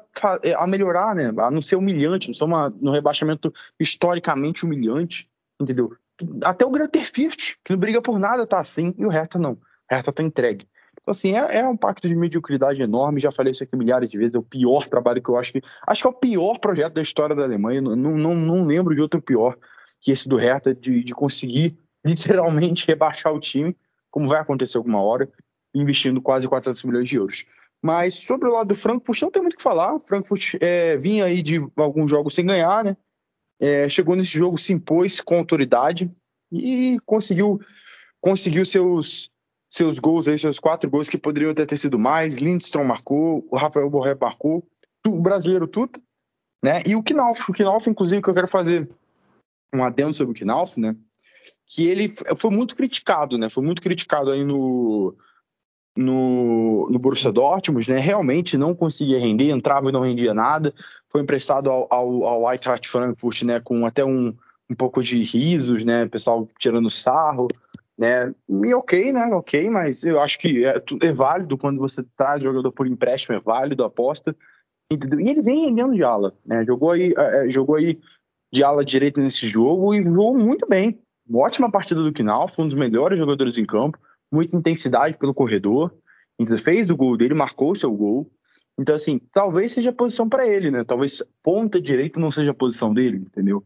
a 0.58 0.68
melhorar, 0.68 1.14
né? 1.14 1.34
a 1.38 1.52
não 1.52 1.62
ser 1.62 1.76
humilhante, 1.76 2.30
não 2.30 2.36
ser 2.36 2.46
uma, 2.46 2.70
no 2.80 2.92
rebaixamento 2.92 3.52
historicamente 3.80 4.64
humilhante 4.64 5.30
entendeu? 5.62 5.96
Até 6.44 6.66
o 6.66 6.70
Greuther 6.70 7.06
Fürth, 7.06 7.56
que 7.64 7.72
não 7.72 7.78
briga 7.78 8.02
por 8.02 8.20
nada, 8.20 8.46
tá 8.48 8.60
assim, 8.60 8.94
e 8.98 9.06
o 9.06 9.10
Hertha 9.10 9.38
não. 9.38 9.54
O 9.54 9.60
Hertha 9.90 10.12
tá 10.12 10.24
entregue. 10.24 10.68
Então, 11.02 11.12
assim, 11.12 11.34
é, 11.36 11.60
é, 11.60 11.68
um 11.68 11.78
pacto 11.78 12.08
de 12.08 12.16
mediocridade 12.16 12.82
enorme, 12.82 13.20
já 13.20 13.32
falei 13.32 13.52
isso 13.52 13.64
aqui 13.64 13.76
milhares 13.76 14.10
de 14.10 14.18
vezes, 14.18 14.36
é 14.36 14.38
o 14.38 14.44
pior 14.44 14.88
trabalho 14.88 15.22
que 15.22 15.30
eu 15.30 15.38
acho 15.38 15.54
que. 15.54 15.62
Acho 15.88 16.02
que 16.02 16.08
é 16.08 16.10
o 16.10 16.14
pior 16.14 16.60
projeto 16.60 16.94
da 16.94 17.02
história 17.02 17.36
da 17.36 17.44
Alemanha. 17.44 17.82
Não, 17.82 17.96
não, 17.96 18.36
não 18.36 18.66
lembro 18.66 18.96
de 18.96 19.02
outro 19.02 19.22
pior 19.22 19.58
que 20.02 20.12
esse 20.12 20.28
do 20.28 20.38
Hertha, 20.38 20.74
de, 20.74 21.04
de 21.04 21.14
conseguir 21.14 21.78
literalmente 22.06 22.88
rebaixar 22.88 23.34
o 23.34 23.40
time, 23.40 23.76
como 24.10 24.28
vai 24.28 24.40
acontecer 24.40 24.78
alguma 24.78 25.02
hora, 25.02 25.30
investindo 25.74 26.22
quase 26.22 26.48
400 26.48 26.84
milhões 26.84 27.08
de 27.08 27.16
euros. 27.16 27.46
Mas 27.82 28.16
sobre 28.16 28.50
o 28.50 28.52
lado 28.52 28.68
do 28.68 28.76
Frankfurt, 28.76 29.22
não 29.22 29.32
tem 29.32 29.42
muito 29.42 29.54
o 29.54 29.58
que 29.58 29.64
falar. 29.64 29.96
O 29.96 30.00
Frankfurt 30.00 30.56
é, 30.60 30.98
vinha 30.98 31.26
aí 31.26 31.42
de 31.42 31.60
alguns 31.78 32.12
jogos 32.12 32.36
sem 32.36 32.46
ganhar, 32.46 32.84
né? 32.84 32.98
é, 33.60 33.90
chegou 33.90 34.16
nesse 34.16 34.32
jogo, 34.32 34.58
se 34.58 34.74
impôs 34.74 35.20
com 35.20 35.36
autoridade 35.36 36.10
e 36.52 36.98
conseguiu 37.06 37.60
conseguiu 38.22 38.66
seus 38.66 39.30
seus 39.80 39.98
gols 39.98 40.28
aí, 40.28 40.38
seus 40.38 40.60
quatro 40.60 40.90
gols 40.90 41.08
que 41.08 41.18
poderiam 41.18 41.54
ter, 41.54 41.78
sido 41.78 41.98
mais. 41.98 42.40
Lindstrom 42.40 42.84
marcou, 42.84 43.48
o 43.50 43.56
Rafael 43.56 43.90
Borré 43.90 44.14
marcou, 44.20 44.68
o 45.08 45.22
brasileiro 45.22 45.68
Tuta, 45.68 46.02
né? 46.62 46.84
E 46.86 46.98
o 46.98 47.04
Knauf, 47.04 47.50
o 47.50 47.54
Knauf, 47.54 47.90
inclusive, 47.90 48.22
que 48.22 48.30
eu 48.30 48.34
quero 48.34 48.48
fazer 48.48 48.90
um 49.74 49.82
adendo 49.82 50.14
sobre 50.14 50.34
o 50.34 50.46
Knauf, 50.46 50.78
né? 50.82 50.98
Que 51.66 51.88
ele 51.88 52.10
foi 52.10 52.52
muito 52.52 52.76
criticado, 52.76 53.38
né? 53.38 53.48
Foi 53.48 53.64
muito 53.64 53.82
criticado 53.82 54.32
aí 54.32 54.44
no, 54.44 55.16
no, 55.96 56.90
no 56.90 57.00
Borussia 57.00 57.32
Dortmund, 57.32 57.90
né? 57.90 58.00
Realmente 58.00 58.58
não 58.58 58.76
conseguia 58.76 59.20
render, 59.20 59.50
entrava 59.50 59.88
e 59.88 59.94
não 59.94 60.02
rendia 60.02 60.34
nada. 60.34 60.74
Foi 61.10 61.22
emprestado 61.22 61.70
ao, 61.70 61.88
ao, 61.90 62.24
ao 62.26 62.52
Eintracht 62.52 62.86
Frankfurt, 62.90 63.44
né? 63.44 63.62
Com 63.62 63.86
até 63.86 64.04
um, 64.04 64.36
um 64.70 64.76
pouco 64.76 65.02
de 65.02 65.24
risos, 65.24 65.86
né? 65.86 66.06
Pessoal 66.06 66.46
tirando 66.60 66.90
sarro, 66.90 67.48
né? 68.00 68.34
E 68.48 68.74
ok, 68.74 69.12
né? 69.12 69.26
Ok, 69.34 69.70
mas 69.70 70.04
eu 70.04 70.22
acho 70.22 70.40
que 70.40 70.66
é, 70.66 70.82
é 71.02 71.12
válido 71.12 71.58
quando 71.58 71.80
você 71.80 72.04
traz 72.16 72.42
jogador 72.42 72.72
por 72.72 72.88
empréstimo, 72.88 73.36
é 73.36 73.40
válido, 73.40 73.84
aposta. 73.84 74.36
Entendeu? 74.92 75.20
E 75.20 75.30
ele 75.30 75.42
vem 75.42 75.66
rendendo 75.66 75.94
de 75.94 76.04
ala, 76.04 76.34
né? 76.46 76.66
Jogou 76.66 76.92
aí, 76.92 77.14
é, 77.16 77.46
é 77.46 77.50
jogou 77.50 77.76
aí 77.76 78.00
de 78.52 78.64
ala 78.64 78.84
direita 78.84 79.22
nesse 79.22 79.48
jogo 79.48 79.94
e 79.94 80.02
jogou 80.02 80.36
muito 80.36 80.66
bem. 80.68 81.00
Uma 81.28 81.42
ótima 81.42 81.70
partida 81.70 82.02
do 82.02 82.14
Knauf, 82.14 82.60
um 82.60 82.68
dos 82.68 82.80
melhores 82.80 83.20
jogadores 83.20 83.58
em 83.58 83.66
campo 83.66 84.00
muita 84.32 84.56
intensidade 84.56 85.18
pelo 85.18 85.34
corredor, 85.34 85.94
fez 86.64 86.90
o 86.90 86.96
gol 86.96 87.18
dele, 87.18 87.34
marcou 87.34 87.72
o 87.72 87.76
seu 87.76 87.92
gol, 87.92 88.32
Então, 88.78 88.96
assim, 88.96 89.20
talvez 89.34 89.74
seja 89.74 89.90
a 89.90 89.94
posição 89.94 90.30
para 90.30 90.48
ele, 90.48 90.72
né? 90.72 90.86
Talvez 90.86 91.22
ponta 91.44 91.82
direita 91.82 92.18
não 92.18 92.32
seja 92.32 92.52
a 92.52 92.54
posição 92.54 92.94
dele, 92.94 93.18
entendeu? 93.18 93.62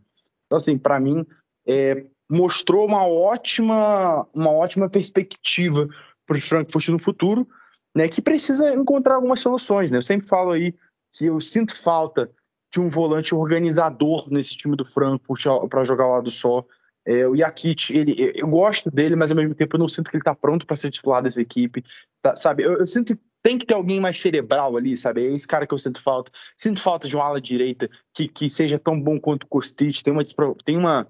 Então, 0.45 0.57
assim, 0.57 0.75
para 0.75 0.99
mim, 0.99 1.23
é, 1.67 2.07
mostrou 2.30 2.86
uma 2.88 3.07
ótima, 3.07 4.28
uma 4.34 4.51
ótima 4.51 4.89
perspectiva 4.89 5.88
para 6.26 6.38
o 6.38 6.41
Frankfurt 6.41 6.89
no 6.89 6.99
futuro, 6.99 7.47
né? 7.95 8.07
Que 8.07 8.21
precisa 8.21 8.74
encontrar 8.74 9.15
algumas 9.15 9.39
soluções, 9.39 9.91
né? 9.91 9.97
Eu 9.97 10.03
sempre 10.03 10.28
falo 10.28 10.51
aí 10.51 10.74
que 11.11 11.26
eu 11.26 11.39
sinto 11.39 11.76
falta 11.76 12.30
de 12.71 12.80
um 12.80 12.89
volante 12.89 13.36
organizador 13.36 14.28
nesse 14.32 14.57
time 14.57 14.76
do 14.76 14.84
Frankfurt 14.84 15.43
para 15.69 15.84
jogar 15.84 16.07
lado 16.07 16.32
só. 16.32 16.65
É, 17.05 17.28
o 17.28 17.36
Yakit, 17.36 17.95
ele, 17.95 18.32
eu 18.34 18.47
gosto 18.47 18.89
dele, 18.89 19.15
mas 19.15 19.30
ao 19.30 19.38
mesmo 19.38 19.53
tempo 19.53 19.76
eu 19.76 19.80
não 19.80 19.88
sinto 19.88 20.09
que 20.09 20.15
ele 20.15 20.21
está 20.21 20.34
pronto 20.34 20.65
para 20.65 20.78
ser 20.78 20.89
titular 20.89 21.21
dessa 21.21 21.41
equipe, 21.41 21.84
tá, 22.21 22.36
sabe? 22.36 22.63
Eu, 22.63 22.80
eu, 22.80 22.88
sinto 22.88 23.13
que 23.13 23.21
tem 23.43 23.59
que 23.59 23.65
ter 23.65 23.74
alguém 23.74 23.99
mais 23.99 24.19
cerebral 24.19 24.78
ali, 24.78 24.95
sabe? 24.95 25.21
É 25.21 25.36
esse 25.36 25.45
cara 25.45 25.67
que 25.67 25.74
eu 25.74 25.80
sinto 25.80 26.01
falta. 26.01 26.32
Sinto 26.55 26.82
falta 26.82 27.07
de 27.07 27.15
uma 27.15 27.26
ala 27.26 27.41
direita 27.41 27.89
que, 28.13 28.28
que 28.28 28.49
seja 28.49 28.80
tão 28.80 28.99
bom 28.99 29.19
quanto 29.19 29.43
o 29.43 29.47
Kostic. 29.47 30.01
Tem 30.01 30.13
uma, 30.13 30.24
tem 30.65 30.78
uma 30.78 31.05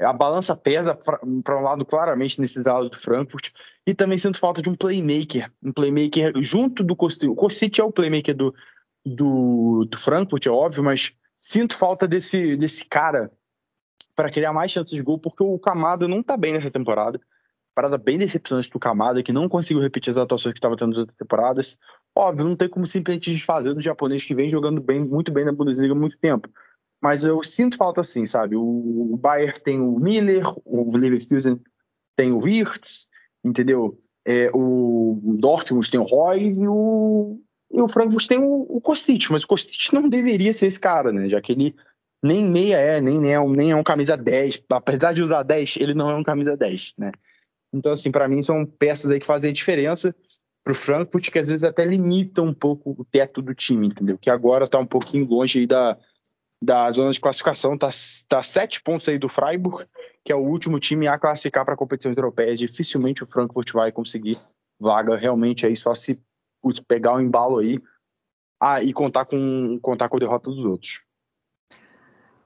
a 0.00 0.12
balança 0.12 0.56
pesa 0.56 0.94
para 0.94 1.58
um 1.58 1.62
lado 1.62 1.84
claramente 1.84 2.40
nesses 2.40 2.64
lados 2.64 2.90
do 2.90 2.98
Frankfurt 2.98 3.50
e 3.86 3.94
também 3.94 4.18
sinto 4.18 4.38
falta 4.38 4.62
de 4.62 4.68
um 4.68 4.74
playmaker, 4.74 5.52
um 5.62 5.72
playmaker 5.72 6.32
junto 6.42 6.82
do 6.82 6.96
Kostic. 6.96 7.30
O 7.30 7.34
Kostic 7.34 7.78
é 7.78 7.84
o 7.84 7.92
playmaker 7.92 8.34
do, 8.34 8.54
do, 9.04 9.84
do 9.84 9.98
Frankfurt, 9.98 10.46
é 10.46 10.50
óbvio, 10.50 10.82
mas 10.82 11.14
sinto 11.40 11.76
falta 11.76 12.08
desse, 12.08 12.56
desse 12.56 12.84
cara 12.84 13.30
para 14.16 14.30
criar 14.30 14.52
mais 14.52 14.70
chances 14.70 14.94
de 14.94 15.02
gol, 15.02 15.18
porque 15.18 15.42
o 15.42 15.58
Camada 15.58 16.08
não 16.08 16.22
tá 16.22 16.36
bem 16.36 16.52
nessa 16.52 16.70
temporada. 16.70 17.20
Parada 17.74 17.96
bem 17.96 18.18
decepcionante 18.18 18.68
do 18.68 18.78
Camada, 18.78 19.22
que 19.22 19.32
não 19.32 19.48
conseguiu 19.48 19.82
repetir 19.82 20.10
as 20.10 20.18
atuações 20.18 20.52
que 20.52 20.58
estava 20.58 20.76
tendo 20.76 20.90
nas 20.90 20.98
outras 20.98 21.16
temporadas. 21.16 21.78
Óbvio, 22.14 22.44
não 22.44 22.56
tem 22.56 22.68
como 22.68 22.86
simplesmente 22.86 23.32
desfazer 23.32 23.72
do 23.72 23.80
japonês 23.80 24.24
que 24.24 24.34
vem 24.34 24.50
jogando 24.50 24.80
bem, 24.80 25.00
muito 25.00 25.30
bem 25.32 25.44
na 25.44 25.52
Bundesliga 25.52 25.94
há 25.94 25.96
muito 25.96 26.18
tempo. 26.18 26.48
Mas 27.02 27.24
eu 27.24 27.42
sinto 27.42 27.76
falta 27.76 28.02
assim, 28.02 28.26
sabe? 28.26 28.56
O, 28.56 29.12
o 29.12 29.16
Bayern 29.16 29.58
tem 29.60 29.80
o 29.80 29.98
Miller, 29.98 30.44
o 30.64 30.96
Leverkusen 30.96 31.58
tem 32.14 32.32
o 32.32 32.38
Wirtz, 32.38 33.08
entendeu? 33.42 33.98
É, 34.26 34.50
o 34.52 35.18
Dortmund 35.38 35.90
tem 35.90 35.98
o 35.98 36.04
Royce 36.04 36.62
e 36.62 36.68
o, 36.68 37.40
e 37.72 37.80
o 37.80 37.88
Frankfurt 37.88 38.26
tem 38.26 38.38
o, 38.38 38.66
o 38.68 38.80
Kostic, 38.80 39.30
mas 39.30 39.44
o 39.44 39.48
Kostic 39.48 39.92
não 39.92 40.08
deveria 40.08 40.52
ser 40.52 40.66
esse 40.66 40.78
cara, 40.78 41.10
né? 41.10 41.28
Já 41.28 41.40
que 41.40 41.52
ele 41.52 41.74
nem 42.22 42.44
meia 42.44 42.76
é, 42.76 43.00
nem, 43.00 43.18
nem, 43.18 43.32
é, 43.32 43.40
um, 43.40 43.50
nem 43.50 43.70
é 43.70 43.76
um 43.76 43.82
camisa 43.82 44.16
10. 44.16 44.62
Apesar 44.68 45.14
de 45.14 45.22
usar 45.22 45.42
10, 45.42 45.78
ele 45.78 45.94
não 45.94 46.10
é 46.10 46.14
um 46.14 46.22
camisa 46.22 46.54
10, 46.54 46.94
né? 46.98 47.12
Então, 47.72 47.92
assim, 47.92 48.10
para 48.10 48.28
mim 48.28 48.42
são 48.42 48.66
peças 48.66 49.10
aí 49.10 49.18
que 49.18 49.26
fazem 49.26 49.50
a 49.50 49.54
diferença 49.54 50.14
pro 50.62 50.74
Frankfurt, 50.74 51.30
que 51.30 51.38
às 51.38 51.48
vezes 51.48 51.64
até 51.64 51.84
limita 51.84 52.42
um 52.42 52.52
pouco 52.52 52.94
o 52.98 53.04
teto 53.04 53.40
do 53.40 53.54
time, 53.54 53.86
entendeu? 53.86 54.18
Que 54.18 54.28
agora 54.28 54.68
tá 54.68 54.78
um 54.78 54.86
pouquinho 54.86 55.26
longe 55.26 55.60
aí 55.60 55.66
da, 55.66 55.96
da 56.62 56.92
zona 56.92 57.10
de 57.10 57.20
classificação, 57.20 57.76
tá, 57.76 57.88
tá 58.28 58.42
sete 58.42 58.82
pontos 58.82 59.08
aí 59.08 59.18
do 59.18 59.28
Freiburg, 59.28 59.86
que 60.22 60.30
é 60.30 60.36
o 60.36 60.40
último 60.40 60.78
time 60.78 61.08
a 61.08 61.18
classificar 61.18 61.64
para 61.64 61.76
competições 61.76 62.16
europeias. 62.16 62.58
Dificilmente 62.58 63.22
o 63.22 63.26
Frankfurt 63.26 63.72
vai 63.72 63.90
conseguir 63.90 64.38
vaga 64.78 65.16
realmente 65.16 65.64
aí 65.64 65.76
só 65.76 65.94
se 65.94 66.20
pegar 66.86 67.14
o 67.14 67.20
embalo 67.20 67.58
aí 67.58 67.78
ah, 68.60 68.82
e 68.82 68.92
contar 68.92 69.24
com, 69.24 69.78
contar 69.80 70.08
com 70.08 70.16
a 70.16 70.20
derrota 70.20 70.50
dos 70.50 70.64
outros. 70.64 71.00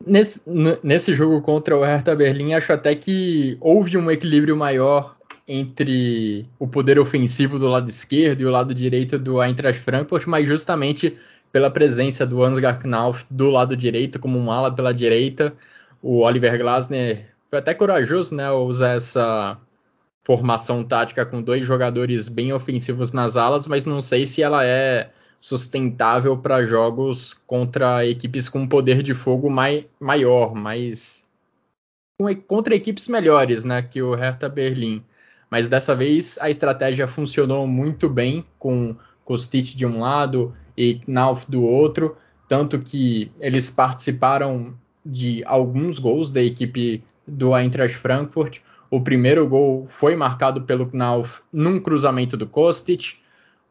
Nesse, 0.07 0.43
nesse 0.83 1.15
jogo 1.15 1.41
contra 1.41 1.77
o 1.77 1.83
Hertha 1.83 2.15
Berlim, 2.15 2.53
acho 2.53 2.73
até 2.73 2.95
que 2.95 3.57
houve 3.61 3.97
um 3.97 4.11
equilíbrio 4.11 4.57
maior 4.57 5.17
entre 5.47 6.47
o 6.59 6.69
poder 6.69 6.99
ofensivo 6.99 7.59
do 7.59 7.69
lado 7.69 7.89
esquerdo 7.89 8.41
e 8.41 8.47
o 8.47 8.51
lado 8.51 8.75
direito 8.75 9.19
do 9.19 9.43
Eintracht 9.43 9.81
Frankfurt, 9.81 10.27
mas 10.27 10.47
justamente 10.47 11.19
pela 11.55 11.71
presença 11.71 12.27
do 12.27 12.43
Ansgar 12.43 12.81
Knauf 12.81 13.25
do 13.31 13.49
lado 13.49 13.77
direito, 13.77 14.19
como 14.19 14.37
um 14.37 14.51
ala 14.51 14.75
pela 14.75 14.93
direita. 14.93 15.55
O 16.03 16.23
Oliver 16.23 16.59
Glasner 16.59 17.29
foi 17.49 17.61
até 17.61 17.73
corajoso, 17.73 18.35
né, 18.35 18.51
usar 18.51 18.97
essa 18.97 19.57
formação 20.25 20.83
tática 20.83 21.25
com 21.25 21.41
dois 21.41 21.65
jogadores 21.65 22.29
bem 22.29 22.53
ofensivos 22.53 23.13
nas 23.13 23.37
alas, 23.37 23.69
mas 23.69 23.87
não 23.87 24.01
sei 24.01 24.27
se 24.27 24.43
ela 24.43 24.65
é 24.65 25.13
sustentável 25.41 26.37
para 26.37 26.65
jogos 26.65 27.35
contra 27.47 28.05
equipes 28.05 28.49
com 28.49 28.67
poder 28.67 29.01
de 29.01 29.15
fogo 29.15 29.49
mai, 29.49 29.87
maior, 30.01 30.57
mais 30.57 31.25
contra 32.49 32.75
equipes 32.75 33.07
melhores, 33.07 33.63
né, 33.63 33.81
que 33.81 34.03
o 34.03 34.17
Hertha 34.17 34.49
Berlim. 34.49 35.05
Mas 35.49 35.69
dessa 35.69 35.95
vez 35.95 36.37
a 36.41 36.51
estratégia 36.51 37.07
funcionou 37.07 37.65
muito 37.65 38.09
bem 38.09 38.45
com 38.59 38.97
Kostic 39.25 39.77
de 39.77 39.87
um 39.87 40.01
lado 40.01 40.53
e 40.77 40.95
Knauf 40.95 41.51
do 41.51 41.63
outro, 41.63 42.17
tanto 42.49 42.79
que 42.79 43.31
eles 43.41 43.71
participaram 43.71 44.75
de 45.05 45.43
alguns 45.45 45.99
gols 45.99 46.31
da 46.31 46.43
equipe 46.43 47.03
do 47.27 47.57
Eintracht 47.57 47.97
Frankfurt. 47.97 48.59
O 48.91 49.01
primeiro 49.01 49.47
gol 49.49 49.87
foi 49.89 50.15
marcado 50.15 50.63
pelo 50.63 50.87
Knauf 50.87 51.43
num 51.53 51.81
cruzamento 51.81 52.37
do 52.37 52.47
Kostic. 52.47 53.17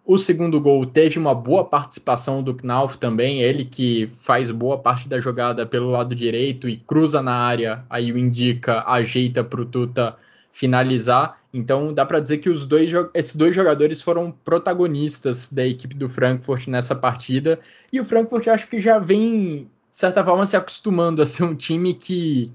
O 0.06 0.18
segundo 0.18 0.60
gol 0.60 0.86
teve 0.86 1.18
uma 1.18 1.34
boa 1.34 1.64
participação 1.64 2.44
do 2.44 2.54
Knauf 2.54 2.98
também, 2.98 3.42
ele 3.42 3.64
que 3.64 4.08
faz 4.08 4.52
boa 4.52 4.78
parte 4.78 5.08
da 5.08 5.20
jogada 5.20 5.66
pelo 5.66 5.90
lado 5.90 6.14
direito 6.14 6.68
e 6.68 6.76
cruza 6.76 7.22
na 7.22 7.36
área, 7.36 7.86
aí 7.90 8.12
o 8.12 8.18
indica, 8.18 8.84
ajeita 8.86 9.44
para 9.44 9.62
o 9.62 9.66
Tuta 9.66 10.18
finalizar. 10.54 11.38
Então 11.54 11.94
dá 11.94 12.06
para 12.06 12.22
dizer 12.22 12.38
que 12.38 12.50
os 12.50 12.66
dois, 12.66 12.90
esses 13.14 13.36
dois 13.36 13.54
jogadores 13.54 14.02
foram 14.02 14.32
protagonistas 14.32 15.52
da 15.52 15.66
equipe 15.66 15.96
do 15.96 16.08
Frankfurt 16.08 16.68
nessa 16.68 16.96
partida. 16.96 17.60
E 17.92 18.00
o 18.00 18.06
Frankfurt 18.06 18.48
acho 18.48 18.68
que 18.70 18.80
já 18.80 19.00
vem, 19.00 19.68
de 19.92 19.98
certa 19.98 20.24
forma, 20.24 20.46
se 20.46 20.56
acostumando 20.56 21.22
a 21.22 21.26
ser 21.26 21.44
um 21.44 21.56
time 21.56 21.94
que 21.94 22.52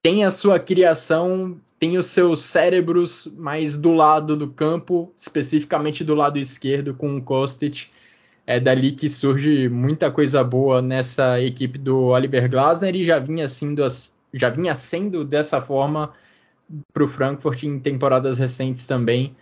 tem 0.00 0.24
a 0.24 0.30
sua 0.30 0.60
criação 0.60 1.58
tem 1.78 1.96
os 1.96 2.06
seus 2.06 2.42
cérebros 2.42 3.30
mais 3.36 3.76
do 3.76 3.92
lado 3.92 4.36
do 4.36 4.48
campo, 4.48 5.12
especificamente 5.16 6.02
do 6.02 6.14
lado 6.14 6.38
esquerdo 6.38 6.92
com 6.92 7.16
o 7.16 7.22
Kostic. 7.22 7.86
É 8.44 8.58
dali 8.58 8.92
que 8.92 9.08
surge 9.08 9.68
muita 9.68 10.10
coisa 10.10 10.42
boa 10.42 10.82
nessa 10.82 11.40
equipe 11.40 11.78
do 11.78 12.06
Oliver 12.06 12.50
Glasner 12.50 12.96
e 12.96 13.04
já 13.04 13.18
vinha 13.18 13.46
sendo, 13.46 13.82
já 14.34 14.50
vinha 14.50 14.74
sendo 14.74 15.24
dessa 15.24 15.60
forma 15.60 16.12
para 16.92 17.04
o 17.04 17.08
Frankfurt 17.08 17.62
em 17.64 17.78
temporadas 17.78 18.38
recentes 18.38 18.86
também. 18.86 19.36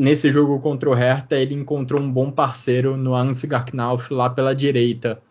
Nesse 0.00 0.32
jogo 0.32 0.58
contra 0.60 0.90
o 0.90 0.94
Hertha, 0.94 1.36
ele 1.36 1.54
encontrou 1.54 2.00
um 2.00 2.10
bom 2.10 2.30
parceiro 2.30 2.96
no 2.96 3.14
Ansgar 3.14 3.64
Knauf 3.64 4.12
lá 4.12 4.28
pela 4.28 4.54
direita 4.54 5.22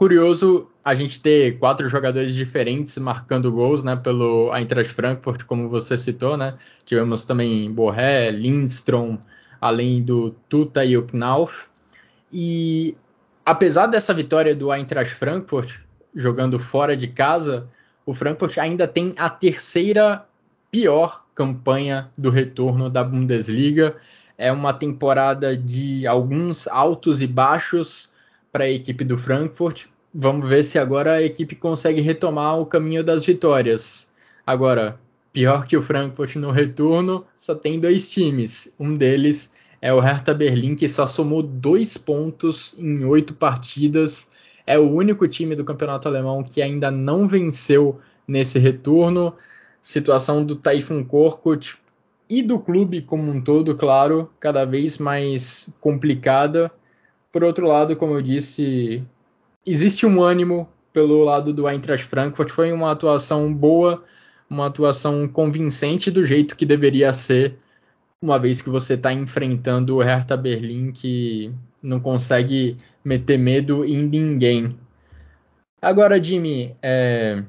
curioso 0.00 0.66
a 0.82 0.94
gente 0.94 1.20
ter 1.20 1.58
quatro 1.58 1.86
jogadores 1.86 2.34
diferentes 2.34 2.96
marcando 2.96 3.52
gols, 3.52 3.82
né, 3.82 3.96
pelo 3.96 4.50
Eintracht 4.56 4.94
Frankfurt, 4.94 5.44
como 5.44 5.68
você 5.68 5.98
citou, 5.98 6.38
né? 6.38 6.54
Tivemos 6.86 7.24
também 7.24 7.70
Borré, 7.70 8.30
Lindstrom, 8.30 9.18
além 9.60 10.02
do 10.02 10.30
Tuta 10.48 10.86
e 10.86 10.96
o 10.96 11.06
Knauf. 11.06 11.66
E 12.32 12.96
apesar 13.44 13.88
dessa 13.88 14.14
vitória 14.14 14.54
do 14.54 14.72
Eintracht 14.72 15.14
Frankfurt 15.14 15.80
jogando 16.16 16.58
fora 16.58 16.96
de 16.96 17.08
casa, 17.08 17.68
o 18.06 18.14
Frankfurt 18.14 18.56
ainda 18.56 18.88
tem 18.88 19.12
a 19.18 19.28
terceira 19.28 20.24
pior 20.70 21.24
campanha 21.34 22.10
do 22.16 22.30
retorno 22.30 22.88
da 22.88 23.02
Bundesliga. 23.02 23.96
É 24.36 24.50
uma 24.52 24.72
temporada 24.72 25.56
de 25.56 26.06
alguns 26.06 26.66
altos 26.68 27.20
e 27.20 27.26
baixos 27.26 28.12
para 28.50 28.64
a 28.64 28.70
equipe 28.70 29.04
do 29.04 29.18
Frankfurt. 29.18 29.86
Vamos 30.12 30.48
ver 30.48 30.62
se 30.64 30.78
agora 30.78 31.14
a 31.14 31.22
equipe 31.22 31.54
consegue 31.54 32.00
retomar 32.00 32.58
o 32.58 32.66
caminho 32.66 33.04
das 33.04 33.24
vitórias. 33.24 34.12
Agora, 34.46 34.98
pior 35.32 35.66
que 35.66 35.76
o 35.76 35.82
Frankfurt 35.82 36.36
no 36.36 36.50
retorno, 36.50 37.24
só 37.36 37.54
tem 37.54 37.78
dois 37.78 38.10
times. 38.10 38.74
Um 38.78 38.94
deles 38.94 39.54
é 39.80 39.92
o 39.92 40.00
Hertha 40.00 40.34
Berlim, 40.34 40.74
que 40.74 40.88
só 40.88 41.06
somou 41.06 41.42
dois 41.42 41.96
pontos 41.96 42.74
em 42.78 43.04
oito 43.04 43.34
partidas. 43.34 44.32
É 44.66 44.78
o 44.78 44.90
único 44.90 45.26
time 45.28 45.54
do 45.54 45.64
campeonato 45.64 46.08
alemão 46.08 46.42
que 46.42 46.60
ainda 46.60 46.90
não 46.90 47.26
venceu 47.26 48.00
nesse 48.26 48.58
retorno. 48.58 49.34
Situação 49.82 50.44
do 50.44 50.56
Taifun 50.56 51.04
Korkut 51.04 51.78
e 52.28 52.42
do 52.42 52.58
clube 52.60 53.02
como 53.02 53.30
um 53.30 53.40
todo, 53.40 53.76
claro, 53.76 54.30
cada 54.38 54.64
vez 54.64 54.98
mais 54.98 55.68
complicada. 55.80 56.70
Por 57.32 57.42
outro 57.42 57.66
lado, 57.66 57.96
como 57.96 58.14
eu 58.14 58.22
disse, 58.22 59.02
existe 59.66 60.06
um 60.06 60.22
ânimo 60.22 60.68
pelo 60.92 61.24
lado 61.24 61.52
do 61.52 61.68
Eintracht 61.68 62.06
Frankfurt. 62.06 62.50
Foi 62.50 62.72
uma 62.72 62.92
atuação 62.92 63.52
boa, 63.52 64.04
uma 64.48 64.66
atuação 64.66 65.26
convincente 65.28 66.10
do 66.10 66.24
jeito 66.24 66.56
que 66.56 66.66
deveria 66.66 67.12
ser, 67.12 67.56
uma 68.22 68.38
vez 68.38 68.60
que 68.60 68.68
você 68.68 68.94
está 68.94 69.12
enfrentando 69.12 69.96
o 69.96 70.02
Hertha 70.02 70.36
Berlim, 70.36 70.92
que 70.92 71.52
não 71.82 71.98
consegue 71.98 72.76
meter 73.04 73.38
medo 73.38 73.84
em 73.84 74.04
ninguém. 74.06 74.76
Agora, 75.80 76.22
Jimmy, 76.22 76.76
é, 76.82 77.42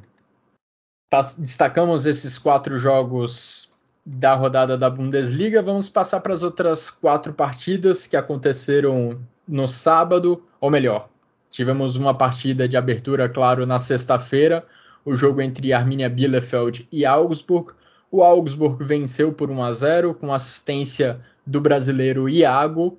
destacamos 1.37 2.05
esses 2.05 2.37
quatro 2.37 2.77
jogos 2.77 3.69
da 4.05 4.33
rodada 4.33 4.77
da 4.77 4.89
Bundesliga. 4.89 5.61
Vamos 5.61 5.89
passar 5.89 6.21
para 6.21 6.33
as 6.33 6.41
outras 6.41 6.89
quatro 6.89 7.33
partidas 7.33 8.07
que 8.07 8.15
aconteceram 8.15 9.19
no 9.47 9.67
sábado, 9.67 10.41
ou 10.61 10.69
melhor, 10.69 11.09
tivemos 11.49 11.97
uma 11.97 12.13
partida 12.13 12.67
de 12.67 12.77
abertura, 12.77 13.27
claro, 13.27 13.65
na 13.65 13.77
sexta-feira, 13.77 14.65
o 15.03 15.15
jogo 15.15 15.41
entre 15.41 15.73
Arminia 15.73 16.09
Bielefeld 16.09 16.87
e 16.91 17.05
Augsburg. 17.05 17.73
O 18.09 18.23
Augsburg 18.23 18.83
venceu 18.83 19.33
por 19.33 19.51
1 19.51 19.63
a 19.63 19.73
0 19.73 20.15
com 20.15 20.33
assistência 20.33 21.19
do 21.45 21.59
brasileiro 21.59 22.29
Iago. 22.29 22.97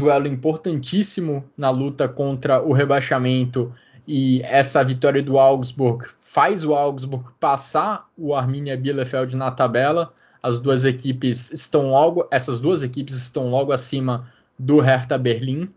Duelo 0.00 0.26
importantíssimo 0.26 1.44
na 1.56 1.68
luta 1.70 2.08
contra 2.08 2.62
o 2.62 2.72
rebaixamento 2.72 3.72
e 4.06 4.40
essa 4.42 4.82
vitória 4.82 5.22
do 5.22 5.38
Augsburg 5.38 6.06
faz 6.32 6.64
o 6.64 6.74
Augsburg 6.74 7.26
passar 7.38 8.08
o 8.16 8.34
Arminia 8.34 8.74
Bielefeld 8.74 9.36
na 9.36 9.50
tabela. 9.50 10.14
As 10.42 10.60
duas 10.60 10.82
equipes 10.86 11.52
estão 11.52 11.90
logo, 11.90 12.26
essas 12.30 12.58
duas 12.58 12.82
equipes 12.82 13.14
estão 13.16 13.50
logo 13.50 13.70
acima 13.70 14.32
do 14.58 14.80
Hertha 14.80 15.18
Berlim. 15.18 15.68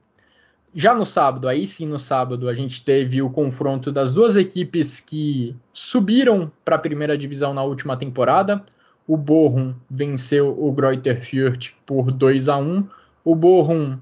Já 0.74 0.96
no 0.96 1.06
sábado, 1.06 1.50
aí 1.50 1.68
sim 1.68 1.86
no 1.86 2.00
sábado, 2.00 2.48
a 2.48 2.54
gente 2.54 2.86
teve 2.86 3.22
o 3.22 3.30
confronto 3.30 3.92
das 3.92 4.14
duas 4.14 4.38
equipes 4.38 5.02
que 5.02 5.54
subiram 5.74 6.50
para 6.64 6.78
a 6.78 6.80
primeira 6.80 7.18
divisão 7.18 7.54
na 7.54 7.62
última 7.62 7.98
temporada. 7.98 8.64
O 9.06 9.18
Bochum 9.18 9.76
venceu 9.92 10.58
o 10.58 10.72
Greuther 10.72 11.22
Fürth 11.22 11.74
por 11.86 12.14
2 12.14 12.48
a 12.48 12.56
1. 12.56 12.88
O 13.26 13.36
Bochum 13.36 13.98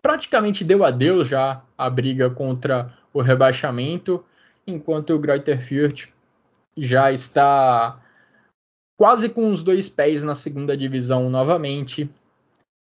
praticamente 0.00 0.64
deu 0.64 0.82
adeus 0.82 1.28
já 1.28 1.60
a 1.76 1.90
briga 1.90 2.30
contra 2.30 2.90
o 3.12 3.20
rebaixamento, 3.20 4.24
enquanto 4.70 5.14
o 5.14 5.18
Greuther 5.18 5.60
Fürth 5.60 6.08
já 6.76 7.10
está 7.10 8.00
quase 8.96 9.28
com 9.28 9.50
os 9.50 9.62
dois 9.62 9.88
pés 9.88 10.22
na 10.22 10.34
segunda 10.34 10.76
divisão 10.76 11.30
novamente. 11.30 12.10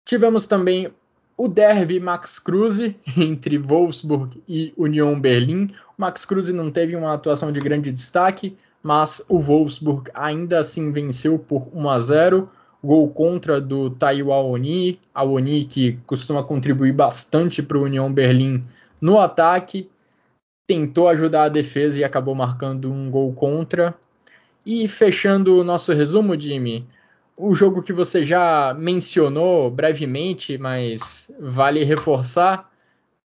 Tivemos 0.07 0.47
também 0.47 0.93
o 1.37 1.49
derby 1.49 1.99
Max 1.99 2.39
Kruse 2.39 2.97
entre 3.17 3.59
Wolfsburg 3.59 4.43
e 4.49 4.73
Union 4.77 5.19
Berlim. 5.19 5.75
O 5.99 6.03
Max 6.03 6.25
Kruse 6.25 6.53
não 6.53 6.71
teve 6.71 6.95
uma 6.95 7.13
atuação 7.13 7.51
de 7.51 7.61
grande 7.61 7.91
destaque, 7.91 8.57
mas 8.83 9.25
o 9.29 9.41
Wolfsburg 9.41 10.11
ainda 10.15 10.59
assim 10.59 10.93
venceu 10.93 11.39
por 11.39 11.69
1 11.75 11.89
a 11.89 11.99
0. 11.99 12.51
Gol 12.83 13.09
contra 13.09 13.63
do 13.63 13.89
Taiwo 13.89 14.31
Aoni, 14.31 15.01
Aoni 15.15 15.65
que 15.65 15.99
costuma 16.07 16.43
contribuir 16.43 16.93
bastante 16.93 17.63
para 17.63 17.79
o 17.79 17.85
Union 17.85 18.13
Berlim 18.13 18.63
no 19.01 19.19
ataque, 19.19 19.89
tentou 20.67 21.09
ajudar 21.09 21.45
a 21.45 21.49
defesa 21.49 22.01
e 22.01 22.05
acabou 22.05 22.35
marcando 22.35 22.93
um 22.93 23.11
gol 23.11 23.33
contra. 23.33 23.95
E 24.65 24.89
fechando 24.89 25.61
o 25.61 25.65
nosso 25.65 25.93
resumo, 25.93 26.41
Jimmy, 26.41 26.87
o 27.37 27.55
jogo 27.55 27.83
que 27.83 27.93
você 27.93 28.25
já 28.25 28.75
mencionou 28.75 29.71
brevemente, 29.71 30.57
mas 30.57 31.31
vale 31.39 31.85
reforçar, 31.85 32.71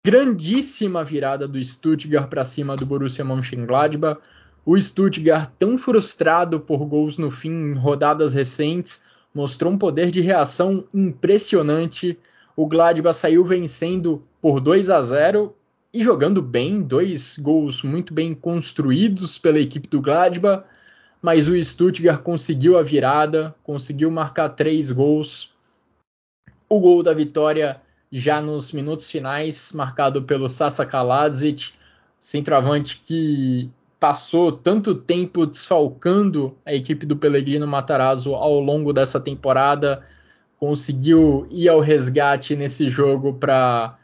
grandíssima 0.04 1.02
virada 1.02 1.48
do 1.48 1.62
Stuttgart 1.62 2.28
para 2.28 2.44
cima 2.44 2.76
do 2.76 2.86
Borussia 2.86 3.24
Mönchengladbach. 3.24 4.20
O 4.64 4.80
Stuttgart, 4.80 5.50
tão 5.58 5.76
frustrado 5.76 6.60
por 6.60 6.84
gols 6.84 7.18
no 7.18 7.30
fim 7.30 7.50
em 7.50 7.74
rodadas 7.74 8.34
recentes, 8.34 9.04
mostrou 9.34 9.72
um 9.72 9.78
poder 9.78 10.10
de 10.12 10.20
reação 10.20 10.84
impressionante. 10.94 12.16
O 12.54 12.66
Gladbach 12.68 13.16
saiu 13.16 13.44
vencendo 13.44 14.22
por 14.40 14.60
2 14.60 14.90
a 14.90 15.02
0 15.02 15.55
e 15.98 16.02
jogando 16.02 16.42
bem, 16.42 16.82
dois 16.82 17.38
gols 17.38 17.82
muito 17.82 18.12
bem 18.12 18.34
construídos 18.34 19.38
pela 19.38 19.58
equipe 19.58 19.88
do 19.88 20.00
Gladbach 20.00 20.64
mas 21.26 21.48
o 21.48 21.60
Stuttgart 21.60 22.22
conseguiu 22.22 22.78
a 22.78 22.84
virada, 22.84 23.52
conseguiu 23.64 24.10
marcar 24.12 24.50
três 24.50 24.92
gols. 24.92 25.52
O 26.68 26.78
gol 26.78 27.02
da 27.02 27.12
vitória 27.12 27.80
já 28.12 28.40
nos 28.40 28.70
minutos 28.70 29.10
finais, 29.10 29.72
marcado 29.72 30.22
pelo 30.22 30.48
Sasa 30.48 30.86
Kaladzic, 30.86 31.72
centroavante 32.20 33.02
que 33.04 33.68
passou 33.98 34.52
tanto 34.52 34.94
tempo 34.94 35.46
desfalcando 35.46 36.56
a 36.64 36.72
equipe 36.72 37.04
do 37.04 37.16
Pellegrino 37.16 37.66
Matarazzo 37.66 38.34
ao 38.34 38.60
longo 38.60 38.92
dessa 38.92 39.18
temporada, 39.18 40.06
conseguiu 40.58 41.46
ir 41.50 41.68
ao 41.68 41.80
resgate 41.80 42.54
nesse 42.54 42.88
jogo 42.88 43.34
para 43.34 43.98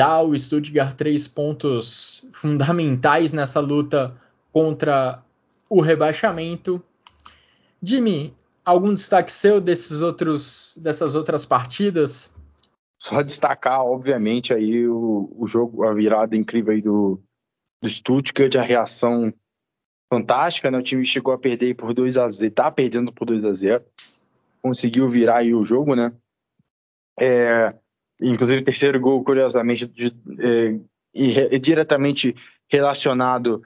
dar 0.00 0.12
ao 0.12 0.34
Stuttgart 0.34 0.96
três 0.96 1.28
pontos 1.28 2.26
fundamentais 2.32 3.34
nessa 3.34 3.60
luta 3.60 4.16
contra 4.50 5.22
o 5.68 5.82
rebaixamento. 5.82 6.82
Jimmy, 7.82 8.34
algum 8.64 8.94
destaque 8.94 9.30
seu 9.30 9.60
desses 9.60 10.00
outros, 10.00 10.72
dessas 10.78 11.14
outras 11.14 11.44
partidas? 11.44 12.32
Só 12.98 13.20
destacar, 13.20 13.84
obviamente, 13.84 14.54
aí 14.54 14.88
o, 14.88 15.30
o 15.36 15.46
jogo, 15.46 15.84
a 15.84 15.92
virada 15.92 16.34
incrível 16.34 16.72
aí 16.72 16.80
do, 16.80 17.20
do 17.82 17.88
Stuttgart, 17.88 18.54
a 18.54 18.62
reação 18.62 19.30
fantástica, 20.10 20.70
né? 20.70 20.78
O 20.78 20.82
time 20.82 21.04
chegou 21.04 21.34
a 21.34 21.38
perder 21.38 21.74
por 21.74 21.92
2 21.92 22.16
a 22.16 22.26
0 22.26 22.50
tá 22.54 22.70
perdendo 22.70 23.12
por 23.12 23.26
2 23.26 23.44
a 23.44 23.52
0 23.52 23.84
conseguiu 24.62 25.06
virar 25.06 25.38
aí 25.38 25.54
o 25.54 25.62
jogo, 25.62 25.94
né? 25.94 26.10
É, 27.18 27.74
inclusive, 28.20 28.62
o 28.62 28.64
terceiro 28.64 29.00
gol, 29.00 29.22
curiosamente, 29.24 29.86
de, 29.86 30.14
é, 30.38 31.58
diretamente 31.58 32.34
relacionado 32.68 33.62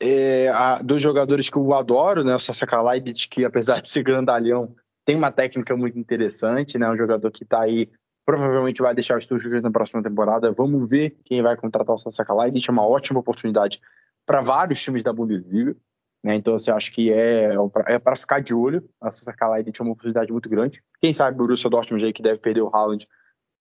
é, 0.00 0.48
a, 0.48 0.76
dos 0.76 1.02
jogadores 1.02 1.50
que 1.50 1.56
eu 1.56 1.74
adoro, 1.74 2.24
né? 2.24 2.34
O 2.34 2.38
Sasa 2.38 2.66
Kalaidic, 2.66 3.28
que 3.28 3.44
apesar 3.44 3.80
de 3.80 3.88
ser 3.88 4.02
grandalhão, 4.02 4.74
tem 5.04 5.16
uma 5.16 5.32
técnica 5.32 5.76
muito 5.76 5.98
interessante, 5.98 6.78
né? 6.78 6.88
Um 6.88 6.96
jogador 6.96 7.30
que 7.30 7.42
está 7.42 7.62
aí, 7.62 7.90
provavelmente 8.24 8.80
vai 8.80 8.94
deixar 8.94 9.18
o 9.18 9.20
Stuttgart 9.20 9.62
na 9.62 9.70
próxima 9.70 10.02
temporada. 10.02 10.52
Vamos 10.52 10.88
ver 10.88 11.16
quem 11.24 11.42
vai 11.42 11.56
contratar 11.56 11.94
o 11.94 11.98
Sasa 11.98 12.24
Kalaidic. 12.24 12.68
É 12.68 12.72
uma 12.72 12.86
ótima 12.86 13.20
oportunidade 13.20 13.80
para 14.24 14.40
vários 14.40 14.82
times 14.82 15.02
da 15.02 15.12
Bundesliga. 15.12 15.74
Né? 16.22 16.34
Então, 16.34 16.58
você 16.58 16.70
acha 16.70 16.90
que 16.90 17.12
é, 17.12 17.54
é 17.86 17.98
para 17.98 18.16
ficar 18.16 18.40
de 18.40 18.54
olho. 18.54 18.88
A 19.00 19.10
Sasa 19.10 19.32
Kalaidic 19.32 19.80
é 19.80 19.82
uma 19.82 19.92
oportunidade 19.92 20.30
muito 20.30 20.48
grande. 20.48 20.82
Quem 21.00 21.12
sabe 21.14 21.34
o 21.34 21.38
Borussia 21.38 21.70
Dortmund 21.70 22.04
aí, 22.04 22.12
que 22.12 22.22
deve 22.22 22.38
perder 22.38 22.62
o 22.62 22.68
Haaland, 22.68 23.06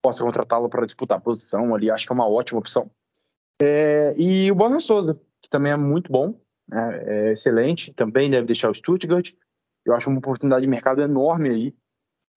possa 0.08 0.24
contratá-lo 0.24 0.70
para 0.70 0.86
disputar 0.86 1.18
a 1.18 1.22
posição 1.22 1.76
ali. 1.76 1.92
Acho 1.92 2.06
que 2.06 2.12
é 2.14 2.16
uma 2.16 2.30
ótima 2.30 2.60
opção. 2.60 2.90
É, 3.62 4.14
e 4.18 4.50
o 4.50 4.56
Bonas 4.56 4.84
Souza, 4.84 5.20
que 5.42 5.50
também 5.50 5.74
é 5.74 5.76
muito 5.76 6.10
bom, 6.10 6.40
né, 6.70 7.04
é 7.06 7.32
excelente, 7.34 7.94
também 7.94 8.30
deve 8.30 8.48
deixar 8.48 8.70
o 8.70 8.74
Stuttgart. 8.74 9.34
Eu 9.86 9.94
acho 9.94 10.10
uma 10.10 10.20
oportunidade 10.20 10.62
de 10.62 10.70
mercado 10.70 11.02
enorme 11.02 11.50
aí 11.50 11.76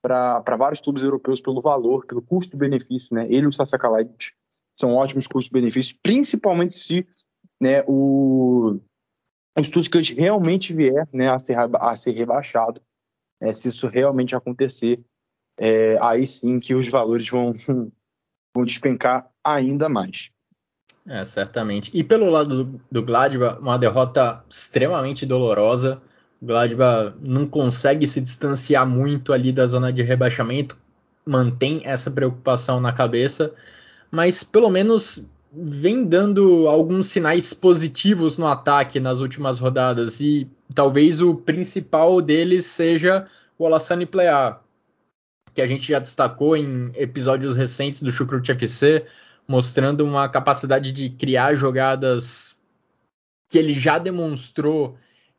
para 0.03 0.57
vários 0.57 0.81
clubes 0.81 1.05
europeus 1.05 1.41
pelo 1.41 1.61
valor, 1.61 2.07
pelo 2.07 2.23
custo-benefício. 2.23 3.15
Né? 3.15 3.27
Ele 3.27 3.45
e 3.45 3.47
o 3.47 3.53
Sasakalaic 3.53 4.33
são 4.75 4.95
ótimos 4.95 5.29
custos-benefícios, 5.29 5.97
principalmente 6.03 6.73
se 6.73 7.07
né, 7.61 7.85
o, 7.87 8.81
o 9.57 9.65
Stuttgart 9.65 10.11
realmente 10.11 10.73
vier 10.73 11.09
né, 11.13 11.29
a, 11.29 11.39
ser, 11.39 11.57
a 11.57 11.95
ser 11.95 12.13
rebaixado. 12.13 12.81
Né, 13.41 13.53
se 13.53 13.69
isso 13.69 13.87
realmente 13.87 14.35
acontecer, 14.35 15.01
é, 15.63 15.99
aí 16.01 16.27
sim 16.27 16.59
que 16.59 16.75
os 16.75 16.89
valores 16.89 17.29
vão, 17.29 17.53
vão 18.57 18.65
despencar 18.65 19.29
ainda 19.45 19.91
mais. 19.91 20.31
É, 21.07 21.23
certamente. 21.27 21.91
E 21.93 22.03
pelo 22.03 22.31
lado 22.31 22.65
do, 22.65 22.81
do 22.91 23.03
Gladbach, 23.05 23.61
uma 23.61 23.79
derrota 23.79 24.43
extremamente 24.49 25.27
dolorosa. 25.27 26.01
O 26.41 26.47
Gladbach 26.47 27.15
não 27.21 27.47
consegue 27.47 28.07
se 28.07 28.23
distanciar 28.23 28.87
muito 28.89 29.35
ali 29.35 29.53
da 29.53 29.67
zona 29.67 29.93
de 29.93 30.03
rebaixamento, 30.03 30.79
mantém 31.27 31.83
essa 31.85 32.11
preocupação 32.11 32.81
na 32.81 32.93
cabeça, 32.93 33.53
mas 34.11 34.43
pelo 34.43 34.71
menos 34.71 35.27
vem 35.53 36.05
dando 36.07 36.69
alguns 36.69 37.09
sinais 37.09 37.53
positivos 37.53 38.39
no 38.39 38.47
ataque 38.47 38.99
nas 39.01 39.21
últimas 39.21 39.59
rodadas 39.59 40.21
e 40.21 40.49
talvez 40.75 41.21
o 41.21 41.35
principal 41.35 42.23
deles 42.23 42.67
seja 42.67 43.27
o 43.59 43.67
Alassane 43.67 44.07
Plea, 44.07 44.59
que 45.55 45.61
a 45.61 45.67
gente 45.67 45.87
já 45.87 45.99
destacou 45.99 46.57
em 46.57 46.91
episódios 46.95 47.57
recentes 47.57 48.03
do 48.03 48.13
Chucrute 48.13 48.53
FC, 48.53 49.07
mostrando 49.47 50.05
uma 50.05 50.29
capacidade 50.29 50.93
de 50.93 51.11
criar 51.11 51.55
jogadas 51.55 52.57
que 53.49 53.59
ele 53.59 53.75
já 53.75 53.99
demonstrou 53.99 54.97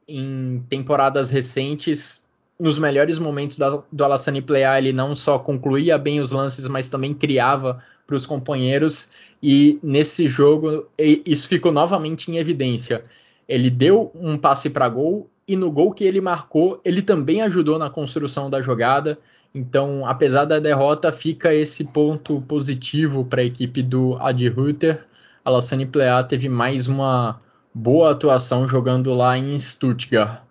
em 0.08 0.64
temporadas 0.70 1.30
recentes. 1.30 2.28
Nos 2.60 2.78
melhores 2.78 3.18
momentos 3.18 3.58
do, 3.58 3.84
do 3.92 4.04
Alassane 4.04 4.42
Plea, 4.42 4.78
ele 4.78 4.92
não 4.92 5.16
só 5.16 5.40
concluía 5.40 5.98
bem 5.98 6.20
os 6.20 6.32
lances, 6.32 6.68
mas 6.68 6.90
também 6.90 7.14
criava 7.14 7.82
para 8.06 8.16
os 8.16 8.26
companheiros. 8.26 9.10
E 9.42 9.80
nesse 9.82 10.28
jogo, 10.28 10.88
isso 10.98 11.48
ficou 11.48 11.72
novamente 11.72 12.30
em 12.30 12.38
evidência. 12.38 13.04
Ele 13.48 13.70
deu 13.70 14.12
um 14.14 14.38
passe 14.38 14.70
para 14.70 14.88
gol 14.90 15.30
e 15.48 15.56
no 15.56 15.72
gol 15.72 15.92
que 15.92 16.04
ele 16.04 16.22
marcou, 16.22 16.80
ele 16.86 17.02
também 17.02 17.42
ajudou 17.42 17.80
na 17.80 17.90
construção 17.90 18.50
da 18.50 18.62
jogada. 18.62 19.18
Então, 19.54 20.06
apesar 20.06 20.46
da 20.46 20.60
derrota, 20.60 21.12
fica 21.12 21.54
esse 21.54 21.86
ponto 21.86 22.42
positivo 22.42 23.26
para 23.26 23.42
a 23.42 23.46
equipe 23.46 23.84
do 23.84 24.16
Adi 24.20 24.48
Rütter. 24.48 25.06
Alassane 25.44 25.86
Plea 25.86 26.24
teve 26.24 26.48
mais 26.48 26.88
uma 26.88 27.42
boa 27.74 28.12
atuação 28.12 28.68
jogando 28.68 29.14
lá 29.14 29.38
em 29.38 29.58
Stuttgart. 29.58 30.42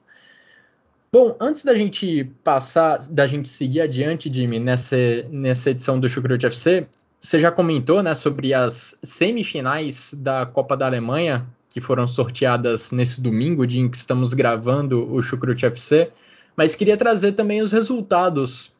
Bom, 1.12 1.34
antes 1.40 1.64
da 1.64 1.74
gente 1.74 2.24
passar, 2.44 2.98
da 3.10 3.26
gente 3.26 3.48
seguir 3.48 3.80
adiante, 3.80 4.32
Jimmy, 4.32 4.60
nessa, 4.60 4.96
nessa 5.28 5.70
edição 5.70 5.98
do 5.98 6.08
Chucrute 6.08 6.46
FC, 6.46 6.86
você 7.20 7.40
já 7.40 7.50
comentou 7.50 8.00
né, 8.02 8.14
sobre 8.14 8.54
as 8.54 8.98
semifinais 9.02 10.14
da 10.14 10.46
Copa 10.46 10.76
da 10.76 10.86
Alemanha, 10.86 11.46
que 11.68 11.80
foram 11.80 12.06
sorteadas 12.06 12.92
nesse 12.92 13.20
domingo, 13.20 13.66
dia 13.66 13.80
em 13.80 13.88
que 13.88 13.96
estamos 13.96 14.34
gravando 14.34 15.12
o 15.12 15.20
Chucrute 15.20 15.66
FC, 15.66 16.12
mas 16.56 16.76
queria 16.76 16.96
trazer 16.96 17.32
também 17.32 17.60
os 17.60 17.72
resultados 17.72 18.72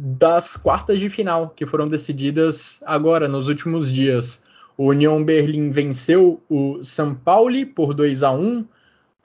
das 0.00 0.56
quartas 0.56 1.00
de 1.00 1.10
final, 1.10 1.50
que 1.50 1.66
foram 1.66 1.88
decididas 1.88 2.80
agora, 2.86 3.26
nos 3.26 3.48
últimos 3.48 3.92
dias. 3.92 4.44
O 4.76 4.90
Union 4.90 5.24
Berlim 5.24 5.70
venceu 5.70 6.40
o 6.48 6.84
São 6.84 7.14
Paulo 7.14 7.66
por 7.66 7.92
2 7.92 8.22
a 8.22 8.30
1 8.30 8.64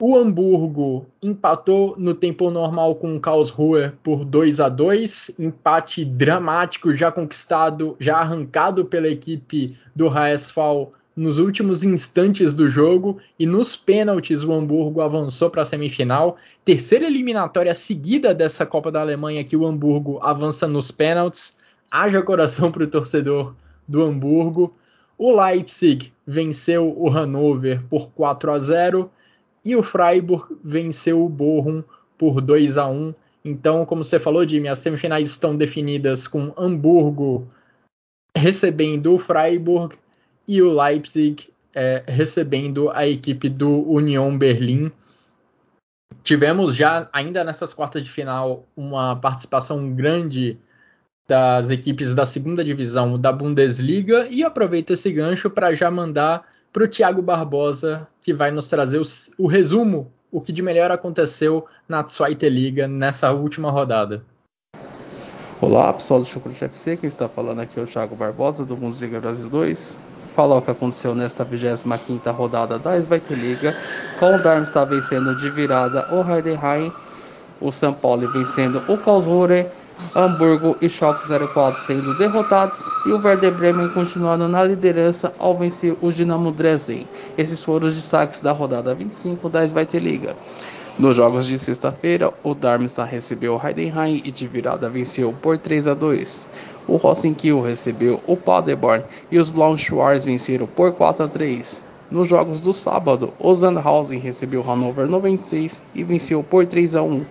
o 0.06 0.18
Hamburgo 0.18 1.06
empatou 1.22 1.94
no 1.96 2.14
tempo 2.14 2.50
normal 2.50 2.96
com 2.96 3.16
o 3.16 3.20
Karlsruhe 3.20 3.90
por 4.02 4.22
2 4.22 4.60
a 4.60 4.68
2, 4.68 5.38
empate 5.38 6.04
dramático 6.04 6.92
já 6.92 7.10
conquistado, 7.10 7.96
já 7.98 8.18
arrancado 8.18 8.84
pela 8.84 9.08
equipe 9.08 9.74
do 9.96 10.06
HSV 10.10 10.90
nos 11.16 11.38
últimos 11.38 11.84
instantes 11.84 12.52
do 12.52 12.68
jogo 12.68 13.20
e 13.38 13.46
nos 13.46 13.76
pênaltis 13.76 14.42
o 14.42 14.52
Hamburgo 14.52 15.00
avançou 15.00 15.48
para 15.48 15.62
a 15.62 15.64
semifinal. 15.64 16.36
Terceira 16.64 17.06
eliminatória 17.06 17.74
seguida 17.74 18.34
dessa 18.34 18.66
Copa 18.66 18.90
da 18.90 19.00
Alemanha 19.00 19.44
que 19.44 19.56
o 19.56 19.66
Hamburgo 19.66 20.18
avança 20.22 20.66
nos 20.66 20.90
pênaltis. 20.90 21.56
Haja 21.90 22.22
coração 22.22 22.72
para 22.72 22.84
o 22.84 22.88
torcedor 22.88 23.54
do 23.86 24.02
Hamburgo. 24.02 24.74
O 25.16 25.40
Leipzig 25.40 26.12
venceu 26.26 26.92
o 26.96 27.08
Hannover 27.08 27.82
por 27.88 28.10
4 28.10 28.52
a 28.52 28.58
0 28.58 29.10
e 29.64 29.76
o 29.76 29.82
Freiburg 29.82 30.56
venceu 30.62 31.24
o 31.24 31.28
Bochum 31.28 31.84
por 32.18 32.40
2 32.40 32.76
a 32.76 32.88
1. 32.88 33.14
Então, 33.44 33.86
como 33.86 34.02
você 34.02 34.18
falou, 34.18 34.46
Jimmy, 34.46 34.68
as 34.68 34.78
semifinais 34.78 35.30
estão 35.30 35.56
definidas 35.56 36.26
com 36.26 36.52
Hamburgo 36.56 37.46
recebendo 38.36 39.14
o 39.14 39.18
Freiburg 39.18 39.96
e 40.46 40.62
o 40.62 40.72
Leipzig 40.72 41.48
é, 41.74 42.04
recebendo 42.06 42.90
a 42.90 43.06
equipe 43.06 43.48
do 43.48 43.82
Union 43.90 44.36
Berlim. 44.36 44.92
Tivemos 46.22 46.74
já, 46.74 47.08
ainda 47.12 47.44
nessas 47.44 47.74
quartas 47.74 48.04
de 48.04 48.10
final, 48.10 48.64
uma 48.76 49.16
participação 49.16 49.92
grande 49.92 50.58
das 51.26 51.70
equipes 51.70 52.14
da 52.14 52.26
segunda 52.26 52.62
divisão 52.62 53.18
da 53.18 53.32
Bundesliga 53.32 54.26
e 54.28 54.44
aproveito 54.44 54.92
esse 54.92 55.10
gancho 55.10 55.50
para 55.50 55.74
já 55.74 55.90
mandar 55.90 56.46
para 56.72 56.84
o 56.84 56.88
Thiago 56.88 57.22
Barbosa, 57.22 58.06
que 58.20 58.32
vai 58.32 58.50
nos 58.50 58.68
trazer 58.68 58.98
o, 58.98 59.04
o, 59.38 59.46
resumo, 59.46 60.12
o 60.30 60.40
que 60.40 60.52
de 60.52 60.60
melhor 60.60 60.90
aconteceu 60.90 61.66
na 61.88 62.06
Zweite 62.08 62.48
Liga 62.48 62.88
nessa 62.88 63.32
última 63.32 63.70
rodada. 63.70 64.24
Olá, 65.60 65.92
pessoal 65.92 66.20
do 66.20 66.26
Chocolate 66.26 66.64
FC, 66.64 66.96
quem 66.96 67.08
está 67.08 67.28
falando 67.28 67.60
aqui 67.60 67.78
é 67.78 67.82
o 67.82 67.86
Thiago 67.86 68.16
Barbosa, 68.16 68.66
do 68.66 68.76
Bundesliga 68.76 69.20
Brasil 69.20 69.48
2. 69.48 70.13
Falar 70.34 70.56
o 70.56 70.62
que 70.62 70.70
aconteceu 70.72 71.14
nesta 71.14 71.44
25ª 71.44 72.34
rodada 72.34 72.76
da 72.76 73.00
Zweite 73.00 73.32
Liga, 73.34 73.76
com 74.18 74.34
o 74.34 74.42
Darmstadt 74.42 74.90
vencendo 74.90 75.36
de 75.36 75.48
virada 75.48 76.08
o 76.12 76.28
Heidenheim, 76.28 76.92
o 77.60 77.70
São 77.70 77.92
Paulo 77.92 78.28
vencendo 78.32 78.82
o 78.88 78.98
Karlsruhe, 78.98 79.66
Hamburgo 80.12 80.76
e 80.80 80.88
Schalke 80.88 81.24
04 81.24 81.80
sendo 81.80 82.18
derrotados 82.18 82.84
e 83.06 83.12
o 83.12 83.24
Werder 83.24 83.52
Bremen 83.52 83.88
continuando 83.90 84.48
na 84.48 84.64
liderança 84.64 85.32
ao 85.38 85.56
vencer 85.56 85.96
o 86.02 86.12
Dinamo 86.12 86.50
Dresden. 86.50 87.06
Esses 87.38 87.62
foram 87.62 87.86
os 87.86 87.94
destaques 87.94 88.40
da 88.40 88.50
rodada 88.50 88.92
25 88.92 89.48
da 89.48 89.64
Zweite 89.64 90.00
Liga. 90.00 90.34
Nos 90.98 91.16
jogos 91.16 91.46
de 91.46 91.58
sexta-feira, 91.58 92.32
o 92.42 92.54
Darmstadt 92.54 93.10
recebeu 93.10 93.54
o 93.54 93.66
Heidenheim 93.66 94.22
e 94.24 94.30
de 94.30 94.46
virada 94.46 94.88
venceu 94.88 95.32
por 95.42 95.58
3 95.58 95.88
a 95.88 95.94
2. 95.94 96.46
O 96.86 96.96
Rosenkiel 96.96 97.62
recebeu 97.62 98.20
o 98.26 98.36
Paderborn 98.36 99.04
e 99.30 99.38
os 99.38 99.48
Braunschweig 99.48 100.24
venceram 100.24 100.66
por 100.66 100.92
4 100.92 101.24
a 101.24 101.28
3. 101.28 101.80
Nos 102.10 102.28
jogos 102.28 102.60
do 102.60 102.74
sábado, 102.74 103.32
o 103.38 103.54
Sandhausen 103.54 104.18
recebeu 104.18 104.60
o 104.60 104.62
Hannover 104.62 105.06
96 105.06 105.82
e 105.94 106.04
venceu 106.04 106.42
por 106.42 106.66
3 106.66 106.94
a 106.96 107.02
1. 107.02 107.24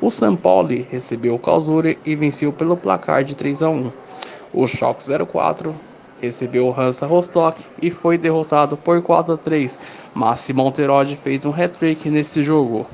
O 0.00 0.10
São 0.10 0.36
Paulo 0.36 0.68
recebeu 0.88 1.34
o 1.34 1.38
Karlsruhe 1.38 1.98
e 2.04 2.14
venceu 2.14 2.52
pelo 2.52 2.76
placar 2.76 3.24
de 3.24 3.34
3 3.34 3.62
a 3.62 3.70
1. 3.70 3.90
O 4.54 4.66
Schalke 4.68 5.02
04 5.04 5.74
recebeu 6.20 6.68
o 6.68 6.80
Hansa 6.80 7.06
Rostock 7.06 7.60
e 7.82 7.90
foi 7.90 8.16
derrotado 8.16 8.76
por 8.76 9.02
4 9.02 9.34
a 9.34 9.36
3, 9.36 9.80
mas 10.14 10.40
Simon 10.40 10.72
fez 11.22 11.44
um 11.44 11.50
hat-trick 11.50 12.08
nesse 12.08 12.42
jogo. 12.42 12.86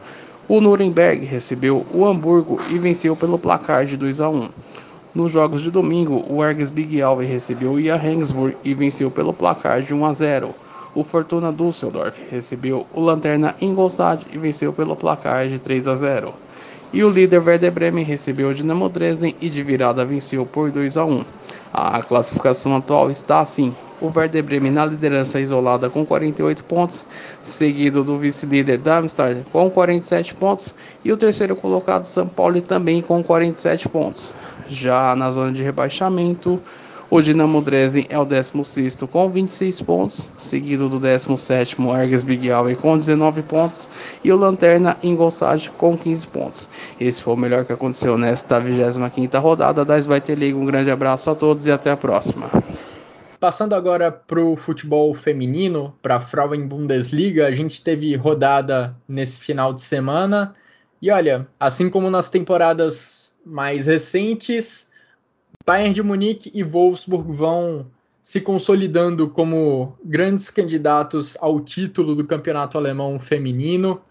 O 0.49 0.61
Nuremberg 0.61 1.25
recebeu 1.25 1.87
o 1.93 2.07
Hamburgo 2.07 2.61
e 2.69 2.79
venceu 2.79 3.15
pelo 3.15 3.39
placar 3.39 3.85
de 3.85 3.97
2 3.97 4.21
a 4.21 4.29
1. 4.29 4.49
Nos 5.15 5.31
jogos 5.31 5.61
de 5.61 5.71
domingo, 5.71 6.25
o 6.27 6.43
Erges 6.43 6.71
Big 6.71 7.03
Alve 7.03 7.27
recebeu 7.27 7.73
o 7.73 7.83
Johannesburg 7.83 8.57
e 8.65 8.73
venceu 8.73 9.11
pelo 9.11 9.35
placar 9.35 9.83
de 9.83 9.93
1 9.93 10.07
a 10.07 10.13
0. 10.15 10.55
O 10.95 11.05
Fortuna 11.05 11.53
Düsseldorf 11.53 12.19
recebeu 12.31 12.87
o 12.95 13.01
Lanterna 13.01 13.55
Ingolstadt 13.61 14.27
e 14.33 14.39
venceu 14.39 14.73
pelo 14.73 14.97
placar 14.97 15.49
de 15.49 15.59
3 15.59 15.87
a 15.87 15.95
0. 15.97 16.33
E 16.95 17.05
o 17.05 17.11
líder 17.11 17.47
Werder 17.47 17.71
Bremen 17.71 18.05
recebeu 18.05 18.49
o 18.49 18.55
Dinamo 18.55 18.89
Dresden 18.89 19.37
e 19.39 19.51
de 19.51 19.63
virada 19.63 20.03
venceu 20.03 20.47
por 20.47 20.71
2 20.71 20.97
a 20.97 21.05
1. 21.05 21.25
A 21.75 22.03
classificação 22.03 22.75
atual 22.75 23.11
está 23.11 23.41
assim: 23.41 23.75
o 24.01 24.11
Werder 24.15 24.43
Bremen 24.43 24.73
na 24.73 24.87
liderança 24.87 25.41
isolada 25.41 25.91
com 25.91 26.07
48 26.07 26.65
pontos, 26.65 27.05
seguido 27.43 28.05
do 28.05 28.19
vice-líder 28.19 28.79
Darmstadt 28.79 29.43
com 29.53 29.71
47 29.71 30.35
pontos 30.35 30.75
e 31.05 31.13
o 31.13 31.17
terceiro 31.17 31.57
colocado 31.57 32.05
São 32.05 32.27
Paulo 32.27 32.61
também 32.61 33.03
com 33.03 33.23
47 33.23 33.89
pontos. 33.89 34.33
Já 34.69 35.15
na 35.17 35.31
zona 35.31 35.53
de 35.53 35.63
rebaixamento, 35.63 36.61
o 37.15 37.21
Dinamo 37.21 37.61
Dresden 37.61 38.07
é 38.09 38.19
o 38.19 38.25
16 38.25 39.03
com 39.03 39.29
26 39.29 39.83
pontos, 39.83 40.31
seguido 40.39 40.89
do 40.89 40.99
17 40.99 41.77
Erges 42.01 42.23
Big 42.23 42.51
Alve 42.51 42.75
com 42.75 42.97
19 42.97 43.43
pontos 43.43 43.87
e 44.25 44.33
o 44.33 44.37
Lanterna 44.37 44.97
Ingolstadt 45.03 45.71
com 45.73 45.95
15 45.95 46.27
pontos. 46.29 46.69
Esse 46.99 47.21
foi 47.21 47.35
o 47.35 47.37
melhor 47.37 47.67
que 47.67 47.73
aconteceu 47.75 48.17
nesta 48.17 48.59
25ª 48.59 49.39
rodada 49.39 49.85
da 49.85 49.99
Svite. 49.99 50.33
Um 50.55 50.65
grande 50.65 50.91
abraço 50.91 51.29
a 51.29 51.35
todos 51.35 51.67
e 51.67 51.71
até 51.71 51.91
a 51.91 51.99
próxima. 51.99 52.49
Passando 53.43 53.75
agora 53.75 54.13
para 54.13 54.41
o 54.41 54.55
futebol 54.55 55.13
feminino, 55.13 55.99
para 56.01 56.15
a 56.15 56.21
Frauen 56.21 56.65
Bundesliga, 56.65 57.45
a 57.45 57.51
gente 57.51 57.83
teve 57.83 58.15
rodada 58.15 58.97
nesse 59.09 59.41
final 59.41 59.75
de 59.75 59.83
semana. 59.83 60.55
E 61.03 61.11
olha, 61.11 61.49
assim 61.59 61.91
como 61.91 62.09
nas 62.09 62.31
temporadas 62.31 63.33
mais 63.45 63.89
recentes, 63.89 64.93
Bayern 65.67 65.93
de 65.93 66.05
Munique 66.05 66.53
e 66.55 66.63
Wolfsburg 66.63 67.33
vão 67.33 67.89
se 68.23 68.41
consolidando 68.41 69.29
como 69.29 69.99
grandes 70.05 70.49
candidatos 70.49 71.37
ao 71.41 71.59
título 71.59 72.15
do 72.15 72.25
campeonato 72.25 72.79
alemão 72.79 73.19
feminino. 73.19 74.03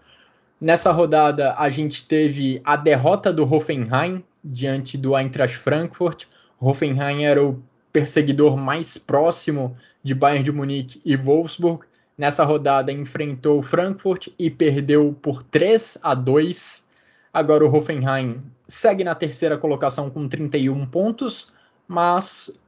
Nessa 0.60 0.92
rodada, 0.92 1.54
a 1.56 1.70
gente 1.70 2.06
teve 2.06 2.60
a 2.62 2.76
derrota 2.76 3.32
do 3.32 3.50
Hoffenheim 3.50 4.22
diante 4.44 4.98
do 4.98 5.16
Eintracht 5.16 5.56
Frankfurt. 5.56 6.26
Hoffenheim 6.60 7.24
era 7.24 7.42
o 7.42 7.62
perseguidor 7.92 8.56
mais 8.56 8.96
próximo 8.96 9.76
de 10.02 10.14
Bayern 10.14 10.44
de 10.44 10.52
Munique 10.52 11.00
e 11.04 11.16
Wolfsburg. 11.16 11.84
Nessa 12.16 12.44
rodada, 12.44 12.92
enfrentou 12.92 13.58
o 13.58 13.62
Frankfurt 13.62 14.28
e 14.38 14.50
perdeu 14.50 15.16
por 15.20 15.42
3 15.42 15.98
a 16.02 16.14
2. 16.14 16.88
Agora 17.32 17.64
o 17.64 17.74
Hoffenheim 17.74 18.42
segue 18.68 19.04
na 19.04 19.14
terceira 19.14 19.56
colocação 19.56 20.10
com 20.10 20.28
31 20.28 20.86
pontos, 20.86 21.52
mas 21.88 22.58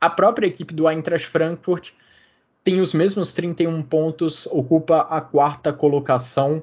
a 0.00 0.10
própria 0.10 0.46
equipe 0.46 0.74
do 0.74 0.88
Eintracht 0.88 1.26
Frankfurt 1.26 1.90
tem 2.62 2.80
os 2.80 2.92
mesmos 2.92 3.32
31 3.32 3.82
pontos, 3.82 4.46
ocupa 4.46 5.00
a 5.02 5.20
quarta 5.20 5.72
colocação. 5.72 6.62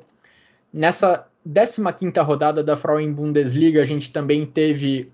Nessa 0.72 1.28
15ª 1.48 2.24
rodada 2.24 2.64
da 2.64 2.78
Frauen 2.78 3.12
Bundesliga, 3.12 3.82
a 3.82 3.86
gente 3.86 4.12
também 4.12 4.46
teve 4.46 5.12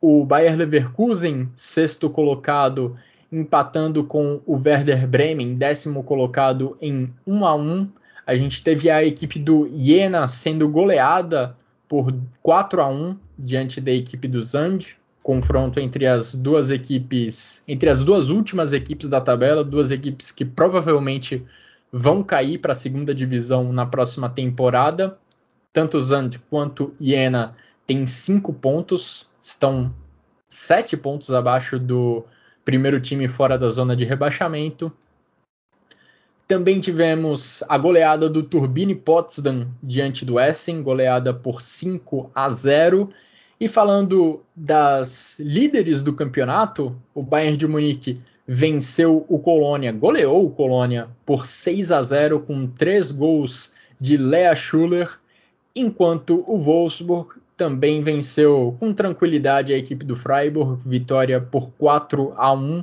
o 0.00 0.24
Bayer 0.24 0.56
Leverkusen, 0.56 1.48
sexto 1.54 2.08
colocado, 2.08 2.96
empatando 3.30 4.02
com 4.02 4.40
o 4.46 4.54
Werder 4.54 5.06
Bremen, 5.06 5.54
décimo 5.54 6.02
colocado 6.02 6.76
em 6.80 7.12
1 7.26 7.46
a 7.46 7.54
1. 7.54 7.88
A 8.26 8.34
gente 8.34 8.62
teve 8.62 8.88
a 8.88 9.04
equipe 9.04 9.38
do 9.38 9.68
Jena 9.72 10.26
sendo 10.26 10.68
goleada 10.68 11.56
por 11.86 12.14
4 12.42 12.80
a 12.80 12.88
1 12.88 13.16
diante 13.38 13.80
da 13.80 13.92
equipe 13.92 14.26
do 14.26 14.40
Zand, 14.40 14.96
confronto 15.22 15.78
entre 15.78 16.06
as 16.06 16.34
duas 16.34 16.70
equipes, 16.70 17.62
entre 17.68 17.90
as 17.90 18.02
duas 18.02 18.30
últimas 18.30 18.72
equipes 18.72 19.08
da 19.08 19.20
tabela, 19.20 19.62
duas 19.62 19.90
equipes 19.90 20.30
que 20.30 20.44
provavelmente 20.44 21.44
vão 21.92 22.22
cair 22.22 22.58
para 22.58 22.72
a 22.72 22.76
segunda 22.76 23.14
divisão 23.14 23.72
na 23.72 23.84
próxima 23.84 24.28
temporada. 24.28 25.18
Tanto 25.72 26.00
Zand 26.00 26.30
quanto 26.48 26.94
Jena 27.00 27.54
têm 27.90 28.06
cinco 28.06 28.52
pontos, 28.52 29.26
estão 29.42 29.92
sete 30.48 30.96
pontos 30.96 31.32
abaixo 31.32 31.76
do 31.76 32.24
primeiro 32.64 33.00
time 33.00 33.26
fora 33.26 33.58
da 33.58 33.68
zona 33.68 33.96
de 33.96 34.04
rebaixamento. 34.04 34.92
Também 36.46 36.78
tivemos 36.78 37.64
a 37.68 37.76
goleada 37.76 38.30
do 38.30 38.44
Turbine 38.44 38.94
Potsdam 38.94 39.66
diante 39.82 40.24
do 40.24 40.38
Essen, 40.38 40.84
goleada 40.84 41.34
por 41.34 41.60
5 41.60 42.30
a 42.32 42.48
0. 42.48 43.10
E 43.58 43.66
falando 43.66 44.40
das 44.54 45.36
líderes 45.40 46.00
do 46.00 46.14
campeonato, 46.14 46.96
o 47.12 47.24
Bayern 47.24 47.56
de 47.56 47.66
Munique 47.66 48.20
venceu 48.46 49.26
o 49.28 49.36
Colônia, 49.40 49.90
goleou 49.90 50.46
o 50.46 50.50
Colônia 50.50 51.08
por 51.26 51.44
6 51.44 51.90
a 51.90 52.00
0 52.00 52.38
com 52.38 52.68
três 52.68 53.10
gols 53.10 53.72
de 53.98 54.16
Lea 54.16 54.54
Schuller, 54.54 55.18
enquanto 55.74 56.44
o 56.46 56.56
Wolfsburg 56.56 57.40
também 57.60 58.02
venceu 58.02 58.74
com 58.80 58.90
tranquilidade 58.90 59.74
a 59.74 59.76
equipe 59.76 60.02
do 60.02 60.16
Freiburg, 60.16 60.80
vitória 60.86 61.38
por 61.38 61.70
4 61.72 62.32
a 62.34 62.54
1. 62.54 62.82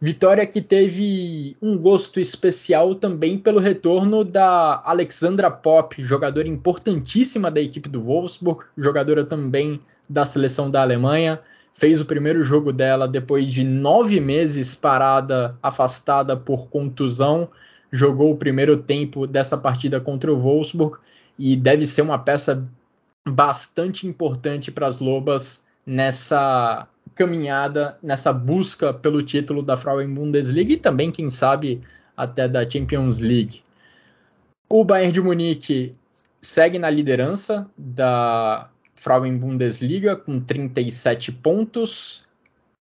Vitória 0.00 0.44
que 0.44 0.60
teve 0.60 1.56
um 1.62 1.78
gosto 1.78 2.18
especial 2.18 2.96
também 2.96 3.38
pelo 3.38 3.60
retorno 3.60 4.24
da 4.24 4.82
Alexandra 4.84 5.48
Pop, 5.48 5.94
jogadora 6.02 6.48
importantíssima 6.48 7.52
da 7.52 7.60
equipe 7.60 7.88
do 7.88 8.02
Wolfsburg, 8.02 8.64
jogadora 8.76 9.24
também 9.24 9.78
da 10.08 10.24
seleção 10.24 10.68
da 10.68 10.82
Alemanha 10.82 11.38
fez 11.72 12.00
o 12.00 12.04
primeiro 12.04 12.42
jogo 12.42 12.72
dela 12.72 13.06
depois 13.06 13.48
de 13.48 13.62
nove 13.62 14.18
meses 14.18 14.74
parada, 14.74 15.56
afastada 15.62 16.36
por 16.36 16.66
contusão. 16.68 17.48
Jogou 17.92 18.32
o 18.32 18.36
primeiro 18.36 18.76
tempo 18.76 19.24
dessa 19.24 19.56
partida 19.56 20.00
contra 20.00 20.32
o 20.32 20.38
Wolfsburg 20.38 20.98
e 21.38 21.54
deve 21.54 21.86
ser 21.86 22.02
uma 22.02 22.18
peça 22.18 22.68
bastante 23.30 24.06
importante 24.06 24.70
para 24.70 24.86
as 24.86 24.98
Lobas 24.98 25.64
nessa 25.86 26.86
caminhada, 27.14 27.98
nessa 28.02 28.32
busca 28.32 28.92
pelo 28.94 29.22
título 29.22 29.62
da 29.62 29.76
Frauen 29.76 30.14
Bundesliga 30.14 30.72
e 30.72 30.76
também, 30.76 31.10
quem 31.10 31.28
sabe, 31.28 31.82
até 32.16 32.48
da 32.48 32.68
Champions 32.68 33.18
League. 33.18 33.62
O 34.68 34.84
Bayern 34.84 35.12
de 35.12 35.20
Munique 35.20 35.94
segue 36.40 36.78
na 36.78 36.88
liderança 36.88 37.68
da 37.76 38.70
Frauen 38.94 39.36
Bundesliga 39.36 40.16
com 40.16 40.40
37 40.40 41.32
pontos 41.32 42.24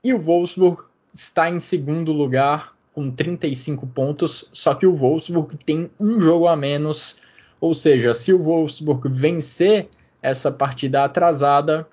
e 0.04 0.14
o 0.14 0.20
Wolfsburg 0.20 0.84
está 1.14 1.50
em 1.50 1.60
segundo 1.60 2.12
lugar 2.12 2.74
com 2.94 3.10
35 3.10 3.88
pontos, 3.88 4.50
só 4.52 4.74
que 4.74 4.86
o 4.86 4.96
Wolfsburg 4.96 5.58
tem 5.66 5.90
um 6.00 6.20
jogo 6.20 6.48
a 6.48 6.56
menos, 6.56 7.18
ou 7.60 7.74
seja, 7.74 8.14
se 8.14 8.34
o 8.34 8.40
Wolfsburg 8.40 9.10
vencer 9.10 9.90
essa 10.22 10.52
partida 10.52 11.04
atrasada, 11.04 11.88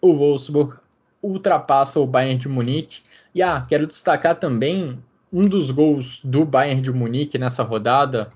o 0.00 0.14
Wolfsburg 0.14 0.76
ultrapassa 1.22 1.98
o 2.00 2.06
Bayern 2.06 2.38
de 2.38 2.48
Munique. 2.48 3.02
E 3.34 3.42
ah, 3.42 3.64
quero 3.66 3.86
destacar 3.86 4.36
também 4.36 5.02
um 5.32 5.42
dos 5.42 5.70
gols 5.70 6.20
do 6.22 6.44
Bayern 6.44 6.82
de 6.82 6.92
Munique 6.92 7.38
nessa 7.38 7.62
rodada, 7.62 8.30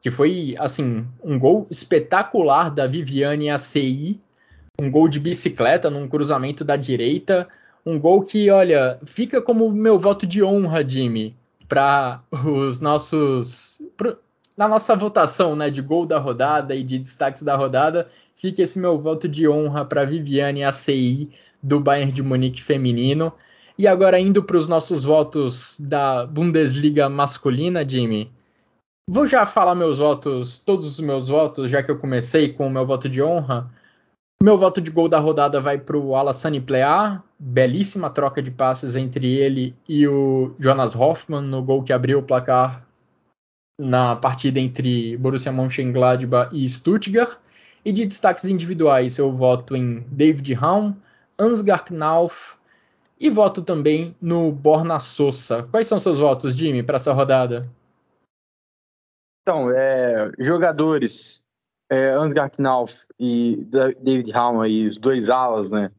que 0.00 0.10
foi 0.10 0.54
assim 0.58 1.06
um 1.22 1.38
gol 1.38 1.66
espetacular 1.70 2.70
da 2.70 2.86
Viviane 2.86 3.50
ACI, 3.50 4.20
um 4.80 4.90
gol 4.90 5.08
de 5.08 5.20
bicicleta 5.20 5.90
num 5.90 6.08
cruzamento 6.08 6.64
da 6.64 6.76
direita, 6.76 7.48
um 7.84 7.98
gol 7.98 8.22
que, 8.22 8.50
olha, 8.50 8.98
fica 9.04 9.42
como 9.42 9.70
meu 9.70 9.98
voto 9.98 10.26
de 10.26 10.42
honra, 10.42 10.86
Jimmy, 10.86 11.36
para 11.68 12.22
os 12.32 12.80
nossos 12.80 13.82
na 14.60 14.68
nossa 14.68 14.94
votação, 14.94 15.56
né, 15.56 15.70
de 15.70 15.80
gol 15.80 16.04
da 16.04 16.18
rodada 16.18 16.74
e 16.74 16.84
de 16.84 16.98
destaques 16.98 17.42
da 17.42 17.56
rodada, 17.56 18.10
fica 18.36 18.60
esse 18.60 18.78
meu 18.78 18.98
voto 18.98 19.26
de 19.26 19.48
honra 19.48 19.86
para 19.86 20.04
Viviane 20.04 20.62
ACI 20.62 21.30
do 21.62 21.80
Bayern 21.80 22.12
de 22.12 22.22
Munique 22.22 22.62
feminino. 22.62 23.32
E 23.78 23.86
agora 23.86 24.20
indo 24.20 24.42
para 24.42 24.58
os 24.58 24.68
nossos 24.68 25.02
votos 25.02 25.80
da 25.80 26.26
Bundesliga 26.26 27.08
masculina, 27.08 27.88
Jimmy. 27.88 28.30
Vou 29.08 29.26
já 29.26 29.46
falar 29.46 29.74
meus 29.74 29.96
votos, 29.96 30.58
todos 30.58 30.86
os 30.86 31.00
meus 31.00 31.30
votos, 31.30 31.70
já 31.70 31.82
que 31.82 31.90
eu 31.90 31.98
comecei 31.98 32.52
com 32.52 32.66
o 32.66 32.70
meu 32.70 32.84
voto 32.84 33.08
de 33.08 33.22
honra. 33.22 33.66
Meu 34.42 34.58
voto 34.58 34.78
de 34.82 34.90
gol 34.90 35.08
da 35.08 35.18
rodada 35.18 35.58
vai 35.58 35.78
para 35.78 35.96
o 35.96 36.14
Alassane 36.14 36.60
Plea. 36.60 37.22
Belíssima 37.38 38.10
troca 38.10 38.42
de 38.42 38.50
passes 38.50 38.94
entre 38.94 39.26
ele 39.26 39.74
e 39.88 40.06
o 40.06 40.54
Jonas 40.58 40.94
Hoffmann 40.94 41.46
no 41.46 41.62
gol 41.62 41.82
que 41.82 41.94
abriu 41.94 42.18
o 42.18 42.22
placar 42.22 42.89
na 43.80 44.14
partida 44.14 44.60
entre 44.60 45.16
Borussia 45.16 45.50
Mönchengladbach 45.50 46.50
e 46.52 46.68
Stuttgart. 46.68 47.38
E 47.82 47.90
de 47.90 48.04
destaques 48.04 48.44
individuais, 48.44 49.16
eu 49.16 49.32
voto 49.32 49.74
em 49.74 50.00
David 50.10 50.52
Raum, 50.52 50.94
Ansgar 51.38 51.82
Knauf 51.86 52.56
e 53.18 53.30
voto 53.30 53.62
também 53.62 54.14
no 54.20 54.52
Borna 54.52 55.00
Sosa. 55.00 55.62
Quais 55.62 55.86
são 55.86 55.98
seus 55.98 56.18
votos, 56.18 56.54
Jimmy, 56.54 56.82
para 56.82 56.96
essa 56.96 57.12
rodada? 57.14 57.62
Então, 59.42 59.70
é, 59.70 60.30
jogadores, 60.38 61.42
é, 61.90 62.10
Ansgar 62.10 62.50
Knauf 62.50 63.06
e 63.18 63.66
David 64.02 64.30
Raum, 64.30 64.60
aí, 64.60 64.86
os 64.86 64.98
dois 64.98 65.30
alas, 65.30 65.70
né? 65.70 65.90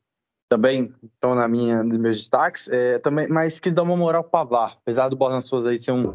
Também 0.47 0.93
estão 1.03 1.33
na 1.33 1.47
minha, 1.47 1.81
nos 1.81 1.97
meus 1.97 2.19
destaques. 2.19 2.67
É, 2.69 2.99
também, 2.99 3.27
mas 3.27 3.59
quis 3.59 3.73
dar 3.73 3.81
uma 3.81 3.97
moral 3.97 4.23
para 4.23 4.45
Pavar, 4.45 4.77
apesar 4.79 5.09
do 5.09 5.15
Borna 5.15 5.41
Souza 5.41 5.71
aí 5.71 5.79
ser 5.79 5.93
um 5.93 6.13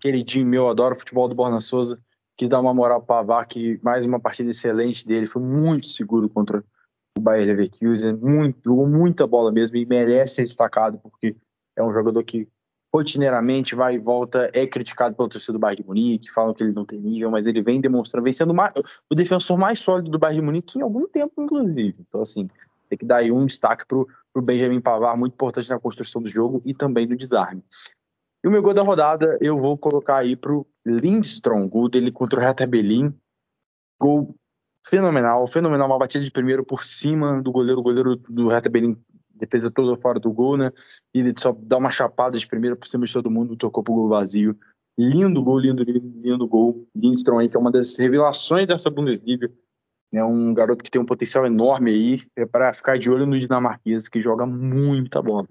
queridinho 0.00 0.46
meu, 0.46 0.68
adoro 0.68 0.94
o 0.94 0.98
futebol 0.98 1.28
do 1.28 1.34
Borna 1.34 1.60
Souza. 1.60 1.98
Quis 2.36 2.48
dar 2.48 2.60
uma 2.60 2.72
moral 2.72 3.02
para 3.02 3.16
Pavar, 3.16 3.46
que 3.46 3.80
mais 3.82 4.06
uma 4.06 4.20
partida 4.20 4.50
excelente 4.50 5.06
dele, 5.06 5.26
foi 5.26 5.42
muito 5.42 5.88
seguro 5.88 6.28
contra 6.28 6.62
o 7.16 7.20
Bayer 7.20 7.46
Leverkusen, 7.48 8.14
muito, 8.14 8.60
jogou 8.64 8.86
muita 8.86 9.26
bola 9.26 9.50
mesmo 9.50 9.76
e 9.76 9.84
merece 9.84 10.36
ser 10.36 10.42
destacado, 10.44 10.98
porque 10.98 11.34
é 11.76 11.82
um 11.82 11.92
jogador 11.92 12.22
que 12.22 12.48
rotineiramente 12.94 13.74
vai 13.74 13.96
e 13.96 13.98
volta, 13.98 14.50
é 14.54 14.66
criticado 14.66 15.14
pelo 15.14 15.28
torcedor 15.28 15.58
do 15.58 15.60
Bayern 15.60 15.82
de 15.82 15.88
Munique, 15.88 16.30
falam 16.30 16.54
que 16.54 16.62
ele 16.62 16.72
não 16.72 16.84
tem 16.84 16.98
nível, 16.98 17.30
mas 17.30 17.46
ele 17.46 17.60
vem 17.60 17.80
demonstrando, 17.80 18.24
vem 18.24 18.32
sendo 18.32 18.54
mais, 18.54 18.72
o 19.10 19.14
defensor 19.14 19.58
mais 19.58 19.78
sólido 19.78 20.10
do 20.10 20.18
Bayern 20.18 20.40
de 20.40 20.46
Munique 20.46 20.78
em 20.78 20.82
algum 20.82 21.06
tempo, 21.06 21.42
inclusive. 21.42 21.96
Então, 22.08 22.22
assim, 22.22 22.46
tem 22.88 22.98
que 22.98 23.04
dar 23.04 23.18
aí 23.18 23.30
um 23.30 23.44
destaque 23.44 23.84
para 23.86 23.98
o 23.98 24.42
Benjamin 24.42 24.80
Pavar, 24.80 25.16
muito 25.16 25.34
importante 25.34 25.68
na 25.68 25.78
construção 25.78 26.22
do 26.22 26.28
jogo 26.28 26.62
e 26.64 26.72
também 26.72 27.06
no 27.06 27.16
desarme. 27.16 27.62
E 28.44 28.48
o 28.48 28.50
meu 28.50 28.62
gol 28.62 28.74
da 28.74 28.82
rodada, 28.82 29.36
eu 29.40 29.58
vou 29.58 29.76
colocar 29.76 30.18
aí 30.18 30.36
para 30.36 30.52
o 30.52 30.66
Lindstrom, 30.86 31.68
gol 31.68 31.88
dele 31.88 32.12
contra 32.12 32.38
o 32.38 32.42
Hertha 32.42 32.66
Berlin, 32.66 33.12
gol 34.00 34.34
fenomenal, 34.86 35.46
fenomenal, 35.46 35.88
uma 35.88 35.98
batida 35.98 36.24
de 36.24 36.30
primeiro 36.30 36.64
por 36.64 36.84
cima 36.84 37.42
do 37.42 37.50
goleiro, 37.50 37.80
o 37.80 37.82
goleiro 37.82 38.16
do 38.16 38.48
Hertha 38.48 38.70
Berlin 38.70 38.96
defesa 39.38 39.70
toda 39.70 40.00
fora 40.00 40.18
do 40.18 40.32
gol, 40.32 40.56
né? 40.56 40.72
E 41.14 41.20
ele 41.20 41.34
só 41.38 41.56
dá 41.56 41.76
uma 41.78 41.90
chapada 41.90 42.36
de 42.36 42.46
primeira 42.46 42.76
por 42.76 42.88
cima 42.88 43.06
de 43.06 43.12
todo 43.12 43.30
mundo, 43.30 43.56
tocou 43.56 43.82
pro 43.82 43.94
gol 43.94 44.08
vazio. 44.08 44.58
Lindo 44.98 45.42
gol, 45.42 45.60
lindo, 45.60 45.82
lindo, 45.84 46.20
lindo 46.20 46.48
gol. 46.48 46.86
Lindstrom 46.94 47.38
aí, 47.38 47.48
que 47.48 47.56
é 47.56 47.60
uma 47.60 47.70
das 47.70 47.96
revelações 47.96 48.66
dessa 48.66 48.90
Bundesliga. 48.90 49.50
É 50.12 50.24
um 50.24 50.52
garoto 50.52 50.82
que 50.82 50.90
tem 50.90 51.00
um 51.00 51.06
potencial 51.06 51.46
enorme 51.46 51.92
aí. 51.92 52.20
É 52.34 52.44
para 52.44 52.72
ficar 52.72 52.98
de 52.98 53.08
olho 53.08 53.26
no 53.26 53.38
dinamarquês, 53.38 54.08
que 54.08 54.20
joga 54.20 54.44
muita 54.44 55.22
bola. 55.22 55.46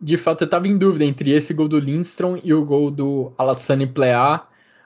De 0.00 0.16
fato, 0.16 0.42
eu 0.42 0.46
estava 0.46 0.68
em 0.68 0.78
dúvida 0.78 1.04
entre 1.04 1.30
esse 1.30 1.52
gol 1.52 1.68
do 1.68 1.78
Lindstrom 1.78 2.38
e 2.42 2.54
o 2.54 2.64
gol 2.64 2.90
do 2.90 3.32
Alassane 3.36 3.86
Plea. 3.86 4.42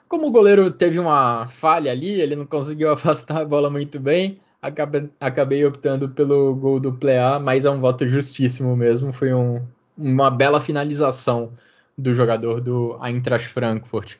Como 0.07 0.27
o 0.27 0.31
goleiro 0.31 0.71
teve 0.71 0.99
uma 0.99 1.47
falha 1.47 1.91
ali, 1.91 2.19
ele 2.21 2.35
não 2.35 2.45
conseguiu 2.45 2.89
afastar 2.93 3.41
a 3.41 3.45
bola 3.45 3.69
muito 3.69 3.99
bem 3.99 4.39
acabei, 4.63 5.09
acabei 5.19 5.65
optando 5.65 6.07
pelo 6.07 6.55
gol 6.55 6.79
do 6.79 6.93
Plea, 6.93 7.37
mas 7.37 7.65
é 7.65 7.69
um 7.69 7.81
voto 7.81 8.07
justíssimo 8.07 8.75
mesmo. 8.77 9.11
Foi 9.11 9.33
um, 9.33 9.61
uma 9.97 10.31
bela 10.31 10.61
finalização 10.61 11.51
do 11.97 12.13
jogador 12.13 12.61
do 12.61 12.97
Eintracht 13.03 13.49
Frankfurt. 13.49 14.15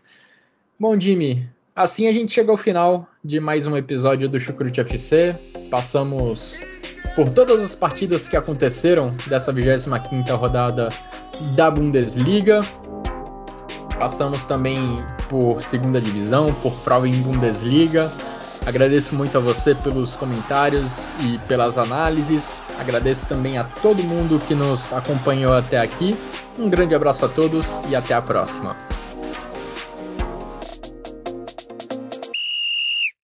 Bom, 0.78 1.00
Jimmy, 1.00 1.48
assim 1.74 2.08
a 2.08 2.12
gente 2.12 2.34
chega 2.34 2.52
ao 2.52 2.58
final 2.58 3.08
de 3.24 3.40
mais 3.40 3.66
um 3.66 3.78
episódio 3.78 4.28
do 4.28 4.40
Chucrute 4.40 4.82
FC. 4.82 5.34
Passamos 5.72 6.60
por 7.16 7.30
todas 7.30 7.60
as 7.60 7.76
partidas 7.76 8.28
que 8.28 8.36
aconteceram 8.36 9.12
dessa 9.28 9.54
25ª 9.54 10.36
rodada 10.36 10.90
da 11.56 11.70
Bundesliga. 11.70 12.62
Passamos 14.00 14.46
também 14.46 14.98
por 15.30 15.62
segunda 15.62 16.02
divisão, 16.02 16.54
por 16.62 16.74
Frauen 16.80 17.14
Bundesliga. 17.22 18.12
Agradeço 18.66 19.14
muito 19.14 19.38
a 19.38 19.42
você 19.42 19.76
pelos 19.76 20.16
comentários 20.16 21.08
e 21.20 21.38
pelas 21.48 21.78
análises. 21.78 22.62
Agradeço 22.80 23.28
também 23.28 23.58
a 23.58 23.66
todo 23.66 24.02
mundo 24.04 24.42
que 24.48 24.56
nos 24.56 24.92
acompanhou 24.94 25.54
até 25.54 25.80
aqui. 25.80 26.16
Um 26.58 26.70
grande 26.70 26.96
abraço 26.96 27.26
a 27.26 27.30
todos 27.30 27.82
e 27.90 27.96
até 27.96 28.14
a 28.14 28.22
próxima. 28.22 28.93